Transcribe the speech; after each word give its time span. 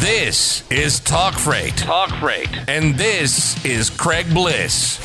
This 0.00 0.66
is 0.70 0.98
Talk 0.98 1.34
Freight. 1.34 1.76
Talk 1.76 2.08
Freight. 2.20 2.48
And 2.68 2.94
this 2.94 3.62
is 3.66 3.90
Craig 3.90 4.32
Bliss. 4.32 4.96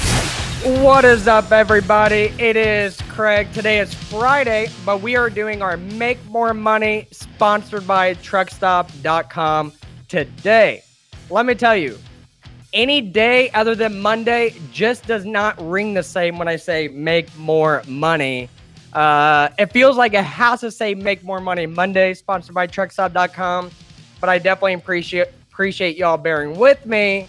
What 0.64 1.04
is 1.04 1.28
up, 1.28 1.52
everybody? 1.52 2.34
It 2.40 2.56
is 2.56 3.02
Craig. 3.10 3.52
Today 3.52 3.80
is 3.80 3.94
Friday, 3.94 4.70
but 4.86 5.02
we 5.02 5.18
are 5.18 5.30
doing 5.30 5.62
our 5.62 5.76
Make 5.76 6.24
More 6.28 6.54
Money 6.54 7.10
sponsored 7.12 7.86
by 7.86 8.14
truckstop.com 8.14 9.74
today. 10.08 10.82
Let 11.30 11.46
me 11.46 11.56
tell 11.56 11.76
you, 11.76 12.00
any 12.72 13.02
day 13.02 13.50
other 13.50 13.76
than 13.76 14.00
Monday 14.02 14.56
just 14.72 15.06
does 15.08 15.26
not 15.26 15.60
ring 15.60 15.94
the 15.94 16.04
same 16.04 16.38
when 16.38 16.48
I 16.48 16.56
say 16.56 16.88
make 16.88 17.38
more 17.38 17.84
money. 17.86 18.48
Uh, 18.94 19.50
it 19.60 19.74
feels 19.74 19.98
like 19.98 20.14
it 20.14 20.24
has 20.24 20.62
to 20.62 20.72
say 20.72 20.96
make 20.96 21.22
more 21.22 21.42
money 21.42 21.66
Monday, 21.66 22.14
sponsored 22.14 22.56
by 22.56 22.66
truckstop.com 22.66 23.72
but 24.26 24.32
I 24.32 24.40
definitely 24.40 24.74
appreciate 24.74 25.28
appreciate 25.52 25.98
y'all 25.98 26.18
bearing 26.18 26.58
with 26.58 26.84
me 26.88 27.28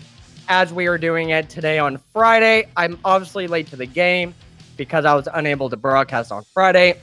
as 0.48 0.72
we 0.72 0.86
are 0.86 0.96
doing 0.96 1.28
it 1.28 1.50
today 1.50 1.78
on 1.78 1.98
Friday. 2.14 2.68
I'm 2.74 2.98
obviously 3.04 3.46
late 3.46 3.66
to 3.66 3.76
the 3.76 3.84
game 3.84 4.34
because 4.78 5.04
I 5.04 5.12
was 5.12 5.28
unable 5.34 5.68
to 5.68 5.76
broadcast 5.76 6.32
on 6.32 6.42
Friday, 6.54 6.98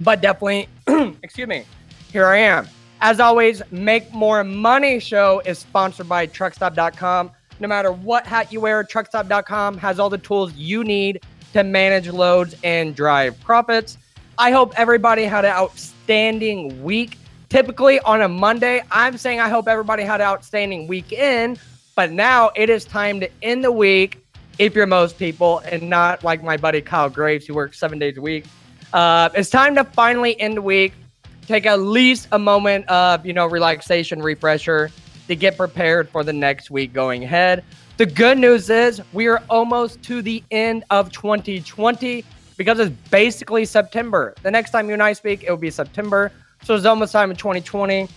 but 0.00 0.20
definitely, 0.22 0.68
excuse 1.24 1.48
me, 1.48 1.64
here 2.12 2.26
I 2.26 2.36
am. 2.36 2.68
As 3.00 3.18
always, 3.18 3.62
Make 3.72 4.12
More 4.12 4.44
Money 4.44 5.00
show 5.00 5.42
is 5.44 5.58
sponsored 5.58 6.08
by 6.08 6.28
truckstop.com. 6.28 7.32
No 7.58 7.66
matter 7.66 7.90
what 7.90 8.24
hat 8.28 8.52
you 8.52 8.60
wear, 8.60 8.84
truckstop.com 8.84 9.76
has 9.78 9.98
all 9.98 10.08
the 10.08 10.18
tools 10.18 10.54
you 10.54 10.84
need 10.84 11.20
to 11.52 11.64
manage 11.64 12.06
loads 12.06 12.54
and 12.62 12.94
drive 12.94 13.40
profits. 13.40 13.98
I 14.38 14.52
hope 14.52 14.72
everybody 14.78 15.24
had 15.24 15.44
an 15.44 15.50
outstanding 15.50 16.84
week 16.84 17.18
Typically 17.52 18.00
on 18.00 18.22
a 18.22 18.28
Monday, 18.28 18.82
I'm 18.90 19.18
saying 19.18 19.38
I 19.38 19.50
hope 19.50 19.68
everybody 19.68 20.04
had 20.04 20.22
an 20.22 20.26
outstanding 20.26 20.86
weekend, 20.86 21.60
but 21.94 22.10
now 22.10 22.50
it 22.56 22.70
is 22.70 22.86
time 22.86 23.20
to 23.20 23.28
end 23.42 23.62
the 23.62 23.70
week 23.70 24.24
if 24.58 24.74
you're 24.74 24.86
most 24.86 25.18
people 25.18 25.58
and 25.58 25.82
not 25.82 26.24
like 26.24 26.42
my 26.42 26.56
buddy 26.56 26.80
Kyle 26.80 27.10
Graves 27.10 27.46
who 27.46 27.52
works 27.52 27.78
seven 27.78 27.98
days 27.98 28.16
a 28.16 28.22
week. 28.22 28.46
Uh, 28.94 29.28
it's 29.34 29.50
time 29.50 29.74
to 29.74 29.84
finally 29.84 30.40
end 30.40 30.56
the 30.56 30.62
week, 30.62 30.94
take 31.46 31.66
at 31.66 31.80
least 31.80 32.26
a 32.32 32.38
moment 32.38 32.88
of, 32.88 33.26
you 33.26 33.34
know, 33.34 33.46
relaxation, 33.46 34.22
refresher 34.22 34.90
to 35.28 35.36
get 35.36 35.58
prepared 35.58 36.08
for 36.08 36.24
the 36.24 36.32
next 36.32 36.70
week 36.70 36.94
going 36.94 37.22
ahead. 37.22 37.64
The 37.98 38.06
good 38.06 38.38
news 38.38 38.70
is 38.70 39.02
we 39.12 39.26
are 39.26 39.42
almost 39.50 40.02
to 40.04 40.22
the 40.22 40.42
end 40.50 40.84
of 40.88 41.12
2020 41.12 42.24
because 42.56 42.78
it's 42.78 42.96
basically 43.10 43.66
September. 43.66 44.34
The 44.42 44.50
next 44.50 44.70
time 44.70 44.86
you 44.88 44.94
and 44.94 45.02
I 45.02 45.12
speak, 45.12 45.44
it 45.44 45.50
will 45.50 45.58
be 45.58 45.70
September. 45.70 46.32
So 46.64 46.76
it's 46.76 46.86
almost 46.86 47.12
time 47.12 47.30
in 47.30 47.36
2020. 47.36 48.08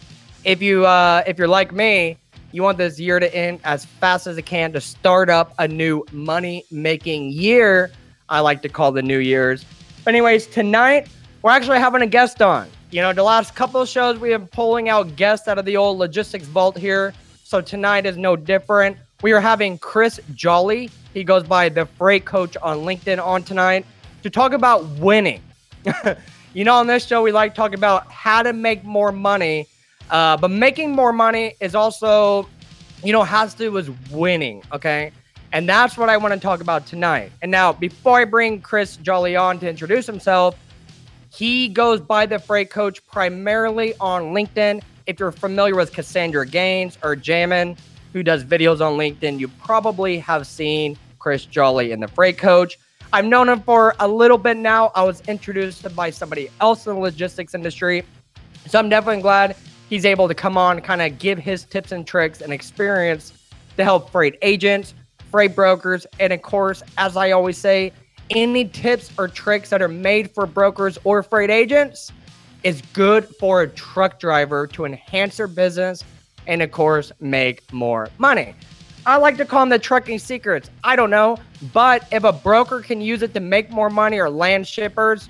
If 0.43 0.61
you 0.61 0.85
uh, 0.85 1.23
if 1.25 1.39
you're 1.39 1.47
like 1.47 1.71
me, 1.71 2.17
you 2.51 2.61
want 2.61 2.77
this 2.77 2.99
year 2.99 3.19
to 3.19 3.35
end 3.35 3.59
as 3.63 3.85
fast 3.85 4.27
as 4.27 4.38
it 4.38 4.45
can 4.45 4.71
to 4.73 4.81
start 4.81 5.29
up 5.29 5.53
a 5.57 5.67
new 5.67 6.05
money 6.11 6.63
making 6.69 7.31
year. 7.31 7.91
I 8.29 8.41
like 8.41 8.61
to 8.61 8.69
call 8.69 8.91
the 8.91 9.01
New 9.01 9.17
Year's. 9.17 9.66
But 10.03 10.13
anyways, 10.13 10.47
tonight 10.47 11.07
we're 11.41 11.51
actually 11.51 11.79
having 11.79 12.03
a 12.03 12.07
guest 12.07 12.41
on. 12.41 12.69
You 12.91 13.01
know, 13.01 13.13
the 13.13 13.23
last 13.23 13.55
couple 13.55 13.81
of 13.81 13.89
shows 13.89 14.19
we 14.19 14.29
have 14.29 14.41
been 14.41 14.47
pulling 14.49 14.89
out 14.89 15.16
guests 15.16 15.47
out 15.47 15.57
of 15.57 15.66
the 15.66 15.75
old 15.75 15.97
logistics 15.97 16.45
vault 16.45 16.77
here. 16.77 17.13
So 17.43 17.61
tonight 17.61 18.05
is 18.05 18.16
no 18.16 18.35
different. 18.35 18.97
We 19.23 19.31
are 19.33 19.41
having 19.41 19.79
Chris 19.79 20.19
Jolly. 20.35 20.91
He 21.13 21.23
goes 21.23 21.43
by 21.43 21.69
the 21.69 21.85
Freight 21.85 22.25
Coach 22.25 22.55
on 22.61 22.79
LinkedIn 22.79 23.23
on 23.23 23.41
tonight 23.41 23.85
to 24.21 24.29
talk 24.29 24.53
about 24.53 24.85
winning. 24.99 25.41
You 26.56 26.64
know, 26.64 26.75
on 26.75 26.88
this 26.88 27.06
show, 27.06 27.22
we 27.22 27.34
like 27.34 27.53
talking 27.53 27.78
about 27.78 28.09
how 28.09 28.42
to 28.42 28.53
make 28.53 28.86
more 28.86 29.11
money, 29.11 29.67
uh, 30.09 30.38
but 30.38 30.50
making 30.50 30.92
more 30.92 31.12
money 31.12 31.56
is 31.59 31.75
also, 31.75 32.47
you 33.03 33.12
know, 33.12 33.23
has 33.23 33.53
to 33.56 33.66
do 33.66 33.72
with 33.73 33.94
winning. 34.09 34.64
Okay. 34.72 35.12
And 35.52 35.67
that's 35.67 35.97
what 35.97 36.08
I 36.08 36.16
want 36.16 36.34
to 36.34 36.39
talk 36.39 36.62
about 36.62 36.88
tonight. 36.88 37.34
And 37.41 37.52
now, 37.52 37.74
before 37.74 38.19
I 38.19 38.24
bring 38.24 38.62
Chris 38.62 38.96
Jolly 38.96 39.35
on 39.35 39.59
to 39.59 39.69
introduce 39.69 40.06
himself, 40.06 40.56
he 41.29 41.68
goes 41.68 42.00
by 42.00 42.25
the 42.25 42.40
Freight 42.40 42.69
Coach 42.69 43.06
primarily 43.06 43.94
on 44.00 44.34
LinkedIn. 44.34 44.81
If 45.08 45.19
you're 45.19 45.34
familiar 45.34 45.75
with 45.75 45.91
Cassandra 45.91 46.47
Gaines 46.47 46.97
or 47.03 47.18
Jamin, 47.18 47.78
who 48.13 48.24
does 48.24 48.46
videos 48.46 48.79
on 48.79 48.97
LinkedIn, 48.97 49.40
you 49.40 49.50
probably 49.50 50.19
have 50.19 50.47
seen 50.47 50.97
Chris 51.19 51.46
Jolly 51.46 51.91
in 51.91 52.00
the 52.00 52.08
Freight 52.08 52.38
Coach. 52.38 52.79
I've 53.16 53.24
known 53.24 53.48
him 53.48 53.62
for 53.62 53.96
a 54.02 54.08
little 54.09 54.38
bit 54.38 54.58
now. 54.58 54.92
I 54.94 55.02
was 55.03 55.22
introduced 55.30 55.96
by 55.96 56.09
somebody 56.09 56.50
else 56.59 56.86
in 56.86 56.96
the 56.96 57.00
logistics 57.00 57.56
industry. 57.56 58.03
So 58.68 58.78
I'm 58.78 58.90
definitely 58.90 59.22
glad 59.22 59.56
he's 59.90 60.03
able 60.03 60.28
to 60.28 60.36
come 60.36 60.58
on, 60.58 60.81
kind 60.81 61.02
of 61.02 61.18
give 61.18 61.40
his 61.40 61.64
tips 61.64 61.94
and 61.94 62.06
tricks 62.06 62.42
and 62.42 62.52
experience 62.52 63.31
to 63.78 63.86
help 63.86 64.09
freight 64.09 64.38
agents, 64.42 64.94
freight 65.31 65.56
brokers, 65.56 66.06
and 66.20 66.34
of 66.34 66.42
course, 66.42 66.84
as 66.98 67.16
I 67.16 67.31
always 67.31 67.58
say, 67.58 67.94
any 68.31 68.66
tips 68.66 69.09
or 69.18 69.30
tricks 69.30 69.70
that 69.70 69.82
are 69.82 69.88
made 69.88 70.32
for 70.32 70.46
brokers 70.46 70.97
or 71.06 71.24
freight 71.24 71.50
agents 71.50 72.12
is 72.64 72.82
good 72.92 73.30
for 73.40 73.62
a 73.62 73.70
truck 73.70 74.20
driver 74.20 74.68
to 74.68 74.84
enhance 74.84 75.38
their 75.38 75.47
business 75.47 76.03
and, 76.47 76.62
of 76.62 76.72
course, 76.72 77.14
make 77.22 77.72
more 77.72 78.09
money. 78.18 78.56
I 79.05 79.17
like 79.17 79.38
to 79.38 79.45
call 79.45 79.61
them 79.61 79.69
the 79.69 79.79
trucking 79.79 80.19
secrets. 80.19 80.69
I 80.83 80.95
don't 80.95 81.09
know. 81.09 81.38
But 81.73 82.07
if 82.11 82.23
a 82.23 82.33
broker 82.33 82.81
can 82.81 83.01
use 83.01 83.21
it 83.21 83.33
to 83.33 83.39
make 83.39 83.69
more 83.69 83.89
money 83.89 84.19
or 84.19 84.29
land 84.29 84.67
shippers, 84.67 85.29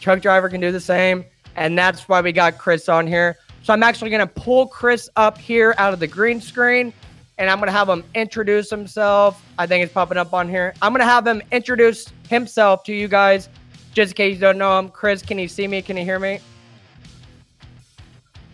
truck 0.00 0.20
driver 0.20 0.48
can 0.48 0.60
do 0.60 0.72
the 0.72 0.80
same. 0.80 1.24
And 1.56 1.78
that's 1.78 2.08
why 2.08 2.20
we 2.20 2.32
got 2.32 2.58
Chris 2.58 2.88
on 2.88 3.06
here. 3.06 3.36
So 3.62 3.72
I'm 3.72 3.82
actually 3.82 4.10
going 4.10 4.26
to 4.26 4.32
pull 4.34 4.66
Chris 4.66 5.08
up 5.16 5.38
here 5.38 5.74
out 5.78 5.92
of 5.92 6.00
the 6.00 6.06
green 6.06 6.40
screen 6.40 6.92
and 7.38 7.50
I'm 7.50 7.58
going 7.58 7.68
to 7.68 7.72
have 7.72 7.88
him 7.88 8.04
introduce 8.14 8.70
himself. 8.70 9.42
I 9.58 9.66
think 9.66 9.84
it's 9.84 9.92
popping 9.92 10.18
up 10.18 10.32
on 10.32 10.48
here. 10.48 10.74
I'm 10.82 10.92
going 10.92 11.00
to 11.00 11.06
have 11.06 11.26
him 11.26 11.42
introduce 11.50 12.06
himself 12.28 12.84
to 12.84 12.94
you 12.94 13.08
guys 13.08 13.48
just 13.92 14.12
in 14.12 14.16
case 14.16 14.34
you 14.34 14.40
don't 14.40 14.58
know 14.58 14.78
him. 14.78 14.88
Chris, 14.88 15.22
can 15.22 15.38
you 15.38 15.48
see 15.48 15.66
me? 15.66 15.82
Can 15.82 15.96
you 15.96 16.04
hear 16.04 16.18
me? 16.18 16.40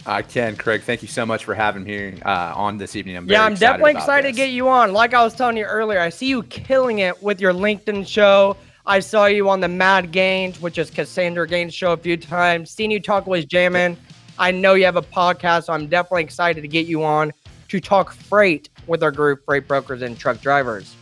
I 0.06 0.22
can, 0.22 0.56
Craig. 0.56 0.82
Thank 0.82 1.02
you 1.02 1.08
so 1.08 1.26
much 1.26 1.44
for 1.44 1.54
having 1.54 1.84
me 1.84 2.20
uh, 2.22 2.54
on 2.54 2.78
this 2.78 2.96
evening. 2.96 3.16
I'm 3.16 3.28
yeah, 3.28 3.44
I'm 3.44 3.52
excited 3.52 3.72
definitely 3.72 3.92
excited 3.92 4.28
this. 4.30 4.36
to 4.36 4.42
get 4.46 4.50
you 4.50 4.68
on. 4.68 4.92
Like 4.92 5.14
I 5.14 5.22
was 5.22 5.34
telling 5.34 5.56
you 5.56 5.64
earlier, 5.64 6.00
I 6.00 6.08
see 6.08 6.26
you 6.26 6.42
killing 6.44 7.00
it 7.00 7.22
with 7.22 7.40
your 7.40 7.52
LinkedIn 7.52 8.06
show. 8.06 8.56
I 8.86 9.00
saw 9.00 9.26
you 9.26 9.48
on 9.48 9.60
the 9.60 9.68
Mad 9.68 10.10
Gaines, 10.10 10.60
which 10.60 10.78
is 10.78 10.90
Cassandra 10.90 11.46
Gaines 11.46 11.74
show 11.74 11.92
a 11.92 11.96
few 11.96 12.16
times. 12.16 12.70
Seen 12.70 12.90
you 12.90 12.98
talk 12.98 13.26
with 13.26 13.46
Jamin. 13.46 13.96
I 14.38 14.50
know 14.50 14.74
you 14.74 14.86
have 14.86 14.96
a 14.96 15.02
podcast, 15.02 15.64
so 15.64 15.74
I'm 15.74 15.86
definitely 15.86 16.22
excited 16.22 16.62
to 16.62 16.68
get 16.68 16.86
you 16.86 17.04
on 17.04 17.32
to 17.68 17.80
talk 17.80 18.12
freight 18.12 18.68
with 18.86 19.02
our 19.02 19.12
group, 19.12 19.44
freight 19.44 19.68
brokers 19.68 20.02
and 20.02 20.18
truck 20.18 20.40
drivers. 20.40 20.96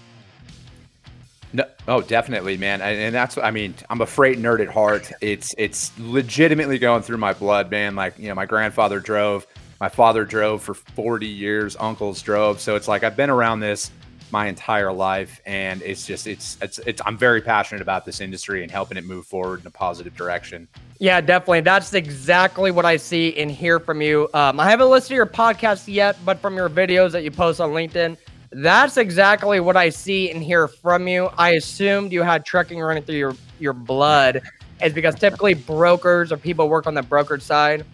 Oh, 1.88 2.02
definitely, 2.02 2.58
man, 2.58 2.82
and, 2.82 3.00
and, 3.00 3.14
that's 3.14 3.38
I 3.38 3.50
mean, 3.50 3.74
I'm 3.88 4.02
a 4.02 4.06
freight 4.06 4.36
nerd 4.36 4.60
at 4.60 4.68
heart. 4.68 5.10
It's 5.22 5.54
it's 5.56 5.90
legitimately 5.98 6.78
going 6.78 7.00
through 7.00 7.16
my 7.16 7.32
blood, 7.32 7.70
man. 7.70 7.96
Like 7.96 8.18
you 8.18 8.28
know, 8.28 8.34
my 8.34 8.44
grandfather 8.44 9.00
drove, 9.00 9.46
my 9.80 9.88
father 9.88 10.26
drove 10.26 10.62
for 10.62 10.74
40 10.74 11.26
years, 11.26 11.78
uncles 11.80 12.20
drove, 12.20 12.60
so 12.60 12.76
it's 12.76 12.88
like 12.88 13.04
I've 13.04 13.16
been 13.16 13.30
around 13.30 13.60
this 13.60 13.90
my 14.30 14.48
entire 14.48 14.92
life, 14.92 15.40
and 15.46 15.80
it's 15.80 16.06
just 16.06 16.26
it's 16.26 16.58
it's 16.60 16.78
it's 16.80 17.00
I'm 17.06 17.16
very 17.16 17.40
passionate 17.40 17.80
about 17.80 18.04
this 18.04 18.20
industry 18.20 18.62
and 18.62 18.70
helping 18.70 18.98
it 18.98 19.06
move 19.06 19.24
forward 19.24 19.62
in 19.62 19.66
a 19.66 19.70
positive 19.70 20.14
direction. 20.14 20.68
Yeah, 20.98 21.22
definitely. 21.22 21.62
That's 21.62 21.94
exactly 21.94 22.70
what 22.70 22.84
I 22.84 22.98
see 22.98 23.34
and 23.38 23.50
hear 23.50 23.80
from 23.80 24.02
you. 24.02 24.28
Um, 24.34 24.60
I 24.60 24.68
haven't 24.68 24.90
listened 24.90 25.08
to 25.08 25.14
your 25.14 25.26
podcast 25.26 25.84
yet, 25.86 26.18
but 26.26 26.38
from 26.40 26.54
your 26.54 26.68
videos 26.68 27.12
that 27.12 27.24
you 27.24 27.30
post 27.30 27.62
on 27.62 27.70
LinkedIn 27.70 28.18
that's 28.50 28.96
exactly 28.96 29.60
what 29.60 29.76
I 29.76 29.90
see 29.90 30.30
and 30.30 30.42
hear 30.42 30.68
from 30.68 31.06
you. 31.08 31.30
I 31.38 31.50
assumed 31.50 32.12
you 32.12 32.22
had 32.22 32.44
trucking 32.44 32.78
running 32.78 33.02
through 33.02 33.16
your, 33.16 33.34
your 33.58 33.72
blood. 33.72 34.42
Is 34.82 34.92
because 34.92 35.16
typically 35.16 35.54
brokers 35.54 36.30
or 36.30 36.36
people 36.36 36.68
work 36.68 36.86
on 36.86 36.94
the 36.94 37.02
brokerage 37.02 37.42
side. 37.42 37.84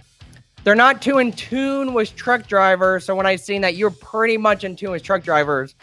They're 0.64 0.74
not 0.74 1.00
too 1.00 1.18
in 1.18 1.32
tune 1.32 1.94
with 1.94 2.14
truck 2.14 2.46
drivers. 2.46 3.04
So 3.04 3.14
when 3.14 3.26
I 3.26 3.36
seen 3.36 3.62
that 3.62 3.74
you're 3.74 3.90
pretty 3.90 4.36
much 4.36 4.64
in 4.64 4.76
tune 4.76 4.90
with 4.90 5.02
truck 5.02 5.22
drivers, 5.22 5.74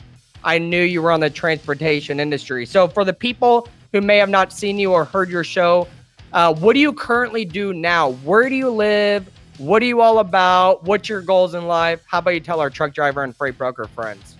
I 0.44 0.58
knew 0.58 0.82
you 0.84 1.02
were 1.02 1.12
on 1.12 1.20
the 1.20 1.30
transportation 1.30 2.20
industry. 2.20 2.66
So 2.66 2.88
for 2.88 3.04
the 3.04 3.14
people 3.14 3.68
who 3.92 4.02
may 4.02 4.18
have 4.18 4.30
not 4.30 4.54
seen 4.54 4.78
you 4.78 4.92
or 4.92 5.06
heard 5.06 5.30
your 5.30 5.44
show, 5.44 5.88
uh, 6.34 6.54
what 6.54 6.74
do 6.74 6.80
you 6.80 6.94
currently 6.94 7.46
do 7.46 7.74
now? 7.74 8.12
Where 8.12 8.48
do 8.48 8.56
you 8.56 8.70
live? 8.70 9.30
What 9.58 9.84
are 9.84 9.86
you 9.86 10.02
all 10.02 10.20
about? 10.20 10.84
What's 10.84 11.10
your 11.10 11.22
goals 11.22 11.54
in 11.54 11.68
life? 11.68 12.02
How 12.08 12.20
about 12.20 12.32
you 12.32 12.40
tell 12.40 12.60
our 12.60 12.70
truck 12.70 12.94
driver 12.94 13.24
and 13.24 13.36
freight 13.36 13.58
broker 13.58 13.86
friends? 13.86 14.31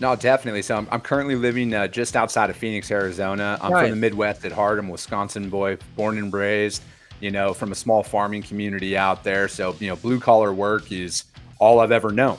No, 0.00 0.14
definitely. 0.14 0.62
So 0.62 0.76
I'm, 0.76 0.86
I'm 0.90 1.00
currently 1.00 1.34
living 1.34 1.74
uh, 1.74 1.88
just 1.88 2.16
outside 2.16 2.50
of 2.50 2.56
Phoenix, 2.56 2.90
Arizona. 2.90 3.58
I'm 3.60 3.72
from 3.72 3.90
the 3.90 3.96
Midwest 3.96 4.44
at 4.44 4.52
heart. 4.52 4.78
I'm 4.78 4.88
a 4.88 4.92
Wisconsin 4.92 5.50
boy, 5.50 5.78
born 5.96 6.18
and 6.18 6.32
raised, 6.32 6.82
you 7.20 7.30
know, 7.30 7.52
from 7.52 7.72
a 7.72 7.74
small 7.74 8.02
farming 8.02 8.42
community 8.42 8.96
out 8.96 9.24
there. 9.24 9.48
So, 9.48 9.74
you 9.80 9.88
know, 9.88 9.96
blue 9.96 10.20
collar 10.20 10.52
work 10.52 10.92
is 10.92 11.24
all 11.58 11.80
I've 11.80 11.90
ever 11.90 12.12
known. 12.12 12.38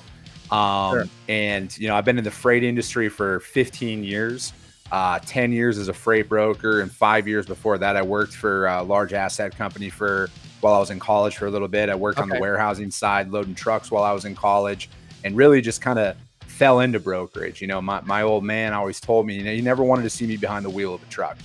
Um, 0.51 0.93
sure. 0.93 1.03
And, 1.27 1.77
you 1.77 1.87
know, 1.87 1.95
I've 1.95 2.05
been 2.05 2.17
in 2.17 2.23
the 2.23 2.31
freight 2.31 2.63
industry 2.63 3.09
for 3.09 3.41
15 3.41 4.03
years, 4.05 4.53
uh, 4.91 5.19
10 5.19 5.51
years 5.51 5.77
as 5.77 5.89
a 5.89 5.93
freight 5.93 6.29
broker. 6.29 6.79
And 6.79 6.89
five 6.89 7.27
years 7.27 7.45
before 7.45 7.77
that, 7.77 7.97
I 7.97 8.01
worked 8.01 8.33
for 8.33 8.67
a 8.67 8.81
large 8.81 9.11
asset 9.11 9.55
company 9.55 9.89
for 9.89 10.29
while 10.61 10.73
I 10.73 10.79
was 10.79 10.91
in 10.91 10.99
college 10.99 11.35
for 11.35 11.47
a 11.47 11.51
little 11.51 11.67
bit. 11.67 11.89
I 11.89 11.95
worked 11.95 12.19
okay. 12.19 12.23
on 12.23 12.29
the 12.29 12.39
warehousing 12.39 12.91
side, 12.91 13.29
loading 13.31 13.53
trucks 13.53 13.91
while 13.91 14.03
I 14.03 14.13
was 14.13 14.23
in 14.23 14.33
college 14.33 14.89
and 15.25 15.35
really 15.35 15.61
just 15.61 15.81
kind 15.81 15.99
of 15.99 16.15
fell 16.59 16.81
into 16.81 16.99
brokerage. 16.99 17.61
You 17.61 17.67
know, 17.67 17.81
my, 17.81 18.01
my 18.01 18.21
old 18.21 18.43
man 18.43 18.73
always 18.73 18.99
told 18.99 19.25
me, 19.25 19.35
you 19.35 19.43
know, 19.45 19.53
he 19.53 19.61
never 19.61 19.81
wanted 19.81 20.03
to 20.03 20.09
see 20.09 20.27
me 20.27 20.35
behind 20.35 20.65
the 20.65 20.69
wheel 20.69 20.93
of 20.93 21.01
a 21.01 21.05
truck. 21.05 21.37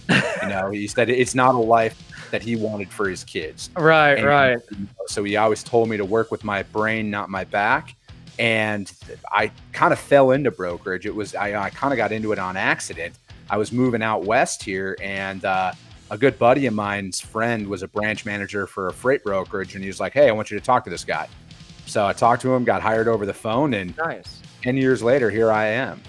You 0.43 0.49
know, 0.49 0.71
he 0.71 0.89
said 0.89 1.09
it's 1.09 1.37
not 1.37 1.55
a 1.55 1.59
life 1.59 1.97
that 2.33 2.43
he 2.43 2.57
wanted 2.57 2.91
for 2.91 3.09
his 3.09 3.23
kids. 3.23 3.71
Right, 3.77 4.15
and, 4.15 4.27
right. 4.27 4.59
So 5.07 5.23
he 5.23 5.37
always 5.37 5.63
told 5.63 5.89
me 5.89 5.97
to 5.99 6.05
work 6.05 6.33
with 6.33 6.43
my 6.43 6.65
brain, 6.65 7.13
not 7.13 7.31
my 7.31 7.45
back. 7.45 7.95
And 8.41 8.93
I 9.31 9.53
kind 9.73 9.93
of 9.93 10.01
fell 10.01 10.33
into 10.33 10.51
brokerage. 10.51 11.07
It 11.07 11.15
was 11.15 11.37
I, 11.37 11.67
I 11.67 11.71
kind 11.71 11.93
of 11.93 11.97
got 11.97 12.11
into 12.11 12.33
it 12.33 12.41
on 12.41 12.57
accident. 12.57 13.15
I 13.49 13.57
was 13.57 13.71
moving 13.71 14.03
out 14.03 14.25
west 14.25 14.65
here, 14.65 14.97
and 15.01 15.45
uh, 15.45 15.75
a 16.11 16.19
good 16.19 16.37
buddy 16.41 16.67
of 16.67 16.75
mine's 16.75 17.21
friend 17.21 17.69
was 17.69 17.85
a 17.85 17.89
branch 17.89 18.27
manager 18.27 18.67
for 18.67 18.89
a 18.89 18.93
freight 18.93 19.23
brokerage, 19.23 19.77
and 19.77 19.85
he 19.85 19.89
was 19.89 20.01
like, 20.01 20.13
"Hey, 20.13 20.29
I 20.29 20.33
want 20.33 20.51
you 20.51 20.59
to 20.59 20.65
talk 20.65 20.83
to 20.85 20.91
this 20.91 21.05
guy." 21.05 21.29
So 21.87 22.05
I 22.05 22.13
talked 22.13 22.43
to 22.43 22.53
him, 22.53 22.65
got 22.65 22.83
hired 22.83 23.07
over 23.07 23.25
the 23.25 23.35
phone, 23.35 23.75
and 23.75 23.97
nice. 23.97 24.43
Ten 24.65 24.79
years 24.79 25.03
later, 25.03 25.29
here 25.29 25.53
I 25.53 25.67
am. 25.67 26.01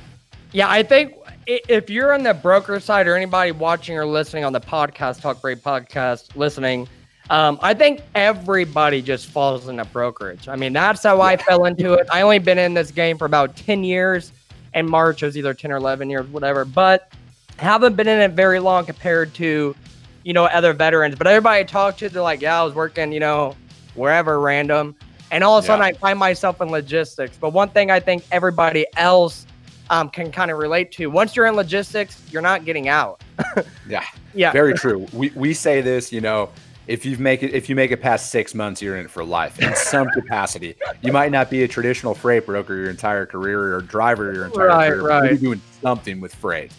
Yeah, 0.53 0.69
I 0.69 0.81
think 0.81 1.13
if 1.45 1.89
you're 1.89 2.13
on 2.13 2.23
the 2.23 2.33
broker 2.33 2.79
side 2.79 3.05
or 3.05 3.13
anybody 3.17 3.51
watching 3.51 3.97
or 3.97 4.05
listening 4.05 4.45
on 4.45 4.53
the 4.53 4.61
podcast, 4.61 5.19
Talk 5.19 5.41
Freight 5.41 5.61
podcast, 5.61 6.37
listening, 6.37 6.87
um, 7.29 7.59
I 7.61 7.73
think 7.73 7.99
everybody 8.15 9.01
just 9.01 9.25
falls 9.25 9.67
into 9.67 9.83
brokerage. 9.83 10.47
I 10.47 10.55
mean, 10.55 10.71
that's 10.71 11.03
how 11.03 11.19
I 11.19 11.35
fell 11.35 11.65
into 11.65 11.95
it. 11.95 12.07
I 12.09 12.21
only 12.21 12.39
been 12.39 12.57
in 12.57 12.73
this 12.73 12.91
game 12.91 13.17
for 13.17 13.25
about 13.25 13.57
10 13.57 13.83
years, 13.83 14.31
and 14.73 14.87
March 14.87 15.21
was 15.21 15.35
either 15.35 15.53
10 15.53 15.73
or 15.73 15.75
11 15.75 16.09
years, 16.09 16.25
whatever, 16.27 16.63
but 16.63 17.11
haven't 17.57 17.97
been 17.97 18.07
in 18.07 18.21
it 18.21 18.31
very 18.31 18.59
long 18.59 18.85
compared 18.85 19.33
to, 19.33 19.75
you 20.23 20.31
know, 20.31 20.45
other 20.45 20.71
veterans. 20.71 21.15
But 21.15 21.27
everybody 21.27 21.59
I 21.59 21.63
talk 21.63 21.97
to, 21.97 22.07
they're 22.07 22.21
like, 22.21 22.41
yeah, 22.41 22.61
I 22.61 22.63
was 22.63 22.73
working, 22.73 23.11
you 23.11 23.19
know, 23.19 23.53
wherever 23.95 24.39
random. 24.39 24.95
And 25.31 25.43
all 25.43 25.57
of 25.57 25.63
a 25.63 25.67
sudden, 25.67 25.83
yeah. 25.83 25.89
I 25.89 25.93
find 25.93 26.19
myself 26.19 26.61
in 26.61 26.69
logistics. 26.69 27.37
But 27.37 27.51
one 27.51 27.69
thing 27.69 27.91
I 27.91 27.99
think 27.99 28.23
everybody 28.31 28.85
else 28.95 29.45
um, 29.89 30.09
can 30.09 30.31
kind 30.31 30.51
of 30.51 30.57
relate 30.57 30.91
to 30.93 31.07
once 31.07 31.35
you're 31.35 31.45
in 31.45 31.55
logistics, 31.55 32.21
you're 32.31 32.41
not 32.41 32.65
getting 32.65 32.87
out. 32.87 33.21
yeah. 33.89 34.03
Yeah. 34.33 34.51
Very 34.51 34.73
true. 34.73 35.07
We, 35.13 35.29
we 35.35 35.53
say 35.53 35.81
this, 35.81 36.11
you 36.11 36.21
know, 36.21 36.49
if 36.87 37.05
you 37.05 37.17
make 37.17 37.41
it 37.41 37.53
if 37.53 37.67
you 37.67 37.75
make 37.75 37.91
it 37.91 37.97
past 38.01 38.29
six 38.29 38.53
months, 38.53 38.81
you're 38.81 38.95
in 38.95 39.05
it 39.05 39.11
for 39.11 39.23
life 39.23 39.59
in 39.59 39.75
some 39.75 40.07
capacity. 40.09 40.75
You 41.01 41.11
might 41.11 41.31
not 41.31 41.49
be 41.49 41.63
a 41.63 41.67
traditional 41.67 42.13
freight 42.13 42.45
broker 42.45 42.75
your 42.75 42.89
entire 42.89 43.25
career 43.25 43.75
or 43.75 43.81
driver 43.81 44.31
your 44.31 44.45
entire 44.45 44.67
right, 44.67 44.89
career. 44.91 45.07
Right. 45.07 45.31
You're 45.31 45.39
doing 45.39 45.61
something 45.81 46.21
with 46.21 46.35
freight. 46.35 46.71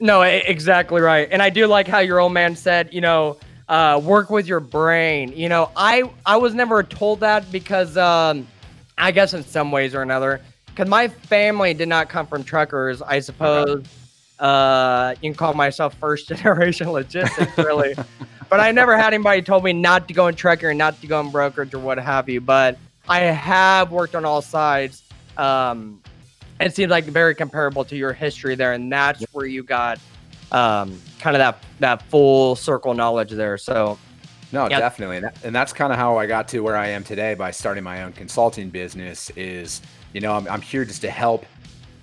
No, 0.00 0.22
exactly 0.22 1.00
right. 1.00 1.28
And 1.30 1.42
I 1.42 1.48
do 1.50 1.66
like 1.66 1.86
how 1.86 2.00
your 2.00 2.20
old 2.20 2.32
man 2.32 2.56
said, 2.56 2.92
you 2.92 3.00
know, 3.00 3.38
uh, 3.68 4.00
work 4.02 4.30
with 4.30 4.46
your 4.46 4.60
brain. 4.60 5.32
You 5.34 5.48
know, 5.48 5.70
I 5.76 6.10
I 6.26 6.36
was 6.36 6.54
never 6.54 6.82
told 6.82 7.20
that 7.20 7.50
because 7.50 7.96
um, 7.96 8.46
I 8.98 9.10
guess 9.10 9.34
in 9.34 9.42
some 9.44 9.70
ways 9.70 9.94
or 9.94 10.02
another, 10.02 10.40
because 10.66 10.88
my 10.88 11.08
family 11.08 11.74
did 11.74 11.88
not 11.88 12.08
come 12.08 12.26
from 12.26 12.44
truckers. 12.44 13.00
I 13.02 13.20
suppose 13.20 13.86
uh, 14.38 15.14
you 15.22 15.30
can 15.30 15.36
call 15.36 15.54
myself 15.54 15.94
first 15.94 16.28
generation 16.36 16.90
logistics, 16.90 17.56
really. 17.56 17.94
but 18.50 18.60
I 18.60 18.72
never 18.72 18.96
had 18.96 19.14
anybody 19.14 19.42
told 19.42 19.64
me 19.64 19.72
not 19.72 20.08
to 20.08 20.14
go 20.14 20.28
in 20.28 20.34
trucker 20.34 20.70
and 20.70 20.78
not 20.78 21.00
to 21.00 21.06
go 21.06 21.20
in 21.20 21.30
brokerage 21.30 21.74
or 21.74 21.78
what 21.78 21.98
have 21.98 22.28
you. 22.28 22.40
But 22.40 22.78
I 23.08 23.20
have 23.20 23.92
worked 23.92 24.14
on 24.14 24.24
all 24.24 24.42
sides. 24.42 25.02
Um, 25.36 26.00
it 26.60 26.74
seems 26.74 26.90
like 26.90 27.04
very 27.04 27.34
comparable 27.34 27.84
to 27.86 27.96
your 27.96 28.12
history 28.12 28.54
there, 28.54 28.74
and 28.74 28.92
that's 28.92 29.22
where 29.32 29.46
you 29.46 29.62
got 29.62 29.98
um, 30.54 31.00
kind 31.18 31.34
of 31.36 31.40
that 31.40 31.58
that 31.80 32.02
full 32.02 32.54
circle 32.56 32.94
knowledge 32.94 33.32
there. 33.32 33.58
So, 33.58 33.98
no, 34.52 34.68
yeah. 34.68 34.78
definitely, 34.78 35.16
and, 35.16 35.26
that, 35.26 35.44
and 35.44 35.54
that's 35.54 35.72
kind 35.72 35.92
of 35.92 35.98
how 35.98 36.16
I 36.16 36.26
got 36.26 36.46
to 36.48 36.60
where 36.60 36.76
I 36.76 36.86
am 36.88 37.02
today 37.02 37.34
by 37.34 37.50
starting 37.50 37.82
my 37.82 38.04
own 38.04 38.12
consulting 38.12 38.70
business. 38.70 39.30
Is 39.30 39.82
you 40.12 40.20
know 40.20 40.32
I'm, 40.32 40.48
I'm 40.48 40.62
here 40.62 40.84
just 40.84 41.02
to 41.02 41.10
help 41.10 41.44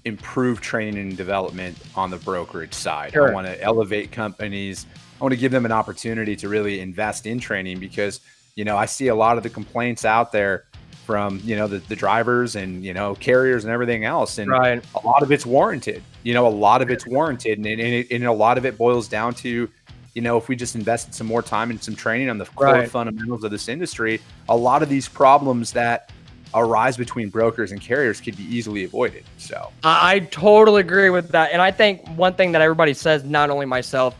improve 0.03 0.59
training 0.59 0.97
and 0.97 1.17
development 1.17 1.77
on 1.95 2.09
the 2.09 2.17
brokerage 2.17 2.73
side. 2.73 3.13
Sure. 3.13 3.29
I 3.29 3.33
want 3.33 3.47
to 3.47 3.61
elevate 3.61 4.11
companies. 4.11 4.85
I 5.19 5.23
want 5.23 5.33
to 5.33 5.39
give 5.39 5.51
them 5.51 5.65
an 5.65 5.71
opportunity 5.71 6.35
to 6.35 6.49
really 6.49 6.81
invest 6.81 7.25
in 7.25 7.39
training 7.39 7.79
because 7.79 8.19
you 8.55 8.65
know 8.65 8.75
I 8.75 8.85
see 8.85 9.07
a 9.07 9.15
lot 9.15 9.37
of 9.37 9.43
the 9.43 9.49
complaints 9.49 10.03
out 10.03 10.33
there 10.33 10.65
from 11.05 11.39
you 11.43 11.55
know 11.55 11.67
the, 11.67 11.79
the 11.79 11.95
drivers 11.95 12.55
and 12.55 12.83
you 12.83 12.93
know 12.93 13.15
carriers 13.15 13.63
and 13.63 13.73
everything 13.73 14.05
else. 14.05 14.37
And 14.37 14.49
right. 14.49 14.83
a 14.95 15.05
lot 15.05 15.23
of 15.23 15.31
it's 15.31 15.45
warranted 15.45 16.03
you 16.23 16.33
know 16.33 16.47
a 16.47 16.49
lot 16.49 16.81
of 16.81 16.89
it's 16.89 17.05
warranted. 17.05 17.57
And, 17.57 17.67
and, 17.67 17.79
it, 17.79 18.11
and 18.11 18.23
a 18.25 18.31
lot 18.31 18.57
of 18.57 18.65
it 18.65 18.77
boils 18.77 19.07
down 19.07 19.33
to 19.35 19.69
you 20.13 20.21
know 20.21 20.37
if 20.37 20.47
we 20.47 20.55
just 20.55 20.75
invested 20.75 21.13
some 21.13 21.27
more 21.27 21.41
time 21.41 21.69
and 21.69 21.81
some 21.81 21.95
training 21.95 22.29
on 22.29 22.37
the 22.37 22.45
core 22.45 22.67
right. 22.67 22.89
fundamentals 22.89 23.43
of 23.43 23.51
this 23.51 23.69
industry 23.69 24.19
a 24.49 24.55
lot 24.55 24.83
of 24.83 24.89
these 24.89 25.07
problems 25.07 25.71
that 25.71 26.11
arise 26.53 26.97
between 26.97 27.29
brokers 27.29 27.71
and 27.71 27.79
carriers 27.79 28.19
could 28.19 28.35
be 28.35 28.43
easily 28.43 28.83
avoided. 28.83 29.23
So 29.37 29.71
i 29.83 30.19
totally 30.19 30.81
agree 30.81 31.09
with 31.09 31.29
that. 31.29 31.51
And 31.51 31.61
i 31.61 31.71
think 31.71 32.07
one 32.09 32.33
thing 32.33 32.51
that 32.53 32.61
everybody 32.61 32.93
says 32.93 33.23
not 33.23 33.49
only 33.49 33.65
myself 33.65 34.15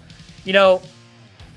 you 0.45 0.54
know 0.54 0.81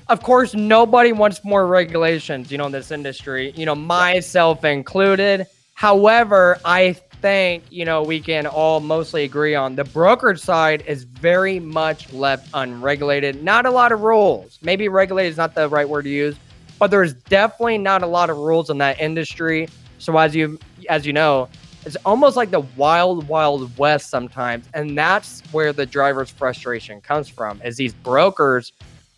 of 0.07 0.21
course, 0.21 0.53
nobody 0.53 1.11
wants 1.11 1.43
more 1.43 1.65
regulations, 1.65 2.51
you 2.51 2.57
know, 2.57 2.67
in 2.67 2.71
this 2.71 2.91
industry, 2.91 3.51
you 3.55 3.65
know, 3.65 3.75
myself 3.75 4.63
included. 4.63 5.47
However, 5.73 6.59
I 6.63 6.93
think, 7.21 7.63
you 7.71 7.85
know, 7.85 8.03
we 8.03 8.19
can 8.19 8.45
all 8.45 8.79
mostly 8.79 9.23
agree 9.23 9.55
on 9.55 9.75
the 9.75 9.83
brokerage 9.83 10.39
side 10.39 10.83
is 10.85 11.03
very 11.03 11.59
much 11.59 12.13
left 12.13 12.47
unregulated. 12.53 13.43
Not 13.43 13.65
a 13.65 13.71
lot 13.71 13.91
of 13.91 14.01
rules. 14.01 14.59
Maybe 14.61 14.89
regulated 14.89 15.31
is 15.31 15.37
not 15.37 15.55
the 15.55 15.67
right 15.67 15.89
word 15.89 16.03
to 16.03 16.09
use, 16.09 16.35
but 16.77 16.91
there's 16.91 17.13
definitely 17.13 17.79
not 17.79 18.03
a 18.03 18.07
lot 18.07 18.29
of 18.29 18.37
rules 18.37 18.69
in 18.69 18.77
that 18.77 18.99
industry. 18.99 19.67
So 19.97 20.15
as 20.17 20.35
you 20.35 20.59
as 20.87 21.05
you 21.07 21.13
know, 21.13 21.49
it's 21.83 21.95
almost 22.05 22.35
like 22.37 22.51
the 22.51 22.59
wild 22.77 23.27
wild 23.27 23.75
west 23.77 24.09
sometimes, 24.09 24.67
and 24.73 24.95
that's 24.95 25.41
where 25.51 25.73
the 25.73 25.85
driver's 25.85 26.29
frustration 26.29 27.01
comes 27.01 27.27
from. 27.27 27.59
Is 27.63 27.75
these 27.77 27.93
brokers 27.93 28.71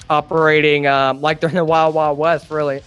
operating 0.09 0.87
um, 0.87 1.21
like 1.21 1.39
they're 1.39 1.49
in 1.49 1.55
the 1.55 1.65
wild, 1.65 1.95
wild 1.95 2.17
west, 2.17 2.49
really. 2.49 2.81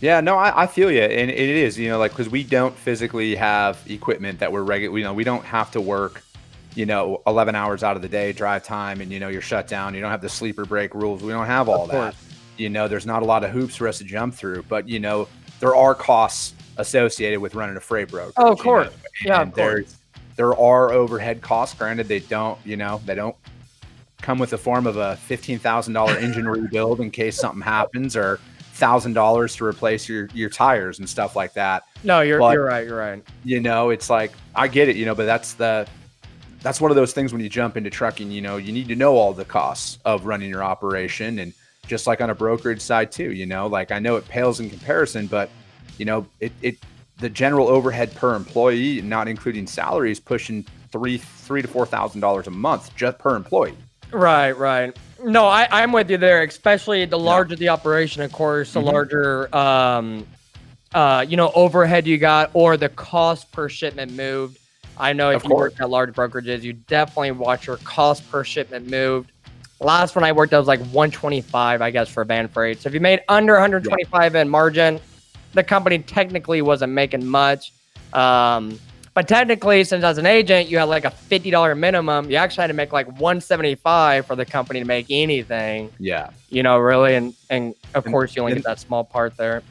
Yeah, 0.00 0.20
no, 0.20 0.36
I, 0.36 0.62
I 0.62 0.66
feel 0.66 0.92
you, 0.92 1.02
and 1.02 1.28
it 1.28 1.38
is, 1.38 1.76
you 1.76 1.88
know, 1.88 1.98
like 1.98 2.12
because 2.12 2.28
we 2.28 2.44
don't 2.44 2.74
physically 2.76 3.34
have 3.34 3.82
equipment 3.88 4.38
that 4.38 4.52
we're 4.52 4.62
regular. 4.62 4.96
You 4.96 5.04
know, 5.04 5.14
we 5.14 5.24
don't 5.24 5.44
have 5.44 5.72
to 5.72 5.80
work, 5.80 6.22
you 6.74 6.86
know, 6.86 7.20
eleven 7.26 7.56
hours 7.56 7.82
out 7.82 7.96
of 7.96 8.02
the 8.02 8.08
day, 8.08 8.32
drive 8.32 8.62
time, 8.62 9.00
and 9.00 9.10
you 9.10 9.18
know, 9.18 9.28
you're 9.28 9.42
shut 9.42 9.66
down. 9.66 9.94
You 9.94 10.00
don't 10.00 10.12
have 10.12 10.20
the 10.20 10.28
sleeper 10.28 10.64
break 10.64 10.94
rules. 10.94 11.22
We 11.22 11.32
don't 11.32 11.46
have 11.46 11.68
all 11.68 11.86
that. 11.88 12.14
You 12.56 12.68
know, 12.68 12.86
there's 12.86 13.06
not 13.06 13.22
a 13.22 13.24
lot 13.24 13.42
of 13.42 13.50
hoops 13.50 13.74
for 13.74 13.88
us 13.88 13.98
to 13.98 14.04
jump 14.04 14.34
through, 14.34 14.64
but 14.68 14.88
you 14.88 15.00
know, 15.00 15.26
there 15.58 15.74
are 15.74 15.96
costs 15.96 16.54
associated 16.76 17.40
with 17.40 17.56
running 17.56 17.76
a 17.76 17.80
freight 17.80 18.08
broker. 18.08 18.32
Oh, 18.36 18.52
of 18.52 18.58
course. 18.60 18.92
You 19.22 19.30
know? 19.30 19.34
Yeah, 19.34 19.42
of 19.42 19.52
course. 19.52 19.96
There 20.36 20.56
are 20.56 20.92
overhead 20.92 21.40
costs. 21.40 21.76
Granted, 21.76 22.06
they 22.06 22.20
don't, 22.20 22.56
you 22.64 22.76
know, 22.76 23.00
they 23.04 23.16
don't 23.16 23.34
come 24.28 24.38
with 24.38 24.50
the 24.50 24.58
form 24.58 24.86
of 24.86 24.98
a 24.98 25.18
$15,000 25.26 26.22
engine 26.22 26.46
rebuild 26.46 27.00
in 27.00 27.10
case 27.10 27.34
something 27.34 27.62
happens 27.62 28.14
or 28.14 28.38
$1,000 28.76 29.56
to 29.56 29.64
replace 29.64 30.06
your, 30.06 30.28
your 30.34 30.50
tires 30.50 30.98
and 30.98 31.08
stuff 31.08 31.34
like 31.34 31.54
that. 31.54 31.84
No, 32.04 32.20
you're, 32.20 32.38
but, 32.38 32.52
you're 32.52 32.66
right. 32.66 32.86
You're 32.86 32.98
right. 32.98 33.24
You 33.42 33.60
know, 33.60 33.88
it's 33.88 34.10
like, 34.10 34.32
I 34.54 34.68
get 34.68 34.90
it, 34.90 34.96
you 34.96 35.06
know, 35.06 35.14
but 35.14 35.24
that's 35.24 35.54
the, 35.54 35.88
that's 36.60 36.78
one 36.78 36.90
of 36.90 36.94
those 36.94 37.14
things 37.14 37.32
when 37.32 37.40
you 37.40 37.48
jump 37.48 37.78
into 37.78 37.88
trucking, 37.88 38.30
you 38.30 38.42
know, 38.42 38.58
you 38.58 38.70
need 38.70 38.88
to 38.88 38.96
know 38.96 39.16
all 39.16 39.32
the 39.32 39.46
costs 39.46 39.98
of 40.04 40.26
running 40.26 40.50
your 40.50 40.62
operation. 40.62 41.38
And 41.38 41.54
just 41.86 42.06
like 42.06 42.20
on 42.20 42.28
a 42.28 42.34
brokerage 42.34 42.82
side 42.82 43.10
too, 43.10 43.32
you 43.32 43.46
know, 43.46 43.66
like 43.66 43.90
I 43.90 43.98
know 43.98 44.16
it 44.16 44.28
pales 44.28 44.60
in 44.60 44.68
comparison, 44.68 45.26
but 45.26 45.48
you 45.96 46.04
know, 46.04 46.26
it, 46.40 46.52
it, 46.60 46.76
the 47.16 47.30
general 47.30 47.66
overhead 47.66 48.14
per 48.14 48.34
employee, 48.34 49.00
not 49.00 49.26
including 49.26 49.66
salaries, 49.66 50.20
pushing 50.20 50.66
three, 50.92 51.16
three 51.16 51.62
to 51.62 51.68
four 51.68 51.86
thousand 51.86 52.20
dollars 52.20 52.46
a 52.46 52.50
month 52.50 52.94
just 52.94 53.18
per 53.18 53.34
employee. 53.34 53.74
Right, 54.10 54.52
right. 54.52 54.96
No, 55.22 55.46
I, 55.46 55.68
I'm 55.70 55.92
with 55.92 56.10
you 56.10 56.16
there. 56.16 56.42
Especially 56.42 57.04
the 57.04 57.18
larger 57.18 57.54
yeah. 57.54 57.58
the 57.58 57.68
operation, 57.70 58.22
of 58.22 58.32
course, 58.32 58.72
the 58.72 58.80
mm-hmm. 58.80 58.88
larger, 58.88 59.54
um, 59.56 60.26
uh, 60.94 61.24
you 61.28 61.36
know, 61.36 61.50
overhead 61.54 62.06
you 62.06 62.18
got, 62.18 62.50
or 62.54 62.76
the 62.76 62.88
cost 62.88 63.50
per 63.52 63.68
shipment 63.68 64.12
moved. 64.12 64.58
I 64.96 65.12
know 65.12 65.30
if 65.30 65.44
you 65.44 65.54
work 65.54 65.80
at 65.80 65.88
large 65.90 66.12
brokerages, 66.12 66.62
you 66.62 66.72
definitely 66.72 67.30
watch 67.32 67.66
your 67.66 67.76
cost 67.78 68.28
per 68.30 68.42
shipment 68.42 68.90
moved. 68.90 69.30
Last 69.80 70.16
one 70.16 70.24
I 70.24 70.32
worked, 70.32 70.52
I 70.52 70.58
was 70.58 70.66
like 70.66 70.80
125, 70.80 71.82
I 71.82 71.90
guess, 71.90 72.08
for 72.08 72.24
van 72.24 72.48
freight. 72.48 72.80
So 72.80 72.88
if 72.88 72.94
you 72.94 73.00
made 73.00 73.20
under 73.28 73.52
125 73.52 74.34
yeah. 74.34 74.40
in 74.40 74.48
margin, 74.48 74.98
the 75.52 75.62
company 75.62 76.00
technically 76.00 76.62
wasn't 76.62 76.92
making 76.92 77.24
much. 77.26 77.72
Um, 78.12 78.80
but 79.18 79.26
technically, 79.26 79.82
since 79.82 80.04
as 80.04 80.16
an 80.18 80.26
agent, 80.26 80.68
you 80.68 80.78
had 80.78 80.84
like 80.84 81.04
a 81.04 81.10
fifty 81.10 81.50
dollar 81.50 81.74
minimum. 81.74 82.30
You 82.30 82.36
actually 82.36 82.62
had 82.62 82.68
to 82.68 82.72
make 82.72 82.92
like 82.92 83.18
one 83.18 83.40
seventy 83.40 83.74
five 83.74 84.26
for 84.26 84.36
the 84.36 84.46
company 84.46 84.78
to 84.78 84.86
make 84.86 85.06
anything. 85.10 85.90
Yeah, 85.98 86.30
you 86.50 86.62
know, 86.62 86.78
really, 86.78 87.16
and 87.16 87.34
and 87.50 87.74
of 87.96 88.06
and, 88.06 88.12
course 88.12 88.36
you 88.36 88.42
only 88.42 88.52
and, 88.52 88.62
get 88.62 88.68
that 88.68 88.78
small 88.78 89.02
part 89.02 89.36
there. 89.36 89.64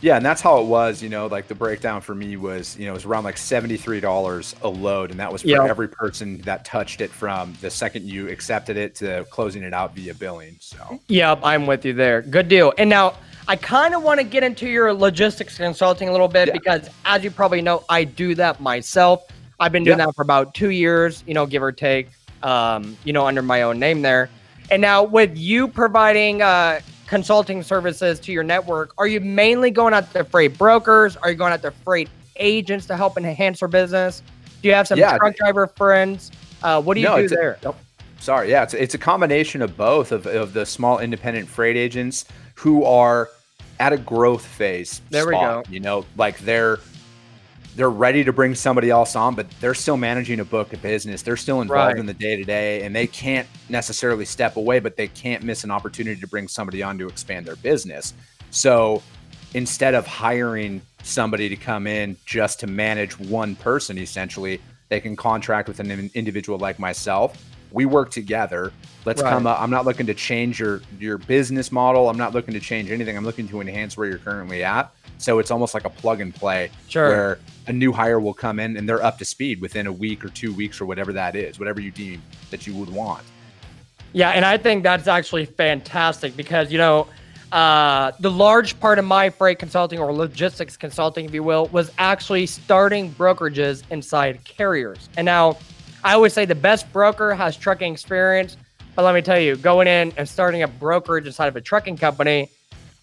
Yeah, 0.00 0.16
and 0.16 0.24
that's 0.24 0.40
how 0.40 0.60
it 0.60 0.66
was. 0.66 1.02
You 1.02 1.08
know, 1.08 1.26
like 1.26 1.48
the 1.48 1.56
breakdown 1.56 2.02
for 2.02 2.14
me 2.14 2.36
was, 2.36 2.78
you 2.78 2.84
know, 2.84 2.92
it 2.92 2.94
was 2.94 3.04
around 3.04 3.24
like 3.24 3.36
seventy 3.36 3.76
three 3.76 3.98
dollars 3.98 4.54
a 4.62 4.68
load, 4.68 5.10
and 5.10 5.18
that 5.18 5.32
was 5.32 5.42
for 5.42 5.48
yep. 5.48 5.62
every 5.62 5.88
person 5.88 6.38
that 6.42 6.64
touched 6.64 7.00
it 7.00 7.10
from 7.10 7.52
the 7.62 7.70
second 7.70 8.04
you 8.04 8.28
accepted 8.28 8.76
it 8.76 8.94
to 8.94 9.26
closing 9.28 9.64
it 9.64 9.74
out 9.74 9.96
via 9.96 10.14
billing. 10.14 10.56
So. 10.60 11.00
Yep, 11.08 11.40
I'm 11.42 11.66
with 11.66 11.84
you 11.84 11.94
there. 11.94 12.22
Good 12.22 12.46
deal. 12.46 12.72
And 12.78 12.88
now 12.88 13.14
I 13.46 13.56
kind 13.56 13.94
of 13.94 14.02
want 14.02 14.20
to 14.20 14.24
get 14.24 14.42
into 14.42 14.66
your 14.66 14.92
logistics 14.94 15.58
consulting 15.58 16.08
a 16.08 16.12
little 16.12 16.28
bit 16.28 16.48
yeah. 16.48 16.54
because, 16.54 16.88
as 17.04 17.22
you 17.22 17.30
probably 17.30 17.60
know, 17.60 17.84
I 17.88 18.04
do 18.04 18.34
that 18.36 18.60
myself. 18.60 19.26
I've 19.60 19.72
been 19.72 19.84
doing 19.84 19.98
yeah. 19.98 20.06
that 20.06 20.14
for 20.14 20.22
about 20.22 20.54
two 20.54 20.70
years, 20.70 21.22
you 21.26 21.34
know, 21.34 21.44
give 21.44 21.62
or 21.62 21.70
take, 21.70 22.08
um, 22.42 22.96
you 23.04 23.12
know, 23.12 23.26
under 23.26 23.42
my 23.42 23.62
own 23.62 23.78
name 23.78 24.00
there. 24.00 24.30
And 24.70 24.80
now 24.80 25.02
with 25.04 25.36
you 25.36 25.68
providing 25.68 26.40
uh, 26.40 26.80
consulting 27.06 27.62
services 27.62 28.18
to 28.20 28.32
your 28.32 28.42
network, 28.44 28.94
are 28.96 29.06
you 29.06 29.20
mainly 29.20 29.70
going 29.70 29.92
out 29.92 30.10
to 30.14 30.24
freight 30.24 30.56
brokers? 30.56 31.16
Are 31.18 31.30
you 31.30 31.36
going 31.36 31.52
out 31.52 31.62
to 31.62 31.70
freight 31.70 32.08
agents 32.36 32.86
to 32.86 32.96
help 32.96 33.18
enhance 33.18 33.60
their 33.60 33.68
business? 33.68 34.22
Do 34.62 34.68
you 34.68 34.74
have 34.74 34.88
some 34.88 34.98
yeah. 34.98 35.18
truck 35.18 35.36
driver 35.36 35.66
friends? 35.66 36.32
Uh, 36.62 36.80
what 36.80 36.94
do 36.94 37.00
you 37.00 37.06
no, 37.06 37.18
do 37.18 37.28
there? 37.28 37.58
A, 37.64 37.74
sorry, 38.18 38.50
yeah, 38.50 38.62
it's, 38.62 38.72
it's 38.72 38.94
a 38.94 38.98
combination 38.98 39.60
of 39.60 39.76
both 39.76 40.12
of, 40.12 40.26
of 40.26 40.54
the 40.54 40.64
small 40.64 40.98
independent 40.98 41.46
freight 41.46 41.76
agents 41.76 42.24
who 42.54 42.84
are 42.84 43.30
at 43.80 43.92
a 43.92 43.98
growth 43.98 44.44
phase. 44.44 45.00
There 45.10 45.22
spot, 45.22 45.32
we 45.32 45.38
go. 45.38 45.72
You 45.72 45.80
know, 45.80 46.06
like 46.16 46.38
they're 46.40 46.78
they're 47.76 47.90
ready 47.90 48.22
to 48.22 48.32
bring 48.32 48.54
somebody 48.54 48.88
else 48.90 49.16
on, 49.16 49.34
but 49.34 49.50
they're 49.60 49.74
still 49.74 49.96
managing 49.96 50.40
a 50.40 50.44
book 50.44 50.72
of 50.72 50.80
business. 50.80 51.22
They're 51.22 51.36
still 51.36 51.60
involved 51.60 51.94
right. 51.94 51.98
in 51.98 52.06
the 52.06 52.14
day 52.14 52.36
to 52.36 52.44
day, 52.44 52.82
and 52.82 52.94
they 52.94 53.06
can't 53.06 53.48
necessarily 53.68 54.24
step 54.24 54.56
away, 54.56 54.78
but 54.78 54.96
they 54.96 55.08
can't 55.08 55.42
miss 55.42 55.64
an 55.64 55.70
opportunity 55.70 56.20
to 56.20 56.26
bring 56.26 56.46
somebody 56.46 56.82
on 56.82 56.98
to 56.98 57.08
expand 57.08 57.46
their 57.46 57.56
business. 57.56 58.14
So 58.50 59.02
instead 59.54 59.94
of 59.94 60.06
hiring 60.06 60.82
somebody 61.02 61.48
to 61.48 61.56
come 61.56 61.86
in 61.86 62.16
just 62.24 62.60
to 62.60 62.66
manage 62.66 63.18
one 63.18 63.56
person, 63.56 63.98
essentially, 63.98 64.60
they 64.88 65.00
can 65.00 65.16
contract 65.16 65.66
with 65.66 65.80
an 65.80 66.10
individual 66.14 66.58
like 66.58 66.78
myself. 66.78 67.36
We 67.74 67.84
work 67.84 68.10
together. 68.10 68.72
Let's 69.04 69.20
right. 69.20 69.30
come 69.30 69.46
up. 69.46 69.60
I'm 69.60 69.70
not 69.70 69.84
looking 69.84 70.06
to 70.06 70.14
change 70.14 70.58
your 70.58 70.80
your 70.98 71.18
business 71.18 71.70
model. 71.70 72.08
I'm 72.08 72.16
not 72.16 72.32
looking 72.32 72.54
to 72.54 72.60
change 72.60 72.90
anything. 72.90 73.16
I'm 73.16 73.24
looking 73.24 73.48
to 73.48 73.60
enhance 73.60 73.96
where 73.96 74.08
you're 74.08 74.18
currently 74.18 74.64
at 74.64 74.90
so 75.18 75.38
it's 75.38 75.50
almost 75.50 75.74
like 75.74 75.84
a 75.84 75.90
plug 75.90 76.20
and 76.20 76.34
play 76.34 76.70
sure. 76.88 77.08
where 77.08 77.38
a 77.66 77.72
new 77.72 77.92
hire 77.92 78.20
will 78.20 78.34
come 78.34 78.58
in 78.58 78.76
and 78.76 78.88
they're 78.88 79.02
up 79.02 79.18
to 79.18 79.24
speed 79.24 79.60
within 79.60 79.86
a 79.86 79.92
week 79.92 80.24
or 80.24 80.28
two 80.28 80.52
weeks 80.52 80.80
or 80.80 80.86
whatever 80.86 81.12
that 81.12 81.36
is, 81.36 81.58
whatever 81.58 81.80
you 81.80 81.90
deem 81.90 82.22
that 82.50 82.66
you 82.66 82.74
would 82.74 82.90
want. 82.90 83.24
Yeah, 84.12 84.30
and 84.30 84.44
I 84.44 84.58
think 84.58 84.82
that's 84.82 85.08
actually 85.08 85.46
fantastic 85.46 86.36
because, 86.36 86.70
you 86.70 86.78
know, 86.78 87.08
uh, 87.52 88.12
the 88.20 88.30
large 88.30 88.78
part 88.80 88.98
of 88.98 89.04
my 89.04 89.30
freight 89.30 89.58
consulting 89.58 89.98
or 89.98 90.12
logistics 90.12 90.76
consulting, 90.76 91.24
if 91.24 91.34
you 91.34 91.42
will, 91.42 91.66
was 91.66 91.90
actually 91.98 92.46
starting 92.46 93.12
brokerages 93.14 93.82
inside 93.90 94.42
carriers. 94.44 95.08
And 95.16 95.24
now 95.24 95.56
I 96.04 96.14
always 96.14 96.32
say 96.32 96.44
the 96.44 96.54
best 96.54 96.92
broker 96.92 97.34
has 97.34 97.56
trucking 97.56 97.92
experience. 97.92 98.56
But 98.94 99.02
let 99.02 99.14
me 99.14 99.22
tell 99.22 99.40
you, 99.40 99.56
going 99.56 99.88
in 99.88 100.12
and 100.16 100.28
starting 100.28 100.62
a 100.62 100.68
brokerage 100.68 101.26
inside 101.26 101.48
of 101.48 101.56
a 101.56 101.60
trucking 101.60 101.96
company 101.96 102.48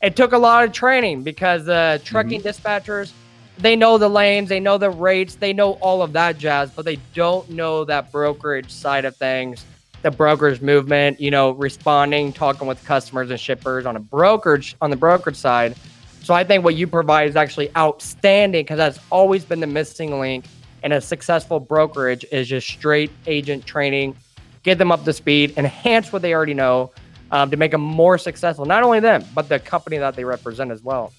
it 0.01 0.15
took 0.15 0.33
a 0.33 0.37
lot 0.37 0.63
of 0.63 0.71
training 0.71 1.23
because 1.23 1.65
the 1.65 2.01
trucking 2.03 2.41
mm-hmm. 2.41 2.47
dispatchers 2.47 3.11
they 3.57 3.75
know 3.75 3.99
the 3.99 4.09
lanes, 4.09 4.49
they 4.49 4.59
know 4.59 4.79
the 4.79 4.89
rates, 4.89 5.35
they 5.35 5.53
know 5.53 5.73
all 5.73 6.01
of 6.01 6.13
that 6.13 6.39
jazz, 6.39 6.71
but 6.71 6.83
they 6.83 6.97
don't 7.13 7.47
know 7.49 7.85
that 7.85 8.11
brokerage 8.11 8.71
side 8.71 9.05
of 9.05 9.15
things, 9.17 9.63
the 10.01 10.09
brokerage 10.09 10.61
movement, 10.61 11.21
you 11.21 11.29
know, 11.29 11.51
responding, 11.51 12.33
talking 12.33 12.67
with 12.67 12.83
customers 12.85 13.29
and 13.29 13.39
shippers 13.39 13.85
on 13.85 13.95
a 13.95 13.99
brokerage 13.99 14.75
on 14.81 14.89
the 14.89 14.95
brokerage 14.95 15.35
side. 15.35 15.75
So 16.23 16.33
I 16.33 16.43
think 16.43 16.63
what 16.63 16.73
you 16.73 16.87
provide 16.87 17.29
is 17.29 17.35
actually 17.35 17.75
outstanding 17.75 18.63
because 18.63 18.77
that's 18.77 18.99
always 19.11 19.45
been 19.45 19.59
the 19.59 19.67
missing 19.67 20.19
link 20.19 20.45
in 20.83 20.91
a 20.91 21.01
successful 21.01 21.59
brokerage 21.59 22.25
is 22.31 22.47
just 22.47 22.67
straight 22.67 23.11
agent 23.27 23.65
training, 23.65 24.15
get 24.63 24.77
them 24.77 24.91
up 24.91 25.03
to 25.05 25.13
speed, 25.13 25.53
enhance 25.57 26.11
what 26.11 26.21
they 26.21 26.33
already 26.33 26.53
know, 26.53 26.91
um, 27.31 27.49
to 27.51 27.57
make 27.57 27.71
them 27.71 27.81
more 27.81 28.17
successful. 28.17 28.65
Not 28.65 28.83
only 28.83 28.99
them, 28.99 29.23
but 29.33 29.49
the 29.49 29.59
company 29.59 29.97
that 29.97 30.15
they 30.15 30.23
represent 30.23 30.71
as 30.71 30.83
well. 30.83 31.13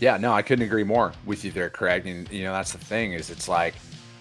Yeah, 0.00 0.16
no, 0.16 0.32
I 0.32 0.42
couldn't 0.42 0.64
agree 0.64 0.84
more 0.84 1.12
with 1.24 1.44
you 1.44 1.52
there, 1.52 1.70
Craig. 1.70 2.06
And 2.06 2.30
you 2.30 2.44
know, 2.44 2.52
that's 2.52 2.72
the 2.72 2.78
thing 2.78 3.12
is, 3.12 3.30
it's 3.30 3.48
like 3.48 3.74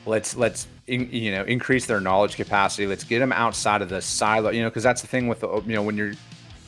let's 0.06 0.36
let's 0.36 0.68
in, 0.88 1.10
you 1.12 1.32
know 1.32 1.44
increase 1.44 1.86
their 1.86 2.00
knowledge 2.00 2.36
capacity. 2.36 2.86
Let's 2.86 3.04
get 3.04 3.20
them 3.20 3.32
outside 3.32 3.82
of 3.82 3.90
the 3.90 4.02
silo. 4.02 4.52
You 4.52 4.62
know, 4.62 4.70
because 4.70 4.84
that's 4.84 5.02
the 5.02 5.08
thing 5.08 5.28
with 5.28 5.40
the 5.40 5.62
you 5.66 5.74
know 5.74 5.82
when 5.82 5.98
you're 5.98 6.14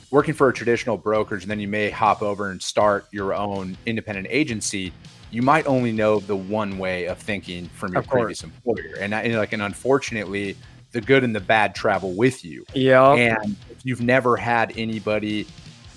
working 0.09 0.33
for 0.33 0.50
a 0.50 0.53
traditional 0.53 0.97
brokerage 0.97 1.43
and 1.43 1.50
then 1.50 1.59
you 1.59 1.67
may 1.67 1.89
hop 1.89 2.21
over 2.21 2.51
and 2.51 2.62
start 2.62 3.07
your 3.12 3.33
own 3.33 3.75
independent 3.88 4.27
agency 4.29 4.93
you 5.33 5.41
might 5.41 5.65
only 5.65 5.91
know 5.91 6.19
the 6.19 6.35
one 6.35 6.77
way 6.77 7.05
of 7.05 7.17
thinking 7.17 7.67
from 7.69 7.93
your 7.93 8.03
previous 8.03 8.43
employer 8.43 8.95
and, 8.99 9.13
and 9.13 9.35
like 9.35 9.51
and 9.51 9.63
unfortunately 9.63 10.55
the 10.91 11.01
good 11.01 11.23
and 11.23 11.35
the 11.35 11.39
bad 11.39 11.73
travel 11.73 12.13
with 12.13 12.45
you. 12.45 12.63
Yeah. 12.73 13.13
And 13.13 13.55
if 13.71 13.83
you've 13.83 14.01
never 14.01 14.37
had 14.37 14.73
anybody 14.77 15.47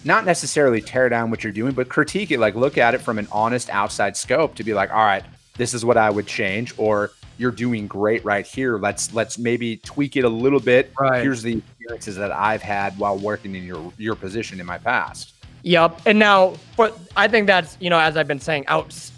not 0.04 0.24
necessarily 0.24 0.80
tear 0.80 1.08
down 1.10 1.30
what 1.30 1.44
you're 1.44 1.52
doing, 1.52 1.74
but 1.74 1.88
critique 1.90 2.30
it, 2.30 2.40
like 2.40 2.54
look 2.54 2.78
at 2.78 2.94
it 2.94 2.98
from 2.98 3.18
an 3.18 3.28
honest 3.30 3.68
outside 3.68 4.16
scope 4.16 4.54
to 4.54 4.64
be 4.64 4.72
like, 4.72 4.90
all 4.90 5.04
right, 5.04 5.24
this 5.56 5.74
is 5.74 5.84
what 5.84 5.98
I 5.98 6.08
would 6.08 6.26
change, 6.26 6.72
or 6.78 7.10
you're 7.38 7.50
doing 7.50 7.86
great 7.86 8.24
right 8.24 8.46
here. 8.46 8.78
Let's 8.78 9.12
let's 9.12 9.38
maybe 9.38 9.76
tweak 9.78 10.16
it 10.16 10.24
a 10.24 10.28
little 10.28 10.60
bit. 10.60 10.92
Right. 10.98 11.22
Here's 11.22 11.42
the 11.42 11.58
experiences 11.58 12.16
that 12.16 12.32
I've 12.32 12.62
had 12.62 12.98
while 12.98 13.18
working 13.18 13.54
in 13.54 13.64
your 13.64 13.92
your 13.98 14.14
position 14.14 14.60
in 14.60 14.66
my 14.66 14.78
past. 14.78 15.34
Yep. 15.62 16.02
And 16.06 16.18
now, 16.18 16.54
but 16.76 16.98
I 17.16 17.26
think 17.28 17.48
that's 17.48 17.76
you 17.80 17.90
know, 17.90 17.98
as 17.98 18.16
I've 18.16 18.28
been 18.28 18.40
saying, 18.40 18.64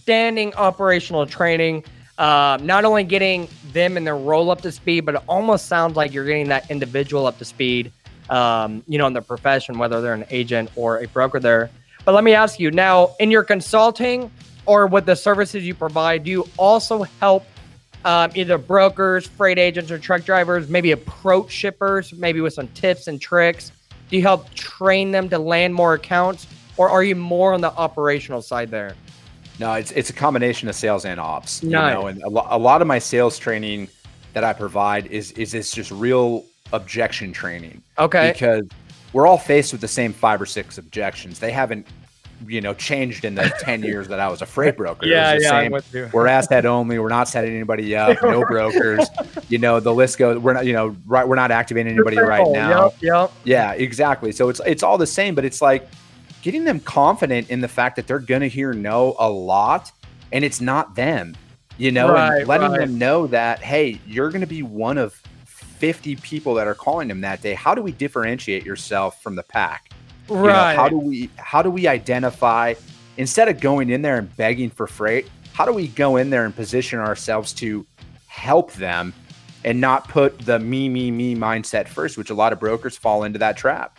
outstanding 0.09 0.55
operational 0.55 1.27
training. 1.27 1.85
Uh, 2.17 2.59
not 2.63 2.87
only 2.87 3.05
getting 3.05 3.47
them 3.73 3.99
and 3.99 4.07
their 4.07 4.17
role 4.17 4.51
up 4.51 4.63
to 4.63 4.73
speed, 4.73 5.03
but 5.05 5.17
it 5.17 5.23
almost 5.29 5.67
sounds 5.67 5.97
like 5.97 6.15
you're 6.15 6.25
getting 6.25 6.49
that 6.49 6.71
individual 6.71 7.27
up 7.27 7.37
to 7.37 7.45
speed, 7.45 7.93
um, 8.31 8.83
you 8.89 8.97
know, 8.97 9.07
in 9.07 9.13
their 9.13 9.21
profession, 9.21 9.79
whether 9.79 10.01
they're 10.01 10.15
an 10.15 10.25
agent 10.31 10.71
or 10.77 10.99
a 10.99 11.09
broker 11.09 11.39
there. 11.39 11.69
But 12.07 12.15
let 12.15 12.25
me 12.25 12.33
ask 12.33 12.59
you 12.59 12.71
now, 12.71 13.15
in 13.21 13.31
your 13.31 13.45
consulting 13.45 14.31
or 14.65 14.87
with 14.87 15.05
the 15.05 15.15
services 15.15 15.67
you 15.67 15.75
provide, 15.75 16.25
do 16.25 16.31
you 16.31 16.49
also 16.57 17.03
help 17.21 17.45
um, 18.07 18.33
either 18.35 18.57
brokers, 18.57 19.27
freight 19.27 19.59
agents, 19.59 19.91
or 19.91 19.99
truck 19.99 20.25
drivers 20.25 20.71
maybe 20.71 20.93
approach 20.93 21.51
shippers, 21.51 22.15
maybe 22.15 22.41
with 22.41 22.55
some 22.55 22.69
tips 22.69 23.09
and 23.09 23.21
tricks? 23.21 23.73
Do 24.09 24.17
you 24.17 24.23
help 24.23 24.53
train 24.55 25.11
them 25.11 25.29
to 25.29 25.39
land 25.39 25.75
more 25.75 25.93
accounts, 25.93 26.47
or 26.79 26.89
are 26.89 27.05
you 27.05 27.15
more 27.15 27.53
on 27.53 27.61
the 27.61 27.73
operational 27.73 28.41
side 28.41 28.71
there? 28.71 28.95
No, 29.59 29.75
it's 29.75 29.91
it's 29.93 30.11
a 30.11 30.13
combination 30.13 30.69
of 30.69 30.75
sales 30.75 31.05
and 31.05 31.19
ops. 31.19 31.63
You 31.63 31.71
know, 31.71 32.07
and 32.07 32.23
a, 32.23 32.29
lo- 32.29 32.47
a 32.49 32.59
lot 32.59 32.81
of 32.81 32.87
my 32.89 32.99
sales 32.99 33.39
training 33.39 33.89
that 34.35 34.45
I 34.45 34.53
provide 34.53 35.07
is 35.07 35.33
is 35.33 35.53
this 35.53 35.71
just 35.73 35.91
real 35.91 36.45
objection 36.73 37.33
training. 37.33 37.83
Okay. 37.99 38.31
Because 38.33 38.65
we're 39.13 39.27
all 39.27 39.39
faced 39.39 39.73
with 39.73 39.81
the 39.81 39.89
same 39.89 40.13
five 40.13 40.41
or 40.41 40.47
six 40.47 40.77
objections. 40.79 41.39
They 41.41 41.51
haven't, 41.51 41.87
you 42.47 42.61
know, 42.61 42.75
changed 42.75 43.25
in 43.25 43.35
the 43.35 43.53
ten 43.61 43.83
years 43.83 44.07
that 44.09 44.21
I 44.21 44.29
was 44.29 44.43
a 44.43 44.47
freight 44.47 44.77
broker. 44.77 45.07
yeah, 45.07 45.37
yeah. 45.41 45.49
Same. 45.91 46.11
We're 46.13 46.27
asset 46.29 46.67
only. 46.67 46.99
We're 46.99 47.09
not 47.09 47.27
setting 47.27 47.55
anybody 47.55 47.97
up. 47.97 48.19
No 48.23 48.45
brokers. 48.45 49.09
you 49.49 49.59
know, 49.59 49.81
the 49.81 49.93
list 49.95 50.19
goes. 50.19 50.39
We're 50.39 50.53
not. 50.53 50.67
You 50.67 50.75
know, 50.75 50.97
right. 51.07 51.27
We're 51.27 51.37
not 51.37 51.51
activating 51.51 51.95
anybody 51.95 52.19
right 52.19 52.47
now. 52.49 52.85
Yep. 52.85 52.95
Yep. 53.03 53.33
Yeah. 53.45 53.73
Exactly. 53.73 54.31
So 54.31 54.51
it's 54.51 54.61
it's 54.67 54.83
all 54.83 54.99
the 54.99 55.07
same, 55.07 55.35
but 55.35 55.45
it's 55.45 55.61
like 55.63 55.89
getting 56.43 56.65
them 56.65 56.81
confident 56.81 57.51
in 57.51 57.61
the 57.61 57.69
fact 57.69 57.97
that 57.97 58.07
they're 58.07 58.19
going 58.19 58.41
to 58.41 58.49
hear 58.49 58.73
no 58.73 59.17
a 59.19 59.29
lot 59.29 59.93
and 60.33 60.45
it's 60.45 60.61
not 60.61 60.95
them, 60.95 61.37
you 61.77 61.91
know, 61.91 62.13
right, 62.13 62.39
and 62.39 62.49
letting 62.49 62.71
right. 62.71 62.81
them 62.81 62.99
know 62.99 63.27
that, 63.29 63.61
hey, 63.61 64.01
you're 64.07 64.31
going 64.31 64.41
to 64.41 64.47
be 64.47 64.63
one 64.63 64.99
of 64.99 65.15
50 65.47 66.17
people 66.17 66.55
that 66.55 66.67
are 66.67 66.75
calling 66.75 67.09
them 67.09 67.21
that 67.23 67.41
day. 67.41 67.55
How 67.55 67.75
do 67.75 67.83
we 67.83 67.93
differentiate 67.93 68.65
yourself 68.65 69.23
from 69.23 69.37
the 69.37 69.43
pack? 69.43 69.91
Right. 70.29 70.43
You 70.43 70.77
know, 70.77 70.83
how 70.83 70.89
do 70.89 70.99
we 70.99 71.31
how 71.37 71.63
do 71.63 71.71
we 71.71 71.87
identify 71.87 72.75
instead 73.17 73.49
of 73.49 73.61
going 73.61 73.91
in 73.91 74.03
there 74.03 74.19
and 74.19 74.35
begging 74.37 74.71
for 74.71 74.87
freight, 74.87 75.29
how 75.53 75.65
do 75.65 75.73
we 75.73 75.89
go 75.89 76.17
in 76.17 76.31
there 76.31 76.45
and 76.45 76.55
position 76.55 76.99
ourselves 76.99 77.53
to 77.55 77.87
help 78.27 78.73
them 78.75 79.13
and 79.65 79.81
not 79.81 80.09
put 80.09 80.39
the 80.41 80.59
me 80.59 80.89
me 80.89 81.11
me 81.11 81.35
mindset 81.35 81.89
first, 81.89 82.17
which 82.19 82.31
a 82.31 82.35
lot 82.35 82.53
of 82.53 82.61
brokers 82.61 82.97
fall 82.97 83.25
into 83.25 83.39
that 83.39 83.57
trap. 83.57 83.99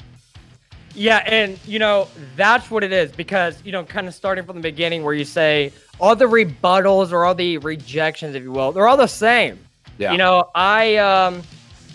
Yeah, 0.96 1.24
and 1.26 1.60
you 1.66 1.80
know, 1.80 2.08
that's 2.36 2.70
what 2.72 2.84
it 2.84 2.92
is 2.92 3.12
because, 3.12 3.62
you 3.64 3.72
know, 3.72 3.84
kind 3.84 4.08
of 4.08 4.14
starting 4.14 4.46
from 4.46 4.58
the 4.58 4.62
beginning 4.62 5.04
where 5.04 5.14
you 5.14 5.26
say 5.26 5.72
all 6.00 6.16
the 6.16 6.26
rebuttals 6.26 7.12
or 7.12 7.26
all 7.26 7.36
the 7.36 7.58
rejections, 7.60 8.36
if 8.36 8.44
you 8.44 8.52
will, 8.52 8.72
they're 8.72 8.88
all 8.88 8.98
the 8.98 9.08
same. 9.08 9.60
Yeah. 9.98 10.12
You 10.12 10.18
know, 10.18 10.50
I 10.56 10.98
um 10.98 11.42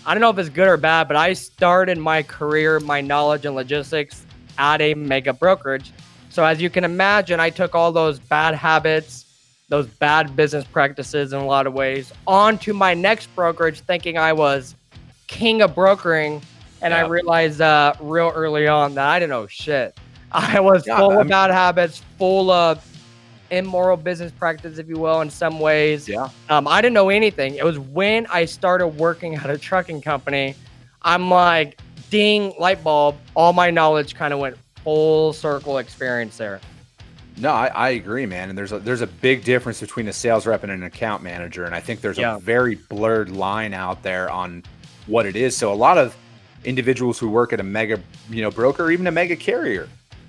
I 0.06 0.14
don't 0.14 0.20
know 0.20 0.30
if 0.30 0.38
it's 0.38 0.50
good 0.50 0.68
or 0.68 0.76
bad, 0.76 1.08
but 1.08 1.16
I 1.16 1.32
started 1.32 1.98
my 1.98 2.22
career, 2.22 2.78
my 2.80 3.00
knowledge 3.00 3.46
in 3.46 3.54
logistics 3.54 4.26
at 4.58 4.80
a 4.80 4.94
mega 4.94 5.32
brokerage. 5.32 5.92
So 6.30 6.44
as 6.44 6.60
you 6.60 6.68
can 6.68 6.84
imagine, 6.84 7.40
I 7.40 7.50
took 7.50 7.74
all 7.74 7.92
those 7.92 8.18
bad 8.18 8.54
habits, 8.54 9.24
those 9.68 9.86
bad 9.86 10.36
business 10.36 10.64
practices 10.64 11.32
in 11.32 11.40
a 11.40 11.46
lot 11.46 11.66
of 11.66 11.72
ways 11.72 12.12
onto 12.26 12.72
my 12.72 12.92
next 12.92 13.34
brokerage 13.34 13.80
thinking 13.80 14.18
I 14.18 14.32
was 14.32 14.74
king 15.26 15.62
of 15.62 15.74
brokering 15.74 16.42
and 16.84 16.92
yeah. 16.92 16.98
I 16.98 17.08
realized 17.08 17.62
uh, 17.62 17.94
real 17.98 18.30
early 18.34 18.68
on 18.68 18.94
that 18.94 19.08
I 19.08 19.18
didn't 19.18 19.30
know 19.30 19.46
shit. 19.46 19.96
I 20.32 20.60
was 20.60 20.86
yeah, 20.86 20.98
full 20.98 21.10
I 21.10 21.14
mean, 21.14 21.20
of 21.22 21.28
bad 21.28 21.50
habits, 21.50 22.02
full 22.18 22.50
of 22.50 22.84
immoral 23.50 23.96
business 23.96 24.32
practice, 24.32 24.78
if 24.78 24.88
you 24.88 24.98
will, 24.98 25.22
in 25.22 25.30
some 25.30 25.60
ways. 25.60 26.08
Yeah. 26.08 26.28
Um, 26.50 26.68
I 26.68 26.82
didn't 26.82 26.94
know 26.94 27.08
anything. 27.08 27.54
It 27.54 27.64
was 27.64 27.78
when 27.78 28.26
I 28.26 28.44
started 28.44 28.88
working 28.88 29.34
at 29.34 29.48
a 29.48 29.56
trucking 29.56 30.02
company. 30.02 30.54
I'm 31.02 31.30
like, 31.30 31.78
ding, 32.10 32.52
light 32.58 32.84
bulb. 32.84 33.16
All 33.34 33.52
my 33.52 33.70
knowledge 33.70 34.14
kind 34.14 34.34
of 34.34 34.40
went 34.40 34.56
full 34.82 35.32
circle 35.32 35.78
experience 35.78 36.36
there. 36.36 36.60
No, 37.36 37.50
I, 37.50 37.66
I, 37.68 37.88
agree, 37.90 38.26
man. 38.26 38.50
And 38.50 38.56
there's 38.56 38.72
a 38.72 38.78
there's 38.78 39.00
a 39.00 39.08
big 39.08 39.42
difference 39.42 39.80
between 39.80 40.06
a 40.06 40.12
sales 40.12 40.46
rep 40.46 40.62
and 40.62 40.70
an 40.70 40.84
account 40.84 41.22
manager, 41.22 41.64
and 41.64 41.74
I 41.74 41.80
think 41.80 42.00
there's 42.00 42.18
yeah. 42.18 42.36
a 42.36 42.38
very 42.38 42.76
blurred 42.76 43.30
line 43.30 43.74
out 43.74 44.04
there 44.04 44.30
on 44.30 44.62
what 45.06 45.26
it 45.26 45.34
is. 45.34 45.56
So 45.56 45.72
a 45.72 45.74
lot 45.74 45.98
of 45.98 46.16
individuals 46.64 47.18
who 47.18 47.28
work 47.28 47.52
at 47.52 47.61
a 47.61 47.62
mega, 47.62 48.00
you 48.30 48.42
know, 48.42 48.50
broker, 48.50 48.85
or 48.85 48.90
even 48.90 49.06
a 49.06 49.11
mega 49.11 49.37
carrier, 49.37 49.88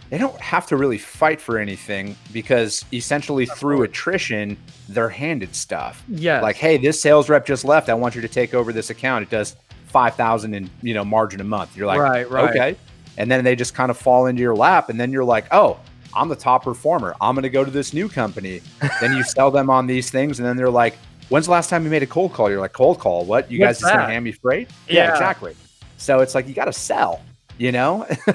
they 0.10 0.18
don't 0.18 0.40
have 0.40 0.68
to 0.68 0.78
really 0.78 0.98
fight 0.98 1.42
for 1.42 1.58
anything 1.58 2.16
because 2.32 2.86
essentially 2.94 3.46
through 3.46 3.84
attrition, 3.84 4.58
they're 4.90 5.10
handed 5.10 5.56
stuff. 5.56 6.04
Yeah. 6.08 6.42
Like, 6.42 6.56
hey, 6.56 6.78
this 6.78 7.00
sales 7.00 7.30
rep 7.30 7.46
just 7.46 7.66
left. 7.66 7.90
I 7.90 7.94
want 7.96 8.16
you 8.16 8.22
to 8.22 8.28
take 8.28 8.54
over 8.54 8.72
this 8.72 8.90
account. 8.90 9.24
It 9.24 9.30
does 9.30 9.56
five 9.88 10.16
thousand 10.16 10.54
in 10.54 10.70
you 10.82 10.94
know 10.94 11.06
margin 11.06 11.42
a 11.42 11.46
month. 11.46 11.76
You're 11.76 11.88
like, 11.88 12.00
right, 12.00 12.30
right. 12.30 12.50
okay. 12.50 12.76
And 13.18 13.32
then 13.32 13.44
they 13.44 13.56
just 13.56 13.74
kind 13.74 13.90
of 13.90 13.98
fall 13.98 14.26
into 14.26 14.42
your 14.42 14.56
lap, 14.56 14.90
and 14.90 15.00
then 15.00 15.12
you're 15.12 15.24
like, 15.24 15.46
oh 15.52 15.80
I'm 16.16 16.30
the 16.30 16.36
top 16.36 16.64
performer. 16.64 17.16
I'm 17.20 17.36
going 17.36 17.44
to 17.44 17.50
go 17.50 17.66
to 17.66 17.72
this 17.72 17.94
new 17.94 18.08
company. 18.08 18.62
then 19.02 19.16
you 19.16 19.24
sell 19.24 19.52
them 19.52 19.70
on 19.70 19.86
these 19.86 20.10
things, 20.10 20.40
and 20.40 20.48
then 20.48 20.56
they're 20.56 20.70
like, 20.70 20.96
"When's 21.30 21.46
the 21.46 21.52
last 21.52 21.70
time 21.70 21.84
you 21.84 21.90
made 21.90 22.04
a 22.04 22.08
cold 22.08 22.34
call?" 22.34 22.50
You're 22.50 22.62
like, 22.62 22.74
"Cold 22.74 23.00
call? 23.00 23.26
What? 23.26 23.52
You 23.52 23.60
What's 23.60 23.80
guys 23.80 23.82
just 23.82 23.94
going 23.94 24.08
to 24.08 24.14
hand 24.14 24.24
me 24.24 24.32
freight?" 24.32 24.70
Yeah. 24.88 24.96
yeah, 24.96 25.12
exactly. 25.12 25.56
So 25.98 26.20
it's 26.20 26.36
like 26.36 26.48
you 26.48 26.54
got 26.54 26.66
to 26.66 26.74
sell, 26.74 27.22
you 27.58 27.72
know. 27.72 28.04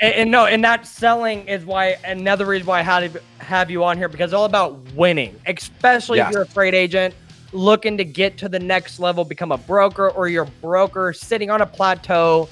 and, 0.00 0.14
and, 0.14 0.30
no, 0.30 0.46
and 0.46 0.62
that 0.64 0.86
selling 0.86 1.46
is 1.48 1.64
why 1.64 1.96
another 2.04 2.46
reason 2.46 2.66
why 2.66 2.80
I 2.80 2.82
had 2.82 3.12
to 3.12 3.22
have 3.38 3.70
you 3.70 3.84
on 3.84 3.96
here 3.96 4.08
because 4.08 4.32
it's 4.32 4.34
all 4.34 4.44
about 4.44 4.78
winning, 4.92 5.38
especially 5.46 6.18
yes. 6.18 6.28
if 6.28 6.32
you're 6.34 6.42
a 6.42 6.46
freight 6.46 6.74
agent 6.74 7.14
looking 7.52 7.96
to 7.96 8.04
get 8.04 8.36
to 8.38 8.48
the 8.48 8.58
next 8.58 9.00
level, 9.00 9.24
become 9.24 9.52
a 9.52 9.58
broker, 9.58 10.10
or 10.10 10.28
you're 10.28 10.44
a 10.44 10.60
broker 10.60 11.12
sitting 11.12 11.50
on 11.50 11.62
a 11.62 11.66
plateau 11.66 12.48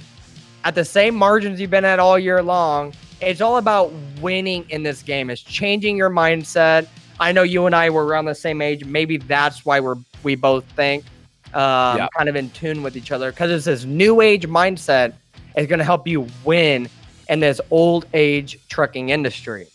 at 0.64 0.74
the 0.74 0.84
same 0.84 1.14
margins 1.14 1.60
you've 1.60 1.70
been 1.70 1.84
at 1.84 1.98
all 1.98 2.18
year 2.18 2.42
long 2.42 2.92
it's 3.20 3.40
all 3.40 3.56
about 3.56 3.92
winning 4.20 4.66
in 4.68 4.82
this 4.82 5.02
game. 5.02 5.30
It's 5.30 5.42
changing 5.42 5.96
your 5.96 6.10
mindset. 6.10 6.86
I 7.18 7.32
know 7.32 7.42
you 7.42 7.66
and 7.66 7.74
I 7.74 7.90
were 7.90 8.04
around 8.04 8.26
the 8.26 8.34
same 8.34 8.60
age. 8.60 8.84
Maybe 8.84 9.16
that's 9.16 9.64
why 9.64 9.80
we're 9.80 9.96
we 10.22 10.34
both 10.34 10.64
think 10.72 11.04
um, 11.54 11.98
yeah. 11.98 12.08
kind 12.16 12.28
of 12.28 12.36
in 12.36 12.50
tune 12.50 12.82
with 12.82 12.96
each 12.96 13.12
other 13.12 13.30
because 13.30 13.50
it's 13.50 13.64
this 13.64 13.84
new 13.84 14.20
age 14.20 14.46
mindset 14.46 15.14
is 15.56 15.66
going 15.66 15.78
to 15.78 15.84
help 15.84 16.06
you 16.06 16.26
win 16.44 16.88
in 17.28 17.40
this 17.40 17.60
old 17.70 18.06
age 18.14 18.58
trucking 18.68 19.08
industry. 19.08 19.66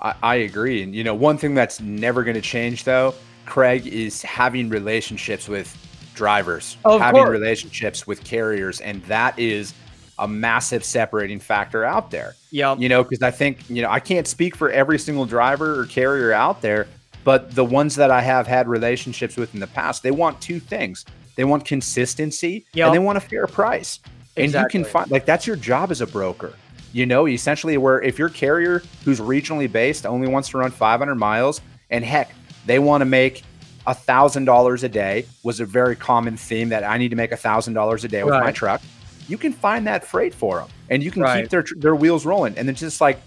I, 0.00 0.14
I 0.22 0.34
agree, 0.36 0.82
and 0.82 0.94
you 0.94 1.04
know 1.04 1.14
one 1.14 1.38
thing 1.38 1.54
that's 1.54 1.80
never 1.80 2.22
going 2.24 2.36
to 2.36 2.40
change 2.40 2.84
though, 2.84 3.14
Craig, 3.46 3.86
is 3.86 4.22
having 4.22 4.68
relationships 4.68 5.48
with 5.48 5.76
drivers, 6.14 6.76
of 6.84 7.00
having 7.00 7.22
course. 7.22 7.30
relationships 7.30 8.06
with 8.06 8.22
carriers, 8.24 8.80
and 8.80 9.02
that 9.04 9.38
is 9.38 9.74
a 10.18 10.28
massive 10.28 10.84
separating 10.84 11.38
factor 11.38 11.84
out 11.84 12.10
there. 12.10 12.34
Yeah. 12.50 12.76
You 12.76 12.88
know, 12.88 13.02
because 13.02 13.22
I 13.22 13.30
think, 13.30 13.68
you 13.70 13.82
know, 13.82 13.90
I 13.90 14.00
can't 14.00 14.26
speak 14.26 14.56
for 14.56 14.70
every 14.70 14.98
single 14.98 15.26
driver 15.26 15.78
or 15.80 15.86
carrier 15.86 16.32
out 16.32 16.60
there, 16.60 16.88
but 17.28 17.54
the 17.54 17.62
ones 17.62 17.94
that 17.96 18.10
I 18.10 18.22
have 18.22 18.46
had 18.46 18.68
relationships 18.68 19.36
with 19.36 19.52
in 19.52 19.60
the 19.60 19.66
past, 19.66 20.02
they 20.02 20.10
want 20.10 20.40
two 20.40 20.58
things. 20.58 21.04
They 21.36 21.44
want 21.44 21.66
consistency 21.66 22.64
yep. 22.72 22.86
and 22.86 22.94
they 22.94 22.98
want 22.98 23.18
a 23.18 23.20
fair 23.20 23.46
price. 23.46 24.00
And 24.38 24.50
you 24.50 24.66
can 24.70 24.82
find 24.82 25.10
like 25.10 25.26
that's 25.26 25.46
your 25.46 25.56
job 25.56 25.90
as 25.90 26.00
a 26.00 26.06
broker. 26.06 26.54
You 26.94 27.04
know, 27.04 27.28
essentially 27.28 27.76
where 27.76 28.00
if 28.00 28.18
your 28.18 28.30
carrier 28.30 28.82
who's 29.04 29.20
regionally 29.20 29.70
based 29.70 30.06
only 30.06 30.26
wants 30.26 30.48
to 30.48 30.56
run 30.56 30.70
500 30.70 31.16
miles 31.16 31.60
and 31.90 32.02
heck, 32.02 32.32
they 32.64 32.78
want 32.78 33.02
to 33.02 33.04
make 33.04 33.42
a 33.86 33.92
thousand 33.92 34.46
dollars 34.46 34.82
a 34.82 34.88
day 34.88 35.26
was 35.42 35.60
a 35.60 35.66
very 35.66 35.96
common 35.96 36.34
theme 36.34 36.70
that 36.70 36.82
I 36.82 36.96
need 36.96 37.10
to 37.10 37.16
make 37.16 37.32
a 37.32 37.36
thousand 37.36 37.74
dollars 37.74 38.04
a 38.04 38.08
day 38.08 38.24
with 38.24 38.32
right. 38.32 38.44
my 38.44 38.52
truck 38.52 38.80
you 39.28 39.36
can 39.36 39.52
find 39.52 39.86
that 39.86 40.04
freight 40.04 40.34
for 40.34 40.58
them 40.58 40.68
and 40.88 41.02
you 41.02 41.10
can 41.10 41.22
right. 41.22 41.42
keep 41.42 41.50
their 41.50 41.64
their 41.76 41.94
wheels 41.94 42.24
rolling. 42.26 42.56
And 42.58 42.68
it's 42.68 42.80
just 42.80 43.00
like 43.00 43.20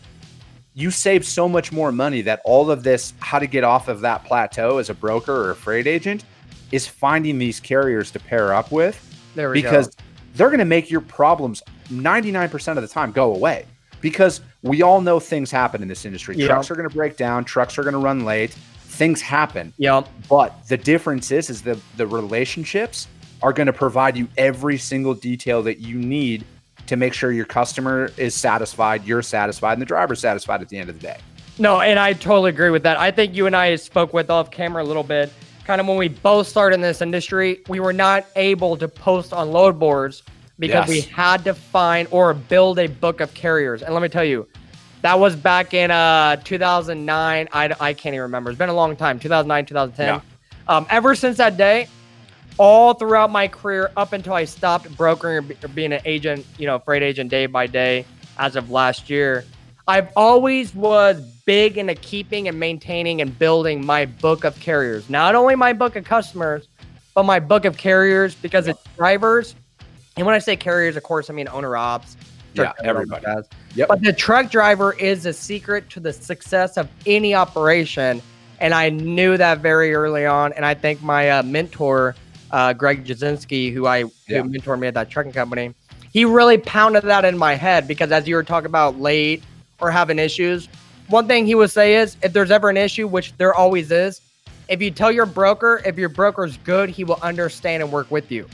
you 0.82 0.92
save 0.92 1.26
so 1.26 1.48
much 1.48 1.72
more 1.72 1.92
money 1.92 2.22
that 2.22 2.42
all 2.44 2.72
of 2.72 2.84
this 2.84 3.14
how 3.20 3.40
to 3.40 3.48
get 3.48 3.64
off 3.64 3.88
of 3.88 4.02
that 4.02 4.26
plateau 4.26 4.80
as 4.80 4.90
a 4.90 4.94
broker 4.94 5.34
or 5.34 5.52
a 5.52 5.56
freight 5.56 5.88
agent 5.88 6.26
is 6.72 6.88
finding 6.88 7.38
these 7.38 7.60
carriers 7.60 8.12
to 8.12 8.20
pair 8.20 8.54
up 8.54 8.72
with 8.72 8.98
There 9.36 9.50
we 9.52 9.62
go 9.62 9.70
because 9.70 9.88
go. 9.88 10.04
they're 10.36 10.50
going 10.50 10.60
to 10.60 10.66
make 10.66 10.90
your 10.90 11.02
problems 11.02 11.62
99% 11.90 12.78
of 12.78 12.82
the 12.82 12.88
time 12.88 13.12
go 13.12 13.36
away 13.36 13.66
because 14.00 14.42
we 14.64 14.82
all 14.82 15.02
know 15.02 15.20
things 15.20 15.52
happen 15.52 15.82
in 15.82 15.88
this 15.88 16.06
industry. 16.06 16.36
Yep. 16.36 16.48
Trucks 16.48 16.72
are 16.72 16.76
going 16.76 16.90
to 16.90 16.96
break 16.96 17.18
down, 17.18 17.46
trucks 17.46 17.78
are 17.78 17.84
going 17.84 17.94
to 17.94 18.00
run 18.00 18.26
late, 18.26 18.52
things 18.52 19.22
happen. 19.22 19.74
Yep. 19.78 20.08
But 20.28 20.68
the 20.68 20.78
difference 20.78 21.32
is 21.32 21.50
is 21.50 21.62
the 21.62 21.80
the 21.98 22.08
relationships 22.08 23.08
are 23.44 23.54
going 23.54 23.68
to 23.68 23.74
provide 23.74 24.18
you 24.18 24.28
every 24.38 24.78
single 24.78 25.14
detail 25.14 25.64
that 25.64 25.80
you 25.80 25.98
need 25.98 26.46
to 26.92 26.98
make 26.98 27.14
sure 27.14 27.32
your 27.32 27.46
customer 27.46 28.12
is 28.18 28.36
satisfied, 28.36 29.06
you're 29.06 29.22
satisfied, 29.22 29.72
and 29.72 29.82
the 29.82 29.86
driver's 29.86 30.20
satisfied 30.20 30.62
at 30.62 30.68
the 30.68 30.78
end 30.78 30.90
of 30.90 31.00
the 31.00 31.02
day. 31.02 31.18
No, 31.58 31.80
and 31.80 31.98
I 31.98 32.12
totally 32.12 32.50
agree 32.50 32.70
with 32.70 32.84
that. 32.84 32.98
I 32.98 33.12
think 33.12 33.34
you 33.34 33.46
and 33.46 33.56
I 33.56 33.78
spoke 33.78 34.12
with 34.14 34.30
off 34.30 34.52
camera 34.52 34.84
a 34.84 34.86
little 34.86 35.02
bit. 35.02 35.32
Kind 35.64 35.80
of 35.80 35.88
when 35.88 35.96
we 35.96 36.10
both 36.10 36.50
started 36.50 36.76
in 36.76 36.82
this 36.82 37.02
industry, 37.02 37.62
we 37.70 37.80
were 37.80 37.94
not 37.94 38.26
able 38.36 38.76
to 38.76 38.90
post 38.90 39.32
on 39.32 39.54
load 39.54 39.80
boards 39.80 40.24
because 40.60 40.90
yes. 40.90 40.90
we 40.90 41.00
had 41.10 41.46
to 41.46 41.54
find 41.54 42.10
or 42.12 42.34
build 42.34 42.78
a 42.78 42.88
book 42.88 43.22
of 43.22 43.34
carriers. 43.34 43.84
And 43.84 43.94
let 43.94 44.04
me 44.04 44.10
tell 44.10 44.26
you, 44.26 44.46
that 45.02 45.18
was 45.18 45.34
back 45.34 45.74
in 45.74 45.92
uh 45.92 46.36
2009. 46.44 47.48
I, 47.54 47.76
I 47.80 47.94
can't 47.94 48.14
even 48.14 48.24
remember. 48.24 48.50
It's 48.50 48.60
been 48.60 48.68
a 48.68 48.74
long 48.74 48.98
time. 48.98 49.18
2009, 49.18 49.66
2010. 49.66 50.08
Yeah. 50.08 50.22
Um, 50.68 50.86
ever 50.90 51.16
since 51.16 51.38
that 51.38 51.56
day, 51.56 51.88
all 52.58 52.94
throughout 52.94 53.32
my 53.32 53.48
career 53.48 53.92
up 53.98 54.14
until 54.14 54.34
I 54.34 54.46
stopped 54.46 54.96
brokering 54.98 55.38
or 55.38 55.68
being 55.70 55.94
an 55.94 56.02
agent, 56.06 56.46
you 56.58 56.68
know, 56.68 56.80
freight 56.80 57.04
agent 57.04 57.30
day 57.30 57.46
by 57.46 57.68
day 57.68 58.06
as 58.38 58.56
of 58.56 58.70
last 58.70 59.10
year. 59.10 59.46
I've 59.88 60.10
always 60.16 60.74
was 60.76 61.22
big 61.46 61.78
into 61.78 61.96
keeping 61.96 62.48
and 62.48 62.60
maintaining 62.60 63.22
and 63.22 63.38
building 63.38 63.86
my 63.86 64.06
book 64.06 64.44
of 64.44 64.60
carriers. 64.60 65.10
Not 65.10 65.36
only 65.36 65.56
my 65.56 65.74
book 65.74 65.96
of 65.96 66.06
customers, 66.06 66.68
but 67.14 67.24
my 67.24 67.40
book 67.40 67.66
of 67.66 67.78
carriers 67.78 68.36
because 68.36 68.68
it's 68.68 68.82
drivers. 68.96 69.56
And 70.18 70.26
when 70.26 70.36
I 70.36 70.40
say 70.40 70.56
carriers, 70.56 70.96
of 70.96 71.04
course, 71.04 71.30
I 71.30 71.34
mean 71.34 71.48
owner 71.50 71.76
ops. 71.76 72.16
Yeah, 72.54 72.74
everybody 72.84 73.24
does. 73.24 73.48
Yep. 73.76 73.88
But 73.88 74.02
the 74.02 74.14
truck 74.14 74.52
driver 74.52 74.94
is 74.94 75.24
the 75.24 75.34
secret 75.34 75.90
to 75.92 76.00
the 76.00 76.12
success 76.12 76.78
of 76.78 76.90
any 77.06 77.34
operation. 77.34 78.22
And 78.60 78.74
I 78.74 78.90
knew 78.90 79.38
that 79.38 79.60
very 79.60 79.94
early 79.94 80.26
on. 80.26 80.54
And 80.54 80.66
I 80.66 80.74
think 80.74 81.02
my 81.02 81.30
uh, 81.30 81.44
mentor, 81.44 82.16
uh, 82.52 82.74
Greg 82.74 83.06
Jasinski, 83.06 83.74
who 83.74 83.88
I 83.88 84.06
yeah. 84.28 84.42
who 84.42 84.50
mentored 84.50 84.80
me 84.80 84.88
at 84.88 84.94
that 84.94 85.10
trucking 85.10 85.32
company, 85.32 85.74
he 86.12 86.26
really 86.26 86.58
pounded 86.58 87.04
that 87.04 87.26
in 87.26 87.38
my 87.38 87.56
head 87.56 87.88
because 87.88 88.12
as 88.12 88.28
you 88.28 88.36
were 88.36 88.44
talking 88.44 88.68
about 88.68 89.00
late 89.00 89.44
or 89.80 89.90
having 89.92 90.20
issues, 90.20 90.68
one 91.08 91.28
thing 91.28 91.46
he 91.46 91.56
would 91.56 91.72
say 91.72 91.96
is 91.96 92.18
if 92.22 92.34
there's 92.34 92.52
ever 92.52 92.70
an 92.70 92.78
issue, 92.78 93.08
which 93.08 93.36
there 93.38 93.54
always 93.54 93.92
is, 93.92 94.22
if 94.68 94.82
you 94.82 94.92
tell 94.92 95.12
your 95.12 95.26
broker, 95.26 95.82
if 95.86 95.98
your 95.98 96.10
broker's 96.10 96.58
good, 96.58 96.90
he 96.90 97.04
will 97.04 97.20
understand 97.22 97.84
and 97.84 97.92
work 97.92 98.10
with 98.12 98.32
you. 98.32 98.48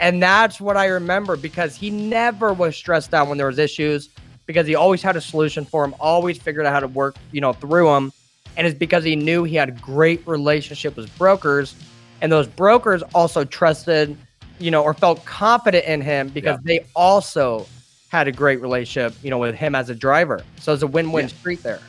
And 0.00 0.22
that's 0.22 0.60
what 0.60 0.76
I 0.76 0.86
remember 0.86 1.36
because 1.36 1.74
he 1.74 1.90
never 1.90 2.52
was 2.52 2.76
stressed 2.76 3.12
out 3.14 3.28
when 3.28 3.38
there 3.38 3.48
was 3.48 3.58
issues 3.58 4.10
because 4.46 4.66
he 4.66 4.74
always 4.76 5.02
had 5.02 5.16
a 5.16 5.20
solution 5.20 5.64
for 5.64 5.84
him, 5.84 5.94
always 6.00 6.38
figured 6.38 6.66
out 6.66 6.72
how 6.72 6.80
to 6.80 6.86
work, 6.86 7.16
you 7.32 7.40
know, 7.40 7.52
through 7.52 7.86
them. 7.86 8.12
And 8.56 8.66
it's 8.66 8.78
because 8.78 9.04
he 9.04 9.16
knew 9.16 9.44
he 9.44 9.56
had 9.56 9.68
a 9.68 9.72
great 9.72 10.26
relationship 10.26 10.96
with 10.96 11.16
brokers 11.18 11.74
and 12.20 12.30
those 12.30 12.46
brokers 12.46 13.02
also 13.14 13.44
trusted, 13.44 14.16
you 14.58 14.70
know, 14.70 14.82
or 14.82 14.94
felt 14.94 15.24
confident 15.24 15.84
in 15.84 16.00
him 16.00 16.28
because 16.28 16.58
yeah. 16.64 16.78
they 16.78 16.86
also 16.94 17.66
had 18.08 18.26
a 18.28 18.32
great 18.32 18.60
relationship, 18.60 19.14
you 19.22 19.30
know, 19.30 19.38
with 19.38 19.54
him 19.54 19.74
as 19.74 19.90
a 19.90 19.94
driver. 19.94 20.42
So 20.60 20.72
it's 20.72 20.82
a 20.82 20.86
win-win 20.86 21.28
yeah. 21.28 21.34
street 21.34 21.62
there. 21.62 21.80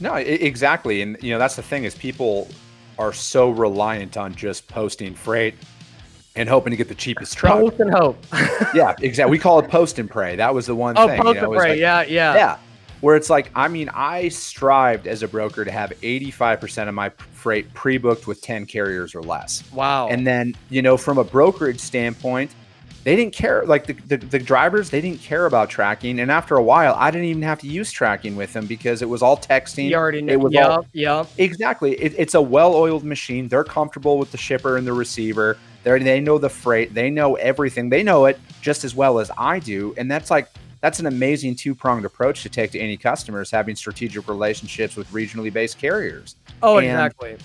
No, 0.00 0.14
exactly. 0.14 1.02
And 1.02 1.18
you 1.22 1.30
know, 1.32 1.38
that's 1.38 1.56
the 1.56 1.62
thing 1.62 1.84
is 1.84 1.94
people 1.94 2.48
are 2.98 3.12
so 3.12 3.50
reliant 3.50 4.16
on 4.16 4.34
just 4.34 4.66
posting 4.68 5.14
freight 5.14 5.54
and 6.36 6.48
hoping 6.48 6.70
to 6.70 6.76
get 6.76 6.88
the 6.88 6.94
cheapest 6.94 7.36
truck. 7.36 7.58
Post 7.58 7.80
and 7.80 7.92
hope. 7.92 8.24
yeah, 8.74 8.94
exactly. 9.02 9.30
We 9.30 9.38
call 9.38 9.58
it 9.58 9.68
post 9.68 9.98
and 9.98 10.10
pray. 10.10 10.36
That 10.36 10.54
was 10.54 10.66
the 10.66 10.74
one 10.74 10.96
oh, 10.96 11.06
thing. 11.06 11.20
post 11.20 11.34
you 11.34 11.40
know, 11.42 11.52
and 11.52 11.60
pray. 11.60 11.70
Like, 11.70 11.80
yeah, 11.80 12.02
yeah. 12.02 12.34
Yeah 12.34 12.58
where 13.00 13.16
it's 13.16 13.30
like, 13.30 13.50
I 13.54 13.68
mean, 13.68 13.88
I 13.90 14.28
strived 14.28 15.06
as 15.06 15.22
a 15.22 15.28
broker 15.28 15.64
to 15.64 15.70
have 15.70 15.90
85% 16.00 16.88
of 16.88 16.94
my 16.94 17.08
freight 17.32 17.72
pre 17.74 17.98
booked 17.98 18.26
with 18.26 18.42
10 18.42 18.66
carriers 18.66 19.14
or 19.14 19.22
less. 19.22 19.64
Wow. 19.72 20.08
And 20.08 20.26
then, 20.26 20.54
you 20.68 20.82
know, 20.82 20.96
from 20.96 21.18
a 21.18 21.24
brokerage 21.24 21.80
standpoint, 21.80 22.54
they 23.02 23.16
didn't 23.16 23.34
care. 23.34 23.64
Like 23.64 23.86
the, 23.86 23.94
the, 23.94 24.18
the, 24.18 24.38
drivers, 24.38 24.90
they 24.90 25.00
didn't 25.00 25.20
care 25.20 25.46
about 25.46 25.70
tracking. 25.70 26.20
And 26.20 26.30
after 26.30 26.56
a 26.56 26.62
while, 26.62 26.94
I 26.98 27.10
didn't 27.10 27.28
even 27.28 27.42
have 27.42 27.58
to 27.60 27.66
use 27.66 27.90
tracking 27.90 28.36
with 28.36 28.52
them 28.52 28.66
because 28.66 29.00
it 29.00 29.08
was 29.08 29.22
all 29.22 29.38
texting. 29.38 29.88
You 29.88 29.96
already 29.96 30.20
know. 30.20 30.32
It 30.34 30.40
was 30.40 30.52
yep, 30.52 30.68
all, 30.68 30.86
yep. 30.92 31.26
Exactly. 31.38 31.92
It, 31.92 32.14
it's 32.18 32.34
a 32.34 32.42
well 32.42 32.74
oiled 32.74 33.04
machine. 33.04 33.48
They're 33.48 33.64
comfortable 33.64 34.18
with 34.18 34.32
the 34.32 34.38
shipper 34.38 34.76
and 34.76 34.86
the 34.86 34.92
receiver. 34.92 35.56
They 35.82 35.98
they 35.98 36.20
know 36.20 36.36
the 36.36 36.50
freight. 36.50 36.92
They 36.92 37.08
know 37.08 37.36
everything. 37.36 37.88
They 37.88 38.02
know 38.02 38.26
it 38.26 38.38
just 38.60 38.84
as 38.84 38.94
well 38.94 39.18
as 39.18 39.30
I 39.38 39.60
do. 39.60 39.94
And 39.96 40.10
that's 40.10 40.30
like 40.30 40.48
that's 40.80 40.98
an 41.00 41.06
amazing 41.06 41.56
two 41.56 41.74
pronged 41.74 42.04
approach 42.04 42.42
to 42.42 42.48
take 42.48 42.70
to 42.72 42.78
any 42.78 42.96
customers 42.96 43.50
having 43.50 43.76
strategic 43.76 44.28
relationships 44.28 44.96
with 44.96 45.08
regionally 45.08 45.52
based 45.52 45.78
carriers. 45.78 46.36
Oh, 46.62 46.78
and, 46.78 46.86
exactly. 46.86 47.36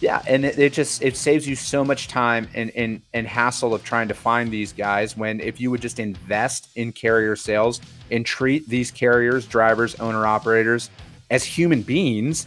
Yeah, 0.00 0.22
and 0.26 0.46
it, 0.46 0.58
it, 0.58 0.72
just 0.72 1.02
it 1.02 1.16
saves 1.16 1.46
you 1.46 1.54
so 1.54 1.84
much 1.84 2.08
time 2.08 2.48
and, 2.54 2.70
and 2.70 3.02
and 3.12 3.26
hassle 3.26 3.74
of 3.74 3.84
trying 3.84 4.08
to 4.08 4.14
find 4.14 4.50
these 4.50 4.72
guys. 4.72 5.16
When 5.16 5.40
if 5.40 5.60
you 5.60 5.70
would 5.70 5.82
just 5.82 5.98
invest 5.98 6.70
in 6.74 6.92
carrier 6.92 7.36
sales 7.36 7.80
and 8.10 8.24
treat 8.24 8.66
these 8.68 8.90
carriers, 8.90 9.46
drivers, 9.46 9.94
owner 9.96 10.26
operators 10.26 10.88
as 11.30 11.44
human 11.44 11.82
beings, 11.82 12.46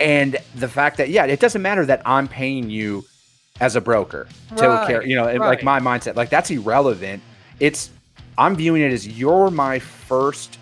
And 0.00 0.38
the 0.54 0.66
fact 0.66 0.96
that 0.96 1.10
yeah, 1.10 1.26
it 1.26 1.38
doesn't 1.38 1.60
matter 1.60 1.84
that 1.86 2.00
I'm 2.06 2.26
paying 2.26 2.70
you 2.70 3.04
as 3.60 3.76
a 3.76 3.80
broker 3.80 4.26
to 4.56 4.68
Right, 4.68 4.86
care, 4.88 5.06
you 5.06 5.14
know, 5.14 5.28
and, 5.28 5.38
like 5.40 5.62
my 5.62 5.78
mindset, 5.78 6.16
like 6.16 6.30
that's 6.30 6.50
irrelevant. 6.50 7.22
It's 7.60 7.90
I'm 8.38 8.56
viewing 8.56 8.82
it 8.82 8.92
as 8.92 9.06
you're 9.06 9.50
my 9.50 9.78
first 9.78 10.58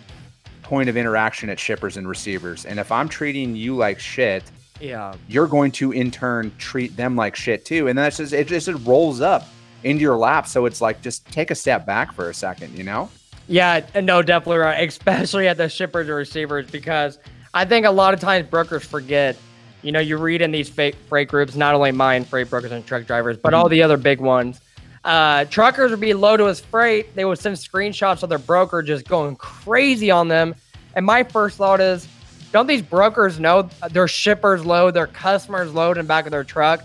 point 0.63 0.89
of 0.89 0.97
interaction 0.97 1.49
at 1.49 1.59
shippers 1.59 1.97
and 1.97 2.09
receivers. 2.09 2.67
And 2.67 2.79
if 2.79 2.93
I'm 2.93 3.09
treating 3.09 3.57
you 3.57 3.75
like 3.77 3.99
shit, 3.99 4.45
Yeah. 4.81 5.15
you're 5.29 5.47
going 5.47 5.73
to 5.73 5.93
in 5.93 6.11
turn 6.11 6.53
treat 6.59 6.97
them 6.97 7.17
like 7.17 7.37
shit 7.37 7.65
too. 7.65 7.89
And 7.89 7.99
that's 7.99 8.19
just 8.19 8.33
it 8.33 8.49
just 8.49 8.69
it 8.69 8.77
rolls 8.85 9.21
up 9.21 9.49
into 9.85 10.03
your 10.03 10.17
lap. 10.17 10.47
So 10.47 10.67
it's 10.67 10.81
like 10.81 11.01
just 11.03 11.25
take 11.27 11.51
a 11.51 11.55
step 11.55 11.87
back 11.87 12.13
for 12.13 12.31
a 12.31 12.35
second, 12.35 12.77
you 12.77 12.85
know? 12.85 13.09
Yeah, 13.49 13.81
no, 14.03 14.23
definitely 14.23 14.59
right. 14.59 14.83
Especially 14.89 15.49
at 15.49 15.57
the 15.57 15.69
shippers 15.69 16.07
and 16.09 16.17
receivers, 16.17 16.71
because 16.71 17.19
I 17.55 17.65
think 17.65 17.87
a 17.87 17.91
lot 17.91 18.15
of 18.15 18.21
times 18.21 18.49
brokers 18.49 18.85
forget. 18.85 19.37
You 19.83 19.93
know, 19.93 20.01
you 20.01 20.17
read 20.19 20.43
in 20.43 20.51
these 20.51 20.69
fake 20.69 20.97
freight 21.09 21.29
groups, 21.29 21.55
not 21.55 21.75
only 21.75 21.93
mine, 21.93 22.25
freight 22.25 22.51
brokers 22.51 22.73
and 22.73 22.85
truck 22.85 23.07
drivers, 23.07 23.37
but 23.37 23.53
mm-hmm. 23.53 23.61
all 23.63 23.69
the 23.69 23.83
other 23.83 23.97
big 23.97 24.21
ones. 24.21 24.61
Uh, 25.05 25.45
truckers 25.47 25.91
would 25.91 26.01
be 26.01 26.13
low 26.15 26.37
to 26.37 26.45
his 26.47 26.61
freight. 26.61 27.15
They 27.15 27.25
would 27.25 27.39
send 27.39 27.57
screenshots 27.57 28.23
of 28.23 28.29
their 28.29 28.39
broker 28.39 28.83
just 28.83 29.07
going 29.09 29.37
crazy 29.37 30.11
on 30.11 30.29
them. 30.29 30.55
And 30.95 31.07
my 31.07 31.23
first 31.23 31.57
thought 31.57 31.81
is, 31.81 32.09
don't 32.53 32.67
these 32.67 32.83
brokers 32.83 33.39
know 33.39 33.69
their 33.91 34.09
shippers 34.09 34.65
load, 34.65 34.95
their 34.95 35.07
customers 35.07 35.73
load 35.73 35.99
in 35.99 36.05
the 36.05 36.09
back 36.09 36.25
of 36.27 36.31
their 36.33 36.45
truck? 36.45 36.83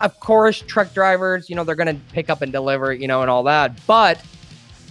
Of 0.00 0.20
course, 0.20 0.60
truck 0.60 0.94
drivers, 0.94 1.50
you 1.50 1.56
know, 1.56 1.64
they're 1.64 1.74
going 1.74 1.94
to 1.94 2.00
pick 2.12 2.30
up 2.30 2.42
and 2.42 2.52
deliver, 2.52 2.92
you 2.92 3.08
know, 3.08 3.22
and 3.22 3.30
all 3.30 3.42
that. 3.44 3.84
But 3.86 4.22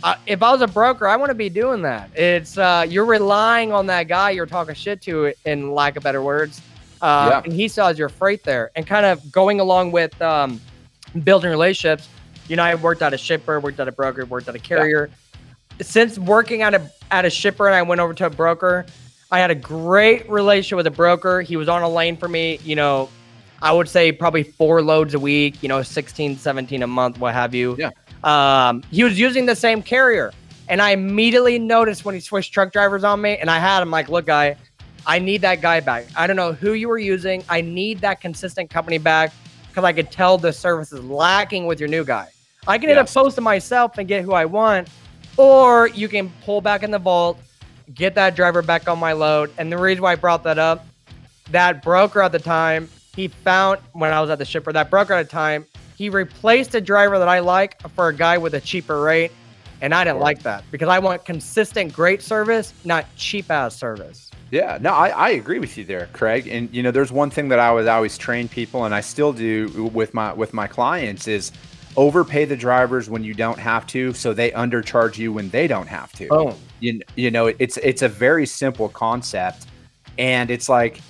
uh, 0.04 0.16
if 0.26 0.44
I 0.44 0.52
was 0.52 0.62
a 0.62 0.68
broker, 0.68 1.08
I 1.08 1.16
want 1.16 1.30
to 1.30 1.36
be 1.36 1.50
doing 1.50 1.82
that. 1.84 2.10
It's 2.18 2.58
uh, 2.58 2.86
you're 2.88 3.06
relying 3.06 3.72
on 3.72 3.86
that 3.88 4.08
guy 4.10 4.32
you're 4.32 4.46
talking 4.46 4.76
shit 4.76 5.02
to, 5.04 5.34
in 5.46 5.72
lack 5.72 5.96
of 5.96 6.04
better 6.04 6.22
words, 6.22 6.62
uh, 7.02 7.30
Yeah. 7.32 7.42
and 7.46 7.54
he 7.54 7.68
sells 7.70 7.98
your 7.98 8.10
freight 8.10 8.44
there. 8.44 8.72
And 8.76 8.86
kind 8.86 9.06
of 9.06 9.32
going 9.32 9.60
along 9.62 9.92
with 9.94 10.20
um, 10.22 10.60
building 11.24 11.50
relationships. 11.50 12.10
You 12.48 12.56
know, 12.56 12.64
I 12.64 12.76
worked 12.76 13.02
at 13.02 13.14
a 13.14 13.18
shipper, 13.18 13.60
worked 13.60 13.80
at 13.80 13.88
a 13.88 13.92
broker, 13.92 14.26
worked 14.26 14.48
at 14.48 14.56
a 14.56 14.60
carrier. 14.60 15.10
Since 15.82 16.18
working 16.18 16.62
at 16.62 16.74
a 16.74 16.90
at 17.12 17.26
a 17.26 17.30
shipper, 17.30 17.68
and 17.68 17.76
I 17.76 17.82
went 17.82 18.02
over 18.02 18.14
to 18.14 18.26
a 18.26 18.30
broker, 18.30 18.86
I 19.32 19.40
had 19.40 19.52
a 19.52 19.56
great 19.56 20.30
relationship 20.30 20.78
with 20.78 20.88
a 20.88 20.92
broker. 20.92 21.42
He 21.42 21.58
was 21.58 21.70
on 21.70 21.84
a 21.84 21.90
lane 21.90 22.18
for 22.18 22.28
me. 22.28 22.60
You 22.64 22.76
know, 22.76 23.10
I 23.62 23.72
would 23.72 23.90
say 23.90 24.12
probably 24.12 24.44
four 24.44 24.82
loads 24.82 25.14
a 25.14 25.20
week. 25.20 25.62
You 25.62 25.70
know, 25.70 25.84
16, 25.84 26.38
17 26.38 26.84
a 26.84 26.88
month, 26.88 27.20
what 27.20 27.34
have 27.34 27.54
you. 27.54 27.76
Yeah. 27.78 27.92
Um, 28.24 28.84
he 28.92 29.04
was 29.04 29.20
using 29.20 29.46
the 29.46 29.56
same 29.56 29.84
carrier. 29.84 30.34
And 30.70 30.82
I 30.82 30.92
immediately 30.92 31.60
noticed 31.60 32.04
when 32.04 32.14
he 32.14 32.22
switched 32.22 32.54
truck 32.54 32.74
drivers 32.74 33.04
on 33.04 33.22
me, 33.22 33.38
and 33.38 33.50
I 33.50 33.58
had 33.58 33.82
him 33.82 33.90
like, 33.90 34.10
look, 34.10 34.26
guy, 34.26 34.58
I 35.06 35.20
need 35.20 35.42
that 35.42 35.62
guy 35.62 35.80
back. 35.80 36.06
I 36.18 36.28
don't 36.28 36.36
know 36.36 36.52
who 36.52 36.74
you 36.74 36.90
were 36.90 36.98
using. 36.98 37.44
I 37.48 37.62
need 37.62 38.02
that 38.02 38.20
consistent 38.20 38.70
company 38.70 38.98
back 38.98 39.32
because 39.70 39.86
I 39.86 39.94
could 39.94 40.12
tell 40.12 40.38
the 40.38 40.52
service 40.52 40.92
is 40.92 41.02
lacking 41.04 41.66
with 41.66 41.80
your 41.80 41.88
new 41.88 42.04
guy. 42.04 42.30
I 42.68 42.78
can 42.78 42.90
either 42.90 43.00
Yes. 43.02 43.14
post 43.14 43.38
it 43.38 43.42
myself 43.42 43.98
and 43.98 44.08
get 44.08 44.24
who 44.24 44.34
I 44.34 44.46
want, 44.46 44.90
or 45.38 45.88
you 45.88 46.08
can 46.08 46.32
pull 46.44 46.62
back 46.62 46.84
in 46.84 46.92
the 46.92 47.00
vault, 47.00 47.40
get 47.94 48.16
that 48.16 48.36
driver 48.36 48.62
back 48.62 48.90
on 48.90 49.00
my 49.00 49.14
load. 49.14 49.52
And 49.58 49.72
the 49.72 49.78
reason 49.78 50.04
why 50.04 50.14
I 50.14 50.16
brought 50.16 50.44
that 50.44 50.60
up, 50.60 50.86
that 51.52 51.82
broker 51.82 52.22
at 52.22 52.32
the 52.34 52.40
time, 52.40 52.90
he 53.16 53.30
found 53.30 53.80
when 53.94 54.12
I 54.12 54.20
was 54.22 54.30
at 54.30 54.38
the 54.38 54.46
shipper, 54.46 54.74
that 54.74 54.90
broker 54.90 55.14
at 55.14 55.26
the 55.28 55.32
time, 55.32 55.66
he 55.96 56.10
replaced 56.10 56.76
a 56.76 56.82
driver 56.82 57.18
that 57.18 57.30
I 57.30 57.40
like 57.40 57.82
for 57.96 58.10
a 58.10 58.14
guy 58.14 58.38
with 58.38 58.54
a 58.54 58.62
cheaper 58.62 59.02
rate. 59.02 59.32
And 59.80 59.94
I 59.94 60.04
didn't 60.04 60.20
like 60.20 60.42
that 60.42 60.64
because 60.72 60.90
I 60.90 60.98
want 60.98 61.24
consistent, 61.24 61.94
great 61.94 62.24
service, 62.24 62.74
not 62.84 63.06
cheap 63.16 63.52
ass 63.52 63.76
service. 63.76 64.32
Yeah, 64.50 64.80
no, 64.82 64.92
I, 64.92 65.10
I 65.10 65.30
agree 65.30 65.60
with 65.60 65.78
you 65.78 65.84
there, 65.84 66.10
Craig. 66.14 66.48
And 66.48 66.74
you 66.74 66.82
know, 66.82 66.90
there's 66.90 67.12
one 67.12 67.30
thing 67.30 67.50
that 67.50 67.60
I 67.60 67.72
was 67.72 67.86
always 67.86 68.18
train 68.18 68.48
people, 68.48 68.86
and 68.86 68.96
I 68.96 69.02
still 69.02 69.34
do 69.34 69.92
with 69.94 70.16
my 70.16 70.34
with 70.34 70.52
my 70.52 70.66
clients 70.66 71.28
is 71.28 71.52
overpay 71.98 72.46
the 72.46 72.56
drivers 72.56 73.10
when 73.10 73.24
you 73.24 73.34
don't 73.34 73.60
have 73.60 73.86
to, 73.88 74.14
so 74.14 74.32
they 74.34 74.52
undercharge 74.52 75.18
you 75.18 75.34
when 75.34 75.50
they 75.50 75.68
don't 75.68 75.88
have 75.88 76.14
to. 76.14 76.28
Boom. 76.30 76.56
You, 76.80 77.02
you 77.16 77.32
know, 77.32 77.48
it's 77.48 77.78
it's 77.78 78.04
a 78.04 78.08
very 78.08 78.46
simple 78.46 78.88
concept, 78.88 79.66
and 80.18 80.50
it's 80.50 80.70
like 80.70 81.02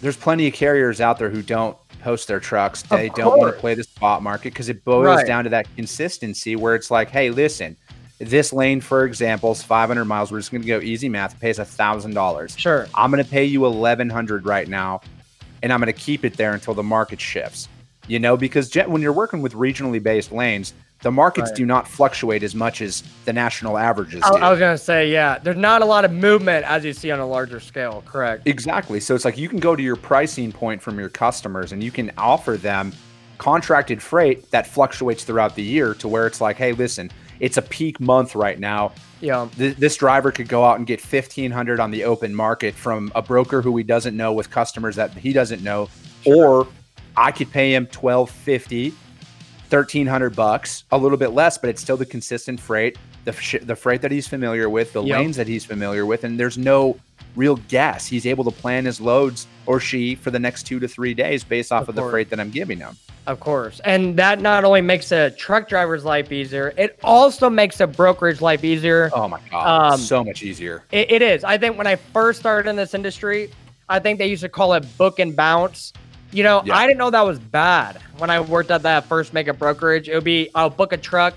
there's 0.00 0.16
plenty 0.16 0.48
of 0.48 0.54
carriers 0.54 1.00
out 1.00 1.18
there 1.18 1.30
who 1.30 1.42
don't 1.42 1.76
post 2.00 2.26
their 2.26 2.40
trucks. 2.40 2.82
They 2.82 3.10
don't 3.10 3.38
want 3.38 3.54
to 3.54 3.60
play 3.60 3.74
the 3.74 3.84
spot 3.84 4.22
market 4.22 4.52
because 4.52 4.68
it 4.68 4.84
boils 4.84 5.18
Right. 5.18 5.26
down 5.26 5.44
to 5.44 5.50
that 5.50 5.68
consistency 5.76 6.56
where 6.56 6.74
it's 6.74 6.90
like, 6.90 7.10
hey, 7.10 7.30
listen, 7.30 7.76
this 8.18 8.52
lane, 8.52 8.80
for 8.80 9.04
example, 9.04 9.52
is 9.52 9.62
500 9.62 10.04
miles. 10.06 10.32
We're 10.32 10.40
just 10.40 10.50
going 10.50 10.62
to 10.62 10.66
go 10.66 10.80
easy 10.80 11.08
math. 11.08 11.34
It 11.34 11.40
pays 11.40 11.60
a 11.60 11.64
thousand 11.64 12.14
dollars. 12.14 12.58
Sure. 12.58 12.88
I'm 12.94 13.12
going 13.12 13.22
to 13.22 13.30
pay 13.30 13.44
you 13.44 13.60
1100 13.60 14.46
right 14.46 14.66
now, 14.66 15.02
and 15.62 15.72
I'm 15.72 15.78
going 15.80 15.92
to 15.92 15.98
keep 15.98 16.24
it 16.24 16.36
there 16.36 16.54
until 16.54 16.74
the 16.74 16.82
market 16.82 17.20
shifts. 17.20 17.68
You 18.12 18.18
know, 18.18 18.36
because 18.36 18.68
gen- 18.68 18.90
when 18.92 19.00
you're 19.00 19.10
working 19.10 19.40
with 19.40 19.54
regionally 19.54 20.00
based 20.02 20.32
lanes, 20.32 20.74
the 21.00 21.10
markets 21.10 21.48
Right. 21.48 21.56
do 21.56 21.64
not 21.64 21.88
fluctuate 21.88 22.42
as 22.42 22.54
much 22.54 22.82
as 22.82 23.02
the 23.24 23.32
national 23.32 23.78
averages 23.78 24.20
I, 24.22 24.30
do. 24.32 24.36
I 24.36 24.50
was 24.50 24.58
gonna 24.58 24.76
say, 24.76 25.10
yeah, 25.10 25.38
there's 25.42 25.56
not 25.56 25.80
a 25.80 25.86
lot 25.86 26.04
of 26.04 26.12
movement 26.12 26.66
as 26.66 26.84
you 26.84 26.92
see 26.92 27.10
on 27.10 27.20
a 27.20 27.26
larger 27.26 27.58
scale. 27.58 28.04
Correct. 28.04 28.46
Exactly. 28.46 29.00
So 29.00 29.14
it's 29.14 29.24
like 29.24 29.38
you 29.38 29.48
can 29.48 29.60
go 29.60 29.74
to 29.74 29.82
your 29.82 29.96
pricing 29.96 30.52
point 30.52 30.82
from 30.82 30.98
your 30.98 31.08
customers 31.08 31.72
and 31.72 31.82
you 31.82 31.90
can 31.90 32.12
offer 32.18 32.58
them 32.58 32.92
contracted 33.38 34.02
freight 34.02 34.50
that 34.50 34.66
fluctuates 34.66 35.24
throughout 35.24 35.54
the 35.56 35.62
year 35.62 35.94
to 35.94 36.06
where 36.06 36.26
it's 36.26 36.42
like, 36.42 36.58
hey, 36.58 36.72
listen, 36.72 37.10
it's 37.40 37.56
a 37.56 37.62
peak 37.62 37.98
month 37.98 38.34
right 38.34 38.60
now. 38.60 38.92
Yeah. 39.22 39.48
Th- 39.56 39.74
this 39.78 39.96
driver 39.96 40.30
could 40.30 40.48
go 40.48 40.66
out 40.66 40.76
and 40.76 40.86
get 40.86 41.00
1500 41.00 41.80
on 41.80 41.90
the 41.90 42.04
open 42.04 42.34
market 42.34 42.74
from 42.74 43.10
a 43.14 43.22
broker 43.22 43.62
who 43.62 43.74
he 43.78 43.82
doesn't 43.82 44.14
know 44.14 44.34
with 44.34 44.50
customers 44.50 44.96
that 44.96 45.12
he 45.14 45.32
doesn't 45.32 45.62
know 45.62 45.88
or 46.26 46.68
I 47.16 47.30
could 47.32 47.50
pay 47.50 47.74
him 47.74 47.84
1250 47.86 48.94
1300 49.70 50.36
bucks, 50.36 50.84
a 50.92 50.98
little 50.98 51.16
bit 51.16 51.28
less, 51.30 51.56
but 51.56 51.70
it's 51.70 51.80
still 51.80 51.96
the 51.96 52.04
consistent 52.04 52.60
freight, 52.60 52.98
the 53.24 53.32
sh- 53.32 53.56
the 53.62 53.74
freight 53.74 54.02
that 54.02 54.10
he's 54.12 54.28
familiar 54.28 54.68
with, 54.68 54.92
the 54.92 55.02
Yep. 55.02 55.18
lanes 55.18 55.36
that 55.36 55.48
he's 55.48 55.64
familiar 55.64 56.04
with, 56.04 56.24
and 56.24 56.38
there's 56.38 56.58
no 56.58 56.98
real 57.36 57.56
guess. 57.68 58.06
He's 58.06 58.26
able 58.26 58.44
to 58.44 58.50
plan 58.50 58.84
his 58.84 59.00
loads 59.00 59.46
or 59.64 59.80
she 59.80 60.14
for 60.14 60.30
the 60.30 60.38
next 60.38 60.64
two 60.64 60.78
to 60.80 60.86
three 60.88 61.14
days 61.14 61.42
based 61.42 61.72
off 61.72 61.84
Of 61.84 61.90
of, 61.90 61.94
the 61.94 62.10
freight 62.10 62.28
that 62.28 62.38
I'm 62.38 62.50
giving 62.50 62.80
him. 62.80 62.98
Of 63.26 63.40
course. 63.40 63.80
And 63.86 64.14
that 64.18 64.42
not 64.42 64.64
only 64.64 64.82
makes 64.82 65.10
a 65.10 65.30
truck 65.30 65.70
driver's 65.70 66.04
life 66.04 66.30
easier, 66.32 66.74
it 66.76 66.98
also 67.02 67.48
makes 67.48 67.80
a 67.80 67.86
brokerage 67.86 68.42
life 68.42 68.64
easier. 68.64 69.10
Oh 69.14 69.26
my 69.26 69.40
god, 69.50 69.92
Um, 69.94 70.00
so 70.00 70.22
much 70.22 70.42
easier. 70.42 70.82
It, 70.92 71.10
it 71.10 71.22
is. 71.22 71.44
I 71.44 71.56
think 71.56 71.78
when 71.78 71.86
I 71.86 71.96
first 71.96 72.40
started 72.40 72.68
in 72.68 72.76
this 72.76 72.92
industry, 72.92 73.50
I 73.88 74.00
think 74.00 74.18
they 74.18 74.26
used 74.26 74.42
to 74.42 74.50
call 74.50 74.74
it 74.74 74.84
book 74.98 75.18
and 75.18 75.34
bounce. 75.34 75.94
You 76.32 76.42
know, 76.42 76.62
Yeah. 76.64 76.76
I 76.76 76.86
didn't 76.86 76.98
know 76.98 77.10
that 77.10 77.24
was 77.26 77.38
bad 77.38 77.98
when 78.18 78.30
I 78.30 78.40
worked 78.40 78.70
at 78.70 78.82
that 78.82 79.04
first 79.04 79.32
mega 79.34 79.52
brokerage. 79.52 80.08
It 80.08 80.14
would 80.14 80.24
be 80.24 80.48
I'll 80.54 80.70
book 80.70 80.92
a 80.92 80.96
truck, 80.96 81.34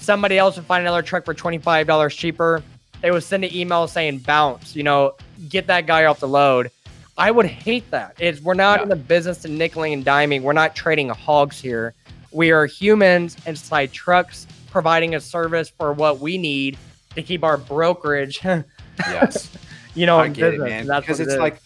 somebody 0.00 0.38
else 0.38 0.56
would 0.56 0.64
find 0.64 0.82
another 0.82 1.02
truck 1.02 1.24
for 1.24 1.34
$25 1.34 2.16
cheaper. 2.16 2.62
They 3.02 3.10
would 3.10 3.22
send 3.22 3.44
an 3.44 3.54
email 3.54 3.86
saying 3.86 4.18
bounce, 4.20 4.74
you 4.74 4.82
know, 4.82 5.14
get 5.48 5.66
that 5.68 5.86
guy 5.86 6.06
off 6.06 6.20
the 6.20 6.28
load. 6.28 6.70
I 7.16 7.30
would 7.30 7.46
hate 7.46 7.90
that. 7.90 8.14
It's 8.18 8.40
we're 8.40 8.54
not 8.54 8.78
Yeah. 8.78 8.82
in 8.84 8.88
the 8.88 8.96
business 8.96 9.44
of 9.44 9.50
nickeling 9.50 9.92
and 9.92 10.04
diming. 10.04 10.42
We're 10.42 10.52
not 10.52 10.74
trading 10.74 11.08
hogs 11.10 11.60
here. 11.60 11.92
We 12.32 12.50
are 12.52 12.64
humans 12.66 13.36
inside 13.46 13.92
trucks 13.92 14.46
providing 14.70 15.14
a 15.14 15.20
service 15.20 15.68
for 15.76 15.92
what 15.92 16.20
we 16.20 16.38
need 16.38 16.76
to 17.14 17.22
keep 17.22 17.42
our 17.44 17.56
brokerage, 17.56 18.40
Yes. 18.98 19.50
you 19.94 20.06
know, 20.06 20.18
I 20.18 20.28
get 20.28 20.54
it, 20.54 20.60
man. 20.60 20.86
Because 20.86 21.20
it's 21.20 21.32
it 21.34 21.38
like, 21.40 21.58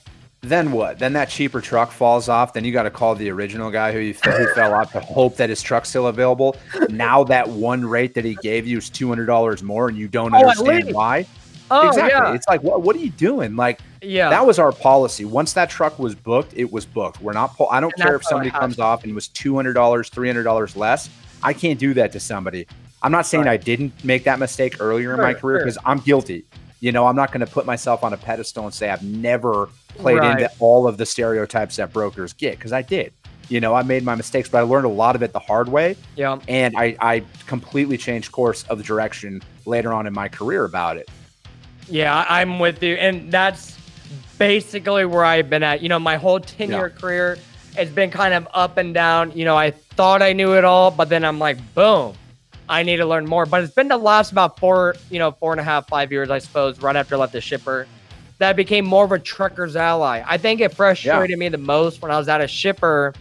then 0.43 0.73
what? 0.73 0.99
Then 0.99 1.13
that 1.13 1.29
cheaper 1.29 1.61
truck 1.61 1.93
falls 1.93 2.29
off. 2.29 2.53
Then 2.53 2.65
you 2.65 2.73
got 2.73 2.83
to 2.83 2.91
call 2.91 3.15
the 3.15 3.31
original 3.31 3.71
guy 3.71 3.93
who 3.93 4.01
you 4.01 4.13
who 4.15 4.53
fell 4.55 4.75
off 4.75 4.93
to 4.93 5.01
hope 5.01 5.37
that 5.37 5.49
his 5.49 5.63
truck's 5.63 5.89
still 5.89 6.09
available. 6.09 6.57
Now 6.89 7.23
that 7.25 7.49
one 7.49 7.85
rate 7.87 8.15
that 8.15 8.25
he 8.25 8.35
gave 8.37 8.67
you 8.67 8.79
is 8.79 8.91
two 8.91 9.09
hundred 9.09 9.27
dollars 9.27 9.63
more, 9.63 9.89
and 9.89 9.97
you 9.97 10.09
don't 10.09 10.35
Oh, 10.35 10.39
understand 10.39 10.93
why. 10.93 11.27
oh 11.71 11.89
exactly. 11.89 12.11
yeah, 12.11 12.35
It's 12.35 12.47
like, 12.49 12.63
what? 12.63 12.83
What 12.83 12.97
are 12.97 12.99
you 12.99 13.11
doing? 13.11 13.55
Like 13.55 13.81
yeah. 14.03 14.31
that 14.31 14.45
was 14.45 14.59
our 14.59 14.73
policy. 14.73 15.25
Once 15.25 15.53
that 15.53 15.71
truck 15.71 15.99
was 15.99 16.15
booked, 16.17 16.55
it 16.57 16.73
was 16.73 16.85
booked. 16.87 17.21
We're 17.21 17.33
not. 17.35 17.57
Pull- 17.57 17.69
I 17.71 17.79
don't 17.81 17.93
And 17.97 18.03
care 18.05 18.17
if 18.17 18.25
somebody 18.25 18.51
comes 18.51 18.81
off 18.81 19.05
and 19.05 19.15
was 19.15 19.29
two 19.29 19.55
hundred 19.55 19.75
dollars, 19.75 20.09
three 20.09 20.29
hundred 20.29 20.43
dollars 20.43 20.75
less. 20.77 21.09
I 21.45 21.53
can't 21.53 21.79
do 21.79 21.95
that 21.95 22.11
to 22.13 22.21
somebody. 22.21 22.67
I'm 23.01 23.11
not 23.13 23.27
saying 23.27 23.45
Right. 23.45 23.53
I 23.53 23.57
didn't 23.63 24.05
make 24.05 24.25
that 24.25 24.39
mistake 24.39 24.77
earlier 24.81 25.13
in 25.15 25.21
my 25.21 25.33
Sure, 25.33 25.41
career 25.41 25.59
sure. 25.59 25.65
because 25.67 25.79
I'm 25.85 25.99
guilty. 26.01 26.45
You 26.81 26.91
know, 26.91 27.07
I'm 27.07 27.15
not 27.17 27.31
going 27.33 27.47
to 27.47 27.53
put 27.53 27.65
myself 27.65 28.03
on 28.03 28.13
a 28.13 28.17
pedestal 28.17 28.65
and 28.65 28.75
say 28.75 28.91
I've 28.91 29.05
never 29.05 29.69
played 29.97 30.19
Right. 30.19 30.41
into 30.41 30.51
all 30.59 30.87
of 30.87 30.97
the 30.97 31.07
stereotypes 31.07 31.77
that 31.77 31.93
brokers 31.93 32.33
get 32.33 32.59
because 32.59 32.73
I 32.73 32.83
did. 32.83 33.13
You 33.49 33.61
know, 33.61 33.75
I 33.75 33.83
made 33.83 34.03
my 34.05 34.15
mistakes, 34.15 34.49
but 34.49 34.59
I 34.59 34.63
learned 34.63 34.87
a 34.87 34.91
lot 34.91 35.15
of 35.15 35.23
it 35.23 35.33
the 35.33 35.39
hard 35.39 35.69
way, 35.69 35.97
yeah. 36.17 36.39
and 36.49 36.75
I, 36.77 36.97
I 37.01 37.23
completely 37.47 37.99
changed 37.99 38.33
course 38.33 38.63
of 38.65 38.79
the 38.79 38.85
direction 38.85 39.43
later 39.67 39.93
on 39.93 40.07
in 40.07 40.13
my 40.15 40.29
career 40.29 40.65
about 40.65 40.97
it. 40.97 41.09
Yeah, 41.89 42.25
I'm 42.29 42.59
with 42.59 42.83
you. 42.83 42.95
And 42.95 43.31
that's 43.31 43.77
basically 44.39 45.05
where 45.05 45.25
I've 45.25 45.51
been 45.51 45.63
at. 45.63 45.83
You 45.83 45.89
know, 45.89 45.99
my 45.99 46.17
whole 46.17 46.41
10 46.41 46.71
year 46.71 46.89
career 46.89 47.39
has 47.77 47.91
been 47.91 48.11
kind 48.11 48.33
of 48.33 48.49
up 48.55 48.77
and 48.79 48.95
down. 48.95 49.33
You 49.33 49.45
know, 49.45 49.57
I 49.57 49.73
thought 49.73 50.23
I 50.23 50.33
knew 50.33 50.55
it 50.55 50.65
all, 50.65 50.91
but 50.91 51.09
then 51.09 51.25
I'm 51.25 51.39
like, 51.39 51.59
boom, 51.75 52.15
I 52.69 52.83
need 52.85 52.97
to 52.97 53.07
learn 53.07 53.27
more. 53.27 53.45
But 53.45 53.65
it's 53.65 53.75
been 53.75 53.89
the 53.89 53.99
last 53.99 54.33
about 54.33 54.59
four, 54.59 54.95
you 55.11 55.19
know, 55.19 55.33
four 55.33 55.53
and 55.53 55.61
a 55.61 55.65
half, 55.65 55.89
five 55.89 56.11
years, 56.13 56.31
I 56.31 56.39
suppose, 56.39 56.81
right 56.81 56.97
after 56.97 57.17
I 57.17 57.19
left 57.19 57.33
the 57.33 57.41
shipper, 57.41 57.87
that 58.43 58.57
became 58.57 58.85
more 58.85 59.05
of 59.05 59.13
a 59.13 59.19
trucker's 59.19 59.77
ally. 59.77 60.23
I 60.27 60.37
think 60.37 60.61
it 60.61 60.75
frustrated 60.75 61.31
yeah. 61.31 61.37
me 61.37 61.49
the 61.49 61.59
most 61.59 62.03
when 62.03 62.11
I 62.11 62.19
was 62.19 62.29
at 62.29 62.41
a 62.41 62.49
shipper, 62.49 63.15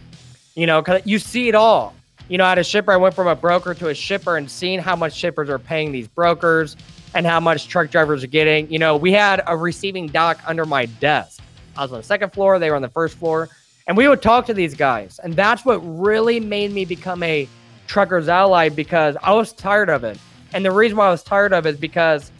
you 0.54 0.66
know, 0.66 0.80
because 0.80 1.02
you 1.04 1.18
see 1.18 1.48
it 1.48 1.54
all. 1.54 1.94
You 2.28 2.38
know, 2.38 2.44
at 2.44 2.58
a 2.58 2.64
shipper, 2.64 2.92
I 2.92 2.96
went 2.96 3.14
from 3.14 3.26
a 3.26 3.34
broker 3.34 3.74
to 3.74 3.88
a 3.88 3.94
shipper 3.94 4.36
and 4.36 4.50
seeing 4.50 4.78
how 4.78 4.96
much 4.96 5.14
shippers 5.14 5.48
are 5.50 5.58
paying 5.58 5.92
these 5.92 6.08
brokers 6.08 6.76
and 7.14 7.26
how 7.26 7.40
much 7.40 7.68
truck 7.68 7.90
drivers 7.90 8.24
are 8.24 8.28
getting. 8.28 8.70
You 8.72 8.78
know, 8.78 8.96
we 8.96 9.12
had 9.12 9.42
a 9.46 9.56
receiving 9.56 10.06
dock 10.06 10.40
under 10.46 10.64
my 10.64 10.86
desk. 10.86 11.40
I 11.76 11.82
was 11.82 11.92
on 11.92 11.98
the 11.98 12.04
second 12.04 12.32
floor, 12.32 12.58
they 12.58 12.70
were 12.70 12.76
on 12.76 12.82
the 12.82 12.88
first 12.88 13.18
floor, 13.18 13.48
and 13.86 13.96
we 13.96 14.08
would 14.08 14.22
talk 14.22 14.46
to 14.46 14.54
these 14.54 14.74
guys. 14.74 15.20
And 15.22 15.34
that's 15.34 15.64
what 15.64 15.78
really 15.78 16.40
made 16.40 16.72
me 16.72 16.84
become 16.84 17.22
a 17.22 17.48
trucker's 17.86 18.28
ally 18.28 18.68
because 18.68 19.16
I 19.22 19.32
was 19.34 19.52
tired 19.52 19.88
of 19.88 20.04
it. 20.04 20.18
And 20.54 20.64
the 20.64 20.70
reason 20.70 20.96
why 20.96 21.08
I 21.08 21.10
was 21.10 21.22
tired 21.22 21.52
of 21.52 21.66
it 21.66 21.74
is 21.74 21.80
because 21.80 22.30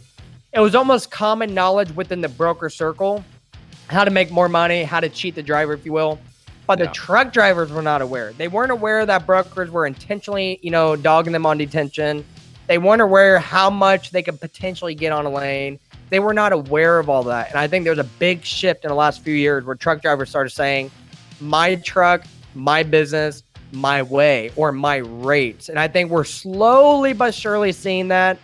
it 0.53 0.59
was 0.59 0.75
almost 0.75 1.09
common 1.09 1.53
knowledge 1.53 1.91
within 1.95 2.21
the 2.21 2.29
broker 2.29 2.69
circle 2.69 3.23
how 3.87 4.03
to 4.03 4.11
make 4.11 4.31
more 4.31 4.49
money, 4.49 4.83
how 4.83 4.99
to 4.99 5.09
cheat 5.09 5.35
the 5.35 5.43
driver, 5.43 5.73
if 5.73 5.85
you 5.85 5.93
will. 5.93 6.19
But 6.65 6.79
yeah. 6.79 6.85
the 6.85 6.91
truck 6.91 7.33
drivers 7.33 7.71
were 7.71 7.81
not 7.81 8.01
aware. 8.01 8.33
They 8.33 8.47
weren't 8.47 8.71
aware 8.71 9.05
that 9.05 9.25
brokers 9.25 9.69
were 9.69 9.85
intentionally, 9.85 10.59
you 10.61 10.71
know, 10.71 10.95
dogging 10.95 11.33
them 11.33 11.45
on 11.45 11.57
detention. 11.57 12.23
They 12.67 12.77
weren't 12.77 13.01
aware 13.01 13.39
how 13.39 13.69
much 13.69 14.11
they 14.11 14.23
could 14.23 14.39
potentially 14.39 14.95
get 14.95 15.11
on 15.11 15.25
a 15.25 15.29
lane. 15.29 15.79
They 16.09 16.19
were 16.19 16.33
not 16.33 16.53
aware 16.53 16.99
of 16.99 17.09
all 17.09 17.23
that. 17.23 17.49
And 17.49 17.59
I 17.59 17.67
think 17.67 17.83
there's 17.83 17.97
a 17.97 18.05
big 18.05 18.45
shift 18.45 18.85
in 18.85 18.89
the 18.89 18.95
last 18.95 19.21
few 19.21 19.33
years 19.33 19.65
where 19.65 19.75
truck 19.75 20.01
drivers 20.01 20.29
started 20.29 20.51
saying, 20.51 20.89
my 21.41 21.75
truck, 21.75 22.23
my 22.55 22.83
business, 22.83 23.43
my 23.73 24.01
way, 24.01 24.51
or 24.55 24.71
my 24.71 24.97
rates. 24.97 25.67
And 25.67 25.77
I 25.77 25.87
think 25.89 26.09
we're 26.09 26.23
slowly 26.23 27.11
but 27.11 27.33
surely 27.33 27.73
seeing 27.73 28.07
that. 28.09 28.37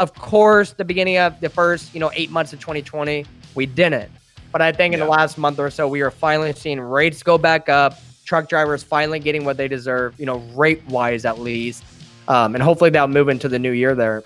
Of 0.00 0.14
course, 0.14 0.72
the 0.72 0.84
beginning 0.84 1.18
of 1.18 1.40
the 1.40 1.48
first, 1.48 1.92
you 1.92 2.00
know, 2.00 2.10
eight 2.14 2.30
months 2.30 2.52
of 2.52 2.60
2020, 2.60 3.26
we 3.54 3.66
didn't. 3.66 4.10
But 4.52 4.62
I 4.62 4.72
think 4.72 4.94
in 4.94 5.00
the 5.00 5.06
last 5.06 5.38
month 5.38 5.58
or 5.58 5.70
so, 5.70 5.88
we 5.88 6.00
are 6.00 6.10
finally 6.10 6.52
seeing 6.52 6.80
rates 6.80 7.22
go 7.22 7.36
back 7.36 7.68
up. 7.68 7.98
Truck 8.24 8.48
drivers 8.48 8.82
finally 8.82 9.18
getting 9.18 9.44
what 9.44 9.56
they 9.56 9.68
deserve, 9.68 10.18
you 10.18 10.26
know, 10.26 10.38
rate 10.54 10.86
wise 10.88 11.24
at 11.24 11.38
least. 11.38 11.84
Um, 12.28 12.54
and 12.54 12.62
hopefully 12.62 12.90
that'll 12.90 13.08
move 13.08 13.28
into 13.28 13.48
the 13.48 13.58
new 13.58 13.72
year 13.72 13.94
there. 13.94 14.22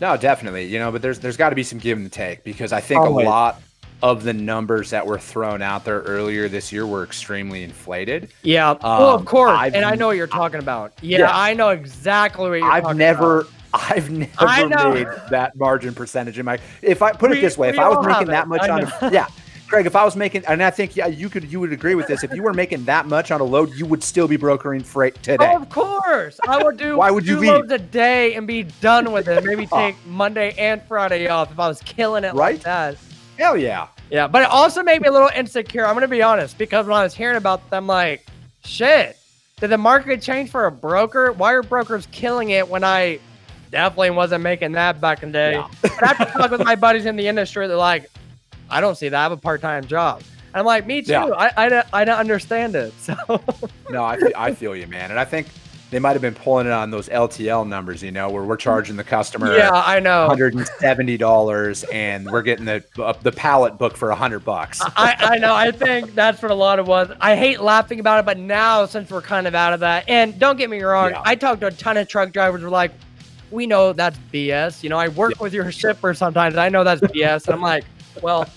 No, 0.00 0.16
definitely. 0.16 0.66
You 0.66 0.78
know, 0.78 0.90
but 0.90 1.02
there's 1.02 1.18
there's 1.18 1.36
got 1.36 1.50
to 1.50 1.54
be 1.54 1.62
some 1.62 1.78
give 1.78 1.98
and 1.98 2.10
take 2.10 2.42
because 2.42 2.72
I 2.72 2.80
think 2.80 3.02
Always. 3.02 3.26
a 3.26 3.28
lot 3.28 3.60
of 4.02 4.24
the 4.24 4.32
numbers 4.32 4.90
that 4.90 5.06
were 5.06 5.18
thrown 5.18 5.60
out 5.60 5.84
there 5.84 6.00
earlier 6.00 6.48
this 6.48 6.72
year 6.72 6.86
were 6.86 7.04
extremely 7.04 7.62
inflated. 7.62 8.30
Yeah. 8.42 8.70
Um, 8.70 8.78
well, 8.82 9.14
of 9.14 9.26
course. 9.26 9.50
I've, 9.50 9.74
and 9.74 9.84
I 9.84 9.94
know 9.94 10.06
what 10.06 10.16
you're 10.16 10.26
talking 10.26 10.58
about. 10.58 10.92
Yeah, 11.02 11.18
yeah. 11.18 11.30
I 11.30 11.52
know 11.52 11.68
exactly 11.68 12.48
what 12.48 12.58
you're 12.60 12.70
I've 12.70 12.96
never, 12.96 13.40
about. 13.40 13.52
I've 13.72 14.10
never 14.10 14.94
made 14.94 15.06
that 15.30 15.56
margin 15.56 15.94
percentage 15.94 16.38
in 16.38 16.44
my. 16.44 16.58
If 16.82 17.02
I 17.02 17.12
put 17.12 17.32
it 17.32 17.40
this 17.40 17.56
way, 17.56 17.68
if 17.68 17.78
I 17.78 17.88
was 17.88 18.04
making 18.04 18.28
that 18.28 18.48
much 18.48 18.68
on, 18.68 18.82
a, 18.84 19.10
yeah, 19.12 19.28
Craig, 19.70 19.86
if 19.86 19.94
I 19.94 20.04
was 20.04 20.16
making, 20.16 20.44
and 20.46 20.60
I 20.60 20.70
think 20.70 20.96
yeah, 20.96 21.06
you 21.06 21.28
could, 21.28 21.44
you 21.44 21.60
would 21.60 21.72
agree 21.72 21.94
with 21.94 22.08
this. 22.08 22.24
If 22.24 22.34
you 22.34 22.42
were 22.42 22.52
making 22.52 22.84
that 22.86 23.06
much 23.06 23.30
on 23.30 23.40
a 23.40 23.44
load, 23.44 23.72
you 23.74 23.86
would 23.86 24.02
still 24.02 24.26
be 24.26 24.36
brokering 24.36 24.82
freight 24.82 25.14
today. 25.22 25.52
Oh, 25.52 25.62
of 25.62 25.68
course, 25.68 26.40
I 26.48 26.62
would 26.62 26.76
do. 26.76 26.96
Why 26.98 27.12
would 27.12 27.24
you 27.24 27.36
two 27.36 27.40
leave? 27.42 27.50
loads 27.50 27.72
a 27.72 27.78
day 27.78 28.34
and 28.34 28.48
be 28.48 28.64
done 28.80 29.12
with 29.12 29.28
it? 29.28 29.44
Maybe 29.44 29.66
take 29.66 29.94
Monday 30.06 30.52
and 30.58 30.82
Friday 30.82 31.28
off 31.28 31.52
if 31.52 31.60
I 31.60 31.68
was 31.68 31.80
killing 31.82 32.24
it 32.24 32.34
right? 32.34 32.54
like 32.54 32.62
that. 32.62 32.96
Hell 33.38 33.56
yeah. 33.56 33.86
Yeah, 34.10 34.26
but 34.26 34.42
it 34.42 34.50
also 34.50 34.82
made 34.82 35.00
me 35.02 35.08
a 35.08 35.12
little 35.12 35.30
insecure. 35.36 35.86
I'm 35.86 35.94
gonna 35.94 36.08
be 36.08 36.20
honest 36.20 36.58
because 36.58 36.86
when 36.86 36.96
I 36.96 37.04
was 37.04 37.14
hearing 37.14 37.36
about 37.36 37.70
them, 37.70 37.86
like, 37.86 38.26
shit, 38.64 39.16
did 39.60 39.68
the 39.68 39.78
market 39.78 40.20
change 40.20 40.50
for 40.50 40.66
a 40.66 40.72
broker? 40.72 41.30
Why 41.30 41.52
are 41.52 41.62
brokers 41.62 42.06
killing 42.06 42.50
it 42.50 42.68
when 42.68 42.82
I 42.82 43.20
definitely 43.70 44.10
wasn't 44.10 44.42
making 44.42 44.72
that 44.72 45.00
back 45.00 45.22
in 45.22 45.30
the 45.30 45.38
day? 45.38 45.52
Yeah. 45.52 45.68
I 46.02 46.06
have 46.06 46.18
to 46.18 46.24
talk 46.26 46.50
with 46.50 46.64
my 46.64 46.74
buddies 46.74 47.06
in 47.06 47.16
the 47.16 47.26
industry. 47.26 47.66
They're 47.66 47.76
like, 47.76 48.10
I 48.68 48.80
don't 48.80 48.96
see 48.96 49.08
that. 49.08 49.18
I 49.18 49.22
have 49.22 49.32
a 49.32 49.36
part 49.36 49.60
time 49.60 49.86
job. 49.86 50.22
And 50.52 50.56
I'm 50.60 50.66
like, 50.66 50.86
me 50.86 51.02
too. 51.02 51.12
Yeah. 51.12 51.26
I, 51.26 51.52
I, 51.56 51.84
I 51.92 52.04
don't 52.04 52.18
understand 52.18 52.74
it. 52.74 52.92
So 53.00 53.14
no, 53.88 54.04
I 54.04 54.16
feel, 54.18 54.32
I 54.36 54.54
feel 54.54 54.76
you, 54.76 54.86
man. 54.86 55.10
And 55.10 55.18
I 55.18 55.24
think 55.24 55.48
they 55.90 55.98
might 55.98 56.12
have 56.12 56.22
been 56.22 56.34
pulling 56.34 56.66
it 56.66 56.72
on 56.72 56.90
those 56.90 57.08
LTL 57.08 57.66
numbers, 57.66 58.02
you 58.02 58.12
know, 58.12 58.30
where 58.30 58.44
we're 58.44 58.56
charging 58.56 58.96
the 58.96 59.04
customer. 59.04 59.56
Yeah, 59.56 59.70
I 59.72 59.98
know. 59.98 60.28
Hundred 60.28 60.54
and 60.54 60.66
seventy 60.78 61.16
dollars, 61.16 61.82
and 61.84 62.30
we're 62.30 62.42
getting 62.42 62.64
the 62.64 62.84
uh, 62.98 63.12
the 63.22 63.32
pallet 63.32 63.76
book 63.76 63.96
for 63.96 64.10
a 64.10 64.14
hundred 64.14 64.44
bucks. 64.44 64.80
I, 64.80 65.16
I 65.18 65.38
know. 65.38 65.54
I 65.54 65.72
think 65.72 66.14
that's 66.14 66.40
what 66.42 66.52
a 66.52 66.54
lot 66.54 66.78
of 66.78 66.86
was. 66.86 67.10
I 67.20 67.34
hate 67.34 67.60
laughing 67.60 67.98
about 67.98 68.20
it, 68.20 68.26
but 68.26 68.38
now 68.38 68.86
since 68.86 69.10
we're 69.10 69.22
kind 69.22 69.48
of 69.48 69.54
out 69.54 69.72
of 69.72 69.80
that, 69.80 70.08
and 70.08 70.38
don't 70.38 70.56
get 70.56 70.70
me 70.70 70.80
wrong, 70.80 71.10
yeah. 71.10 71.22
I 71.24 71.34
talked 71.34 71.60
to 71.62 71.66
a 71.66 71.72
ton 71.72 71.96
of 71.96 72.06
truck 72.06 72.32
drivers. 72.32 72.60
Who 72.60 72.66
were 72.66 72.70
like, 72.70 72.92
we 73.50 73.66
know 73.66 73.92
that's 73.92 74.18
BS. 74.32 74.82
You 74.82 74.88
know, 74.90 74.98
I 74.98 75.08
work 75.08 75.32
yeah. 75.36 75.42
with 75.42 75.54
your 75.54 75.70
shipper 75.72 76.14
sometimes. 76.14 76.56
I 76.56 76.68
know 76.68 76.84
that's 76.84 77.00
BS. 77.00 77.46
And 77.46 77.54
I'm 77.54 77.62
like, 77.62 77.84
well. 78.22 78.48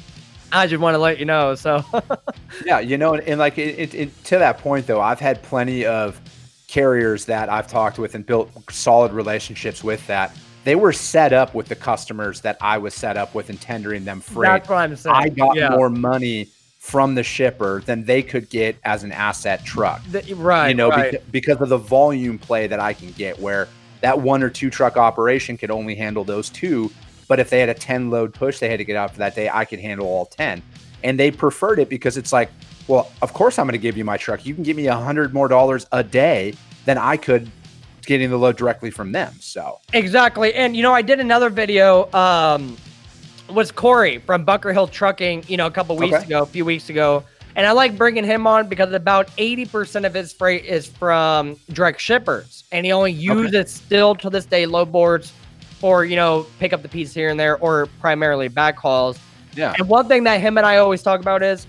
I 0.56 0.68
just 0.68 0.80
want 0.80 0.94
to 0.94 1.00
let 1.00 1.18
you 1.18 1.26
know. 1.26 1.56
So, 1.56 1.84
yeah, 2.66 2.80
you 2.80 2.96
know, 2.96 3.16
and, 3.16 3.28
and 3.28 3.40
like 3.40 3.58
it, 3.58 3.96
it, 3.96 4.24
to 4.26 4.38
that 4.38 4.60
point 4.60 4.86
though, 4.86 5.02
I've 5.02 5.20
had 5.20 5.42
plenty 5.42 5.84
of 5.84 6.22
carriers 6.68 7.26
that 7.26 7.50
I've 7.50 7.66
talked 7.66 7.98
with 7.98 8.14
and 8.14 8.24
built 8.24 8.52
solid 8.72 9.14
relationships 9.14 9.84
with 9.84 10.06
that 10.06 10.32
they 10.64 10.76
were 10.76 10.94
set 10.94 11.34
up 11.34 11.54
with 11.54 11.68
the 11.68 11.76
customers 11.76 12.42
that 12.42 12.58
I 12.62 12.78
was 12.78 12.94
set 12.94 13.18
up 13.18 13.36
with 13.36 13.50
and 13.50 13.60
tendering 13.60 14.06
them 14.06 14.22
freight. 14.22 14.50
That's 14.50 14.70
what 14.70 14.78
I'm 14.78 14.96
saying. 14.96 15.16
I 15.16 15.30
got 15.30 15.56
yeah. 15.56 15.70
more 15.70 15.90
money 15.90 16.50
from 16.80 17.16
the 17.16 17.24
shipper 17.24 17.82
than 17.86 18.06
they 18.06 18.24
could 18.24 18.50
get 18.50 18.78
as 18.84 19.04
an 19.04 19.12
asset 19.12 19.64
truck. 19.64 20.02
The, 20.10 20.34
right. 20.36 20.70
You 20.70 20.76
know, 20.76 20.90
right. 20.90 21.12
Because, 21.12 21.28
because 21.28 21.62
of 21.62 21.70
the 21.70 21.78
volume 21.78 22.38
play 22.38 22.68
that 22.68 22.80
I 22.80 22.94
can 22.94 23.12
get 23.12 23.40
where 23.40 23.68
that 24.04 24.20
one 24.20 24.44
or 24.44 24.50
two 24.50 24.70
truck 24.70 24.98
operation 24.98 25.56
could 25.58 25.72
only 25.72 25.96
handle 25.96 26.26
those 26.26 26.50
two. 26.50 26.92
But 27.30 27.40
if 27.40 27.50
they 27.50 27.62
had 27.62 27.70
a 27.70 27.74
10 27.74 28.10
load 28.10 28.34
push 28.34 28.60
they 28.60 28.70
had 28.70 28.78
to 28.78 28.84
get 28.84 28.98
out 28.98 29.12
for 29.12 29.20
that 29.20 29.34
day, 29.34 29.50
I 29.52 29.64
could 29.64 29.80
handle 29.80 30.06
all 30.06 30.26
10. 30.26 30.62
And 31.04 31.18
they 31.18 31.32
preferred 31.32 31.80
it 31.80 31.88
because 31.88 32.18
it's 32.18 32.34
like, 32.34 32.52
well, 32.90 33.10
of 33.22 33.34
course 33.34 33.58
I'm 33.58 33.66
going 33.66 33.72
to 33.72 33.78
give 33.78 33.96
you 33.96 34.04
my 34.04 34.18
truck. 34.18 34.46
You 34.46 34.54
can 34.54 34.64
give 34.64 34.76
me 34.76 34.88
a 34.88 34.96
hundred 34.96 35.34
more 35.34 35.48
dollars 35.48 35.88
a 35.94 36.04
day 36.04 36.54
than 36.84 36.98
I 36.98 37.16
could 37.16 37.50
getting 38.06 38.30
the 38.30 38.38
load 38.38 38.58
directly 38.58 38.92
from 38.92 39.14
them. 39.14 39.34
So 39.40 39.80
exactly, 39.94 40.54
and 40.54 40.76
you 40.76 40.84
know, 40.84 40.92
I 40.92 41.02
did 41.02 41.22
another 41.22 41.50
video. 41.50 42.12
Um, 42.12 42.76
was 43.50 43.72
Corey 43.72 44.18
from 44.18 44.44
Bunker 44.44 44.74
Hill 44.74 44.88
Trucking? 44.88 45.46
You 45.48 45.56
know, 45.56 45.68
a 45.68 45.72
couple 45.72 45.96
weeks 45.96 46.16
okay. 46.16 46.26
ago, 46.26 46.44
a 46.44 46.46
few 46.46 46.66
weeks 46.66 46.90
ago. 46.90 47.24
And 47.56 47.68
I 47.68 47.72
like 47.72 47.98
bringing 47.98 48.24
him 48.24 48.48
on 48.48 48.68
because 48.68 48.94
about 48.94 49.28
80% 49.38 50.06
of 50.06 50.14
his 50.14 50.34
freight 50.34 50.66
is 50.66 50.88
from 50.88 51.56
direct 51.72 52.02
shippers. 52.02 52.64
And 52.72 52.86
he 52.86 52.92
only 52.92 53.12
uses 53.12 53.56
okay. 53.56 53.68
still 53.68 54.16
to 54.16 54.30
this 54.30 54.46
day 54.46 54.66
load 54.66 54.92
boards 54.92 55.32
or, 55.82 56.04
you 56.06 56.16
know, 56.16 56.48
pick 56.60 56.74
up 56.74 56.82
the 56.82 56.90
piece 56.90 57.14
here 57.14 57.30
and 57.30 57.40
there 57.40 57.58
or 57.58 57.88
primarily 58.00 58.50
backhauls. 58.50 59.20
Yeah. 59.56 59.76
And 59.78 59.88
one 59.88 60.08
thing 60.08 60.24
that 60.24 60.42
him 60.42 60.58
and 60.58 60.66
I 60.66 60.78
always 60.78 61.04
talk 61.04 61.22
about 61.22 61.44
is 61.44 61.68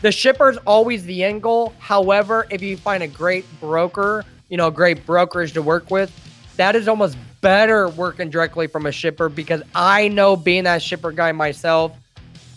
the 0.00 0.12
shipper's 0.12 0.58
always 0.58 1.04
the 1.04 1.24
end 1.24 1.42
goal. 1.42 1.72
However, 1.78 2.46
if 2.50 2.62
you 2.62 2.76
find 2.76 3.02
a 3.02 3.08
great 3.08 3.44
broker, 3.60 4.24
you 4.48 4.56
know, 4.56 4.68
a 4.68 4.72
great 4.72 5.04
brokerage 5.04 5.52
to 5.54 5.62
work 5.62 5.90
with, 5.90 6.12
that 6.56 6.76
is 6.76 6.86
almost 6.86 7.16
better 7.40 7.88
working 7.88 8.30
directly 8.30 8.66
from 8.68 8.86
a 8.86 8.92
shipper 8.92 9.28
because 9.28 9.62
I 9.74 10.08
know 10.08 10.36
being 10.36 10.64
that 10.64 10.82
shipper 10.82 11.10
guy 11.10 11.32
myself, 11.32 11.92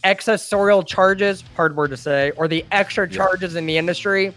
accessorial 0.05 0.85
charges, 0.85 1.43
hard 1.55 1.75
word 1.75 1.89
to 1.89 1.97
say, 1.97 2.31
or 2.37 2.47
the 2.47 2.63
extra 2.71 3.09
charges 3.09 3.53
yeah. 3.53 3.59
in 3.59 3.65
the 3.65 3.77
industry 3.77 4.33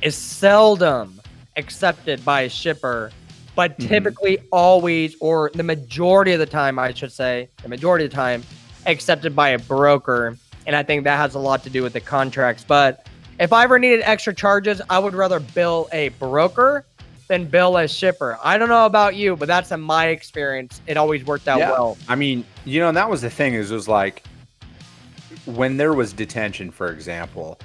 is 0.00 0.14
seldom 0.14 1.20
accepted 1.56 2.24
by 2.24 2.42
a 2.42 2.48
shipper, 2.48 3.10
but 3.56 3.76
mm-hmm. 3.76 3.88
typically 3.88 4.38
always, 4.52 5.16
or 5.20 5.50
the 5.54 5.64
majority 5.64 6.32
of 6.32 6.38
the 6.38 6.46
time, 6.46 6.78
I 6.78 6.92
should 6.94 7.12
say, 7.12 7.48
the 7.62 7.68
majority 7.68 8.04
of 8.04 8.12
the 8.12 8.16
time, 8.16 8.44
accepted 8.86 9.34
by 9.34 9.50
a 9.50 9.58
broker. 9.58 10.38
And 10.66 10.76
I 10.76 10.84
think 10.84 11.02
that 11.04 11.16
has 11.16 11.34
a 11.34 11.40
lot 11.40 11.64
to 11.64 11.70
do 11.70 11.82
with 11.82 11.94
the 11.94 12.00
contracts. 12.00 12.64
But 12.66 13.08
if 13.40 13.52
I 13.52 13.64
ever 13.64 13.78
needed 13.78 14.02
extra 14.04 14.32
charges, 14.32 14.80
I 14.88 15.00
would 15.00 15.14
rather 15.14 15.40
bill 15.40 15.88
a 15.90 16.10
broker 16.10 16.84
than 17.26 17.44
bill 17.44 17.76
a 17.76 17.88
shipper. 17.88 18.38
I 18.42 18.56
don't 18.56 18.68
know 18.68 18.86
about 18.86 19.16
you, 19.16 19.34
but 19.34 19.48
that's 19.48 19.72
in 19.72 19.80
my 19.80 20.06
experience. 20.06 20.80
It 20.86 20.96
always 20.96 21.24
worked 21.24 21.48
out 21.48 21.58
yeah. 21.58 21.72
well. 21.72 21.98
I 22.08 22.14
mean, 22.14 22.44
you 22.64 22.78
know, 22.78 22.88
and 22.88 22.96
that 22.96 23.10
was 23.10 23.20
the 23.22 23.30
thing 23.30 23.54
is 23.54 23.72
it 23.72 23.74
was 23.74 23.88
like 23.88 24.22
when 25.56 25.76
there 25.76 25.94
was 25.94 26.12
detention, 26.12 26.70
for 26.70 26.88
example, 26.90 27.58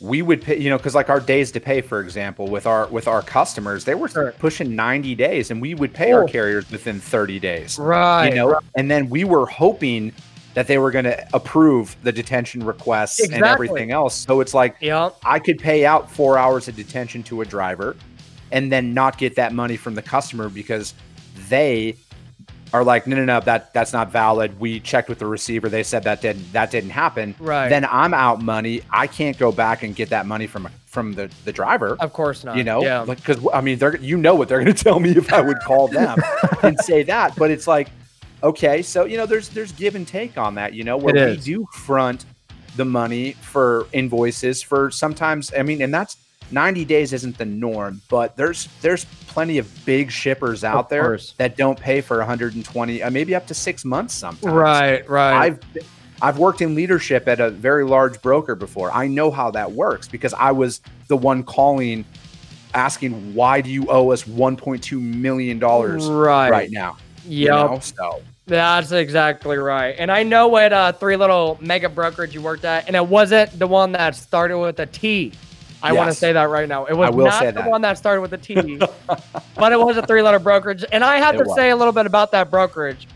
we 0.00 0.22
would 0.22 0.42
pay, 0.42 0.58
you 0.58 0.68
know, 0.70 0.76
because 0.76 0.94
like 0.94 1.08
our 1.08 1.20
days 1.20 1.50
to 1.52 1.60
pay, 1.60 1.80
for 1.80 2.00
example, 2.00 2.48
with 2.48 2.66
our 2.66 2.86
with 2.88 3.08
our 3.08 3.22
customers, 3.22 3.84
they 3.84 3.94
were 3.94 4.08
sure. 4.08 4.32
pushing 4.32 4.76
90 4.76 5.14
days 5.14 5.50
and 5.50 5.60
we 5.60 5.74
would 5.74 5.92
pay 5.92 6.12
oh. 6.12 6.18
our 6.18 6.26
carriers 6.26 6.70
within 6.70 7.00
30 7.00 7.38
days. 7.38 7.78
Right. 7.78 8.28
You 8.28 8.34
know, 8.34 8.50
right. 8.52 8.62
and 8.76 8.90
then 8.90 9.08
we 9.08 9.24
were 9.24 9.46
hoping 9.46 10.12
that 10.54 10.66
they 10.66 10.78
were 10.78 10.90
going 10.90 11.04
to 11.04 11.28
approve 11.34 11.96
the 12.02 12.12
detention 12.12 12.64
requests 12.64 13.20
exactly. 13.20 13.36
and 13.36 13.44
everything 13.44 13.90
else. 13.90 14.14
So 14.14 14.40
it's 14.40 14.54
like 14.54 14.76
yep. 14.80 15.16
I 15.24 15.38
could 15.38 15.58
pay 15.58 15.84
out 15.84 16.10
four 16.10 16.38
hours 16.38 16.68
of 16.68 16.76
detention 16.76 17.22
to 17.24 17.42
a 17.42 17.44
driver 17.44 17.96
and 18.52 18.72
then 18.72 18.94
not 18.94 19.18
get 19.18 19.34
that 19.36 19.52
money 19.52 19.76
from 19.76 19.94
the 19.94 20.02
customer 20.02 20.48
because 20.48 20.94
they 21.48 21.96
are 22.76 22.84
like, 22.84 23.06
no, 23.06 23.16
no, 23.16 23.24
no, 23.24 23.40
that 23.40 23.72
that's 23.72 23.92
not 23.92 24.10
valid. 24.10 24.58
We 24.60 24.80
checked 24.80 25.08
with 25.08 25.18
the 25.18 25.26
receiver; 25.26 25.68
they 25.68 25.82
said 25.82 26.04
that 26.04 26.20
didn't 26.20 26.52
that 26.52 26.70
didn't 26.70 26.90
happen. 26.90 27.34
Right. 27.38 27.68
Then 27.68 27.84
I'm 27.84 28.14
out 28.14 28.42
money. 28.42 28.82
I 28.90 29.06
can't 29.06 29.38
go 29.38 29.52
back 29.52 29.82
and 29.82 29.94
get 29.94 30.10
that 30.10 30.26
money 30.26 30.46
from 30.46 30.68
from 30.86 31.14
the 31.14 31.30
the 31.44 31.52
driver. 31.52 31.96
Of 31.98 32.12
course 32.12 32.44
not. 32.44 32.56
You 32.56 32.64
know, 32.64 32.82
yeah. 32.82 33.00
like 33.00 33.18
because 33.18 33.46
I 33.52 33.60
mean, 33.60 33.78
they're 33.78 33.96
you 33.96 34.16
know 34.16 34.34
what 34.34 34.48
they're 34.48 34.62
going 34.62 34.74
to 34.74 34.84
tell 34.84 35.00
me 35.00 35.10
if 35.10 35.32
I 35.32 35.40
would 35.40 35.60
call 35.60 35.88
them 35.88 36.18
and 36.62 36.78
say 36.80 37.02
that, 37.04 37.34
but 37.36 37.50
it's 37.50 37.66
like 37.66 37.88
Okay, 38.42 38.82
so 38.82 39.04
you 39.06 39.16
know, 39.16 39.26
there's 39.26 39.48
there's 39.48 39.72
give 39.72 39.94
and 39.94 40.06
take 40.06 40.36
on 40.36 40.54
that. 40.56 40.74
You 40.74 40.84
know, 40.84 40.96
where 40.96 41.30
we 41.30 41.36
do 41.36 41.66
front 41.72 42.24
the 42.76 42.84
money 42.84 43.32
for 43.32 43.86
invoices 43.92 44.62
for 44.62 44.90
sometimes. 44.90 45.52
I 45.56 45.62
mean, 45.62 45.80
and 45.80 45.92
that's 45.92 46.16
90 46.50 46.84
days 46.84 47.12
isn't 47.12 47.38
the 47.38 47.44
norm, 47.44 48.00
but 48.08 48.36
there's 48.36 48.68
there's 48.80 49.04
plenty 49.26 49.58
of 49.58 49.84
big 49.84 50.10
shippers 50.10 50.64
out 50.64 50.76
of 50.76 50.88
there 50.88 51.02
course. 51.02 51.34
that 51.38 51.56
don't 51.56 51.78
pay 51.78 52.00
for 52.00 52.18
120, 52.18 53.02
uh, 53.02 53.10
maybe 53.10 53.34
up 53.34 53.46
to 53.46 53.54
six 53.54 53.84
months 53.84 54.14
sometimes. 54.14 54.54
Right, 54.54 55.08
right. 55.08 55.34
I've 55.34 55.60
I've 56.22 56.38
worked 56.38 56.62
in 56.62 56.74
leadership 56.74 57.28
at 57.28 57.40
a 57.40 57.50
very 57.50 57.84
large 57.84 58.20
broker 58.22 58.54
before. 58.54 58.90
I 58.92 59.06
know 59.06 59.30
how 59.30 59.50
that 59.50 59.70
works 59.70 60.08
because 60.08 60.32
I 60.34 60.52
was 60.52 60.80
the 61.08 61.16
one 61.16 61.42
calling, 61.42 62.04
asking 62.74 63.34
why 63.34 63.60
do 63.60 63.70
you 63.70 63.86
owe 63.88 64.10
us 64.10 64.22
1.2 64.24 65.00
million 65.00 65.58
dollars 65.58 66.06
right. 66.06 66.50
right 66.50 66.70
now? 66.70 66.96
Yep. 67.24 67.28
You 67.28 67.48
know? 67.48 67.78
So 67.80 68.22
That's 68.46 68.92
exactly 68.92 69.58
right. 69.58 69.94
And 69.98 70.10
I 70.10 70.22
know 70.22 70.48
what 70.48 70.72
uh, 70.72 70.92
three 70.92 71.16
little 71.16 71.58
mega 71.60 71.88
brokerage 71.88 72.34
you 72.34 72.40
worked 72.40 72.64
at, 72.64 72.86
and 72.86 72.96
it 72.96 73.06
wasn't 73.06 73.58
the 73.58 73.66
one 73.66 73.92
that 73.92 74.14
started 74.14 74.58
with 74.58 74.78
a 74.80 74.86
T. 74.86 75.32
I 75.82 75.92
want 75.92 76.10
to 76.10 76.16
say 76.16 76.32
that 76.32 76.44
right 76.44 76.68
now. 76.68 76.86
It 76.86 76.94
was 76.94 77.14
not 77.14 77.44
the 77.44 77.52
that. 77.52 77.70
one 77.70 77.82
that 77.82 77.98
started 77.98 78.20
with 78.22 78.32
a 78.32 78.38
T, 78.38 78.54
but 79.56 79.72
it 79.72 79.78
was 79.78 79.96
a 79.96 80.02
three 80.06 80.22
letter 80.22 80.38
brokerage. 80.38 80.84
And 80.92 81.04
I 81.04 81.18
have 81.18 81.34
It 81.34 81.38
to 81.38 81.44
was. 81.44 81.54
say 81.54 81.70
a 81.70 81.76
little 81.76 81.92
bit 81.92 82.06
about 82.06 82.32
that 82.32 82.50
brokerage. 82.50 83.06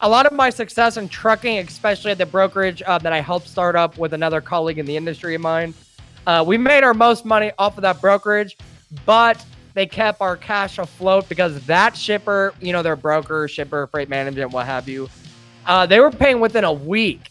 A 0.00 0.08
lot 0.08 0.26
of 0.26 0.32
my 0.32 0.50
success 0.50 0.96
in 0.96 1.08
trucking, 1.08 1.58
especially 1.58 2.10
at 2.10 2.18
the 2.18 2.26
brokerage 2.26 2.82
uh, 2.84 2.98
that 2.98 3.12
I 3.12 3.20
helped 3.20 3.48
start 3.48 3.76
up 3.76 3.96
with 3.96 4.12
another 4.12 4.40
colleague 4.40 4.78
in 4.78 4.86
the 4.86 4.96
industry 4.96 5.34
of 5.34 5.40
mine, 5.40 5.72
uh, 6.26 6.44
we 6.46 6.58
made 6.58 6.84
our 6.84 6.94
most 6.94 7.24
money 7.24 7.52
off 7.58 7.78
of 7.78 7.82
that 7.82 8.00
brokerage, 8.00 8.56
but 9.06 9.42
they 9.74 9.86
kept 9.86 10.20
our 10.20 10.36
cash 10.36 10.78
afloat 10.78 11.28
because 11.28 11.64
that 11.66 11.96
shipper, 11.96 12.54
you 12.60 12.72
know, 12.72 12.82
their 12.82 12.96
broker, 12.96 13.48
shipper, 13.48 13.86
freight 13.86 14.08
management, 14.08 14.52
what 14.52 14.66
have 14.66 14.88
you, 14.88 15.08
uh, 15.66 15.86
they 15.86 16.00
were 16.00 16.10
paying 16.10 16.40
within 16.40 16.64
a 16.64 16.72
week. 16.72 17.30